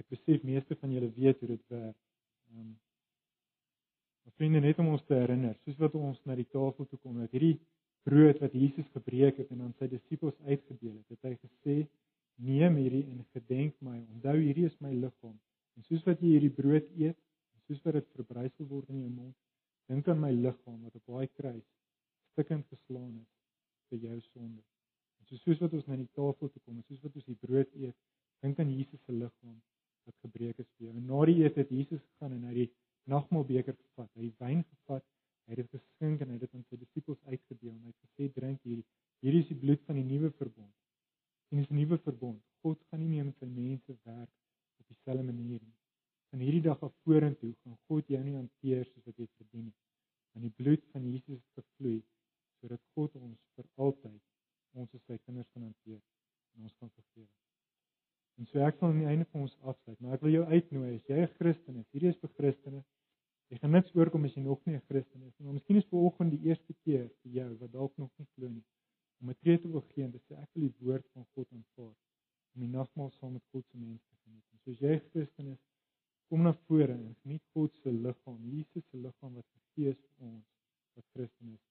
ek 0.00 0.08
besef 0.14 0.42
meeste 0.46 0.76
van 0.80 0.92
julle 0.94 1.10
weet 1.16 1.40
hoe 1.40 1.52
dit 1.54 1.68
werk. 1.72 1.98
Ehm 2.52 2.64
um, 2.64 2.72
Maar 4.22 4.32
vriende 4.38 4.60
net 4.60 4.78
om 4.78 4.88
ons 4.94 5.02
te 5.06 5.14
herinner, 5.18 5.56
soos 5.64 5.78
wat 5.82 5.94
ons 5.98 6.18
na 6.28 6.36
die 6.38 6.46
tafel 6.54 6.86
toe 6.86 6.98
kom, 7.02 7.18
dat 7.18 7.32
hierdie 7.34 7.56
brood 8.06 8.38
wat 8.42 8.54
Jesus 8.54 8.86
gebreek 8.94 9.40
het 9.42 9.50
en 9.54 9.64
aan 9.66 9.74
sy 9.80 9.88
disippels 9.90 10.38
uitgedeel 10.46 10.94
het, 10.94 11.08
het 11.16 11.26
hy 11.26 11.32
gesê: 11.40 11.76
"Neem 12.48 12.78
hierdie 12.78 13.02
en 13.10 13.24
gedenk 13.34 13.74
my. 13.80 13.98
Onthou 14.14 14.36
hierdie 14.38 14.68
is 14.70 14.78
my 14.80 14.92
liggaam." 14.94 15.38
En 15.76 15.86
soos 15.90 16.06
wat 16.06 16.22
jy 16.22 16.36
hierdie 16.36 16.54
brood 16.54 16.88
eet, 16.98 17.18
soos 17.66 17.82
wat 17.86 17.98
dit 17.98 18.10
verbrysel 18.18 18.68
word 18.70 18.88
in 18.94 19.02
jou 19.02 19.10
mond, 19.10 19.36
dink 19.90 20.08
aan 20.08 20.20
my 20.20 20.30
liggaam 20.30 20.80
wat 20.82 20.98
op 21.00 21.14
daai 21.14 21.28
kruis 21.38 21.66
stikkend 22.32 22.66
geslaan 22.72 23.16
is 23.18 23.30
vir 23.90 24.06
jou 24.08 24.20
sonde. 24.32 24.71
So 25.32 25.38
soos 25.40 25.60
wat 25.64 25.72
ons 25.72 25.86
na 25.88 25.96
die 25.96 26.10
tafel 26.12 26.50
toe 26.52 26.60
kom, 26.60 26.80
soos 26.84 26.98
wat 27.00 27.14
ons 27.16 27.24
die 27.24 27.38
brood 27.40 27.70
eet, 27.80 27.96
dink 28.44 28.58
aan 28.60 28.68
Jesus 28.68 29.00
se 29.00 29.14
liggaam 29.16 29.54
wat 30.04 30.16
gebreek 30.26 30.58
is 30.60 30.66
vir 30.76 30.88
jou. 30.88 30.96
En 30.98 31.06
na 31.08 31.20
die 31.30 31.36
eet 31.40 31.54
het 31.56 31.70
Jesus 31.72 32.02
gegaan 32.02 32.34
en 32.36 32.42
hy 32.50 32.56
die 32.56 32.66
nagmaalbeker 33.08 33.72
gevat, 33.78 34.10
hy 34.12 34.26
die 34.26 34.34
wyn 34.42 34.60
gevat, 34.66 35.04
hy 35.46 35.54
het 35.54 35.62
dit 35.62 35.70
geskink 35.78 36.20
en 36.20 36.34
hy 36.34 36.36
het 36.36 36.42
dit 36.44 36.58
aan 36.58 36.66
sy 36.68 36.76
disippels 36.82 37.22
uitgedeel 37.30 37.70
en 37.72 37.78
hy 37.78 37.94
het 37.94 38.02
gesê 38.04 38.28
drink 38.34 38.66
hierdie. 38.68 38.84
Hierdie 39.24 39.40
is 39.46 39.48
die 39.48 39.56
bloed 39.62 39.86
van 39.86 40.00
die 40.02 40.04
nuwe 40.10 40.30
verbond. 40.40 40.74
En 41.48 41.62
dis 41.62 41.70
'n 41.70 41.78
nuwe 41.80 41.98
verbond. 42.08 42.42
God 42.60 42.82
gaan 42.90 43.00
nie 43.00 43.08
meer 43.14 43.24
met 43.24 43.38
sy 43.38 43.48
mense 43.48 43.96
werk 44.04 44.32
op 44.80 44.86
dieselfde 44.92 45.24
manier 45.30 45.62
nie. 45.64 45.76
Van 46.28 46.44
hierdie 46.44 46.64
dag 46.68 46.82
af 46.82 46.92
vorentoe 47.06 47.54
gaan 47.62 47.78
God 47.88 48.04
jou 48.08 48.22
nie 48.22 48.36
hanteer 48.36 48.84
soos 48.84 49.08
wat 49.08 49.16
jy 49.16 49.28
verdien 49.38 49.64
nie. 49.64 49.78
Want 50.34 50.44
die 50.44 50.56
bloed 50.60 50.84
van 50.92 51.08
Jesus 51.08 51.40
het 51.40 51.64
gevloei 51.64 52.02
sodat 52.60 52.84
God 52.94 53.16
ons 53.16 53.40
vir 53.56 53.66
altyd 53.76 54.20
ons 54.74 54.94
as 54.94 55.04
sy 55.06 55.18
kinders 55.26 55.48
kan 55.52 55.62
hanteer 55.62 56.00
en 56.56 56.68
ons 56.68 56.76
kan 56.80 56.90
vergewe. 56.90 57.28
En 58.40 58.48
so 58.48 58.64
ek 58.64 58.80
wil 58.80 58.88
aan 58.88 59.02
die 59.02 59.10
einde 59.12 59.26
van 59.32 59.44
ons 59.46 59.56
afsluit, 59.70 59.98
maar 60.00 60.16
ek 60.16 60.24
wil 60.24 60.34
jou 60.36 60.44
uitnooi 60.48 60.94
as 60.94 61.08
jy 61.10 61.18
'n 61.22 61.32
Christen 61.38 61.80
is, 61.80 61.88
hierdie 61.92 62.12
is 62.12 62.20
vir 62.24 62.32
Christene. 62.38 62.84
Jy 63.52 63.58
gaan 63.60 63.74
niks 63.76 63.94
oorkom 63.94 64.24
as 64.24 64.36
jy 64.36 64.42
nog 64.42 64.60
nie 64.66 64.76
'n 64.76 64.86
Christen 64.88 65.26
is 65.28 65.34
nie. 65.36 65.46
Maar 65.46 65.58
miskien 65.58 65.76
is 65.76 65.90
vanoggend 65.90 66.30
die 66.36 66.48
eerste 66.48 66.74
keer 66.84 67.10
vir 67.22 67.32
jou 67.38 67.50
wat 67.60 67.72
dalk 67.72 67.98
nog 67.98 68.10
nie 68.18 68.28
glo 68.34 68.48
nie 68.48 68.64
om 69.20 69.30
'n 69.30 69.36
tree 69.42 69.58
te 69.58 69.68
begin 69.68 70.10
en 70.12 70.22
sê 70.26 70.32
ek 70.42 70.50
wil 70.54 70.64
die 70.68 70.78
woord 70.86 71.06
van 71.14 71.26
God 71.34 71.48
aanvaar 71.52 71.94
om 72.54 72.60
die 72.64 72.72
nagmaal 72.78 73.10
saam 73.18 73.32
met 73.32 73.44
God 73.52 73.64
se 73.66 73.76
mense 73.76 74.04
te 74.08 74.16
geniet. 74.24 74.44
En 74.52 74.58
so 74.62 74.70
as 74.70 74.80
jy 74.80 74.94
'n 74.96 75.08
Christen 75.10 75.52
is, 75.54 75.62
kom 76.28 76.42
na 76.42 76.52
vore 76.66 76.94
en 76.94 77.14
geniet 77.22 77.44
God 77.54 77.74
se 77.82 77.92
liggaam, 77.92 78.40
Jesus 78.56 78.84
se 78.90 78.96
liggaam 78.96 79.34
wat 79.34 79.48
gegee 79.54 79.90
is 79.94 80.02
vir 80.16 80.26
ons 80.26 80.48
wat 80.94 81.06
Christen 81.14 81.54
is 81.54 81.64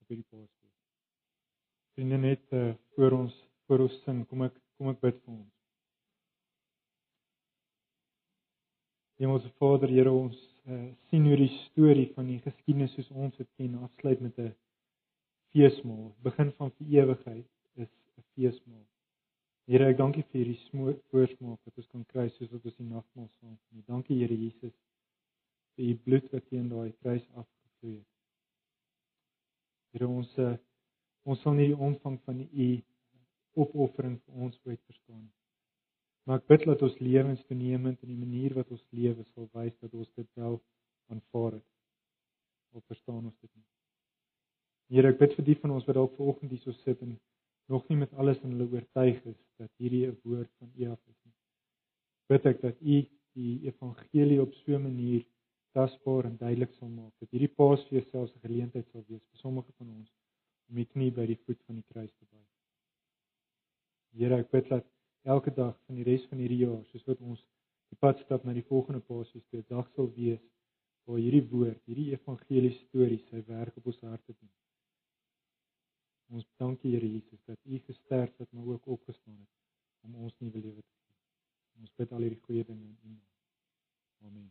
op 0.00 0.08
hierdie 0.08 0.30
Paasfees. 0.30 0.59
Vriende 1.94 2.18
net 2.18 2.52
uh, 2.52 2.74
voor 2.94 3.12
ons 3.12 3.38
voor 3.66 3.84
ons 3.86 3.96
sing, 4.04 4.24
kom 4.26 4.42
ek 4.42 4.54
kom 4.78 4.88
ek 4.90 5.00
bid 5.04 5.18
vir 5.22 5.34
ons. 5.36 5.50
Hemelse 9.20 9.50
Vader, 9.60 9.92
Here 9.92 10.10
ons 10.10 10.38
uh, 10.66 10.88
sien 11.10 11.26
hoe 11.28 11.36
die 11.38 11.52
storie 11.68 12.08
van 12.16 12.30
die 12.30 12.40
geskiedenis 12.42 12.94
soos 12.96 13.10
ons 13.12 13.36
dit 13.38 13.48
ken 13.60 13.76
afsluit 13.84 14.22
met 14.24 14.38
'n 14.38 14.54
feesmaal. 15.54 16.14
Begin 16.22 16.52
van 16.58 16.72
vir 16.78 16.86
ewigheid 17.02 17.46
is 17.74 17.90
'n 18.18 18.24
feesmaal. 18.34 18.86
Here, 19.70 19.86
ek 19.86 19.98
dankie 19.98 20.24
vir 20.30 20.40
hierdie 20.40 20.96
voorsmaak 21.10 21.60
wat 21.62 21.76
ons 21.76 21.90
kan 21.92 22.04
kry 22.10 22.28
soos 22.28 22.50
wat 22.50 22.64
ons 22.64 22.76
die 22.80 22.86
nagmaal 22.86 23.28
saam 23.40 23.58
geniet. 23.68 23.86
Dankie 23.86 24.16
Here 24.18 24.34
Jesus 24.34 24.74
vir 25.76 25.84
u 25.84 25.94
bloed 26.06 26.32
wat 26.32 26.48
teen 26.48 26.68
daai 26.68 26.90
kruis 27.02 27.26
afgevloei 27.34 27.94
het. 27.98 28.08
Here 29.92 30.08
ons 30.08 30.32
uh, 30.38 30.56
ons 31.30 31.42
sal 31.44 31.54
nie 31.54 31.70
die 31.70 31.82
omvang 31.88 32.16
van 32.26 32.40
u 32.40 32.68
opoffering 33.62 34.16
vir 34.24 34.44
ons 34.46 34.58
ooit 34.66 34.80
verstaan 34.86 35.20
nie. 35.22 35.36
Maar 36.26 36.40
ek 36.40 36.50
bid 36.52 36.66
dat 36.68 36.82
ons 36.86 36.98
lewens 37.02 37.42
toenemend 37.48 38.02
in 38.04 38.12
die 38.12 38.20
manier 38.20 38.54
wat 38.58 38.70
ons 38.74 38.82
lewe 38.94 39.24
sal 39.32 39.48
wys 39.56 39.74
dat 39.82 39.94
ons 39.94 40.10
dit 40.18 40.28
wel 40.38 40.58
aanvaar 41.10 41.56
het. 41.58 41.66
Of 42.76 42.84
verstaan 42.86 43.24
ons 43.24 43.38
dit 43.40 43.50
nie? 43.50 43.66
Here, 44.90 45.10
ek 45.10 45.18
bid 45.22 45.34
vir 45.38 45.46
die 45.46 45.58
van 45.62 45.74
ons 45.74 45.86
wat 45.88 45.98
dalk 45.98 46.14
vanoggend 46.18 46.54
hier 46.54 46.62
so 46.64 46.74
sit 46.84 47.02
en 47.06 47.16
nog 47.70 47.86
nie 47.90 47.98
met 48.02 48.14
alles 48.18 48.38
in 48.42 48.54
hulle 48.54 48.68
oortuig 48.74 49.18
is 49.32 49.38
dat 49.58 49.70
hierdie 49.78 50.06
'n 50.06 50.18
woord 50.24 50.50
van 50.58 50.70
U 50.76 50.90
af 50.90 51.00
is 51.06 51.18
nie. 51.24 51.36
Bid 52.28 52.46
ek 52.46 52.62
dat 52.62 52.80
U 52.82 52.96
die 53.38 53.54
evangelie 53.70 54.40
op 54.42 54.54
so 54.62 54.74
'n 54.74 54.82
manier 54.82 55.22
tasbaar 55.74 56.24
en 56.26 56.36
duidelik 56.36 56.74
sal 56.74 56.88
maak 56.88 57.12
dat 57.18 57.30
hierdie 57.30 57.54
Paasfees 57.54 58.10
selfs 58.10 58.34
'n 58.34 58.46
geleentheid 58.46 58.86
sal 58.90 59.04
wees 59.08 59.22
vir 59.30 59.38
sommige 59.38 59.72
van 59.78 59.90
ons 59.98 60.10
om 60.70 60.78
die 60.78 60.86
knie 60.86 61.10
by 61.14 61.26
die 61.26 61.38
voet 61.44 61.60
van 61.66 61.80
die 61.80 61.86
kruis 61.90 62.12
te 62.14 62.26
buig. 62.30 62.46
Here, 64.20 64.40
ek 64.42 64.50
bid 64.54 64.70
dat 64.70 64.86
elke 65.28 65.52
dag 65.54 65.74
van 65.86 65.98
die 65.98 66.06
res 66.06 66.24
van 66.30 66.40
hierdie 66.42 66.62
jaar, 66.62 66.80
soos 66.90 67.06
wat 67.10 67.20
ons 67.20 67.42
die 67.90 67.98
pad 67.98 68.22
stap 68.22 68.46
na 68.46 68.54
die 68.54 68.66
volgende 68.68 69.02
Paasfees, 69.06 69.44
dit 69.50 69.66
dag 69.68 69.88
sal 69.96 70.10
wees 70.16 70.42
waar 71.08 71.18
hierdie 71.18 71.44
woord, 71.50 71.80
hierdie 71.90 72.12
evangelie 72.14 72.72
storie 72.84 73.20
sy 73.28 73.42
werk 73.48 73.76
op 73.80 73.90
ons 73.90 74.00
harte 74.06 74.34
doen. 74.36 74.52
Ons 76.30 76.46
dankie 76.62 76.94
Here 76.94 77.10
Jesus 77.10 77.42
dat 77.50 77.58
U 77.66 77.82
gesterf 77.88 78.36
het 78.38 78.52
maar 78.52 78.70
ook 78.76 78.86
opgestaan 78.86 79.38
het 79.40 80.06
om 80.06 80.14
ons 80.24 80.38
nuwe 80.38 80.62
lewe 80.62 80.80
te 80.80 80.96
gee. 81.02 81.18
Ons 81.82 81.94
bid 81.98 82.14
al 82.14 82.26
hierdie 82.28 82.42
goeie 82.46 82.64
dinge 82.64 82.86
in 82.86 82.96
U 83.02 83.14
naam. 83.16 83.28
Amen. 84.30 84.50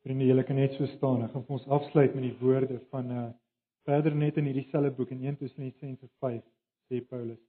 Vriende, 0.00 0.24
julle 0.24 0.44
kan 0.48 0.56
net 0.56 0.72
so 0.78 0.86
staan. 0.96 1.22
Ek 1.26 1.34
gaan 1.34 1.44
vir 1.44 1.56
ons 1.58 1.68
afsluit 1.76 2.14
met 2.16 2.24
die 2.24 2.36
woorde 2.40 2.80
van 2.92 3.06
'n 3.06 3.16
uh, 3.22 3.30
verder 3.88 4.14
net 4.14 4.36
in 4.36 4.46
hierdie 4.48 4.68
selfe 4.70 4.92
boek 4.96 5.10
in 5.14 5.24
1 5.24 5.36
Tessalonisense 5.40 6.08
5 6.24 6.42
sê 6.88 7.00
Paulus 7.12 7.40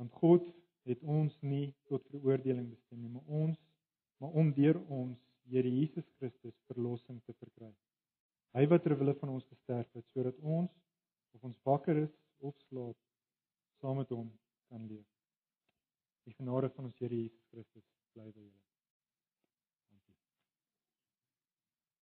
want 0.00 0.12
God 0.22 0.46
het 0.88 1.02
ons 1.02 1.34
nie 1.46 1.74
tot 1.90 2.06
veroordeling 2.10 2.70
bestem 2.70 3.02
nie, 3.02 3.10
maar 3.12 3.26
ons 3.26 3.58
maar 4.22 4.34
om 4.38 4.52
deur 4.54 4.78
ons 4.88 5.18
Here 5.50 5.68
Jesus 5.68 6.06
Christus 6.20 6.54
verlossing 6.70 7.18
te 7.26 7.34
verkry. 7.34 7.72
Hy 8.54 8.62
wat 8.70 8.84
ter 8.86 8.94
wille 9.00 9.14
van 9.18 9.32
ons 9.34 9.48
gesterf 9.50 9.88
het 9.98 10.06
sodat 10.14 10.38
ons 10.38 10.70
of 11.34 11.48
ons 11.50 11.58
wakker 11.66 11.98
is 12.04 12.14
of 12.38 12.54
slaap 12.68 12.98
saam 13.82 13.98
met 13.98 14.14
hom 14.14 14.30
kan 14.70 14.86
leef. 14.86 15.08
Die 16.30 16.36
genade 16.38 16.70
van 16.76 16.90
ons 16.90 17.02
Here 17.02 17.24
Jesus 17.24 17.42
Christus 17.50 17.88
bly 18.14 18.30
by 18.30 18.38
julle. 18.38 18.71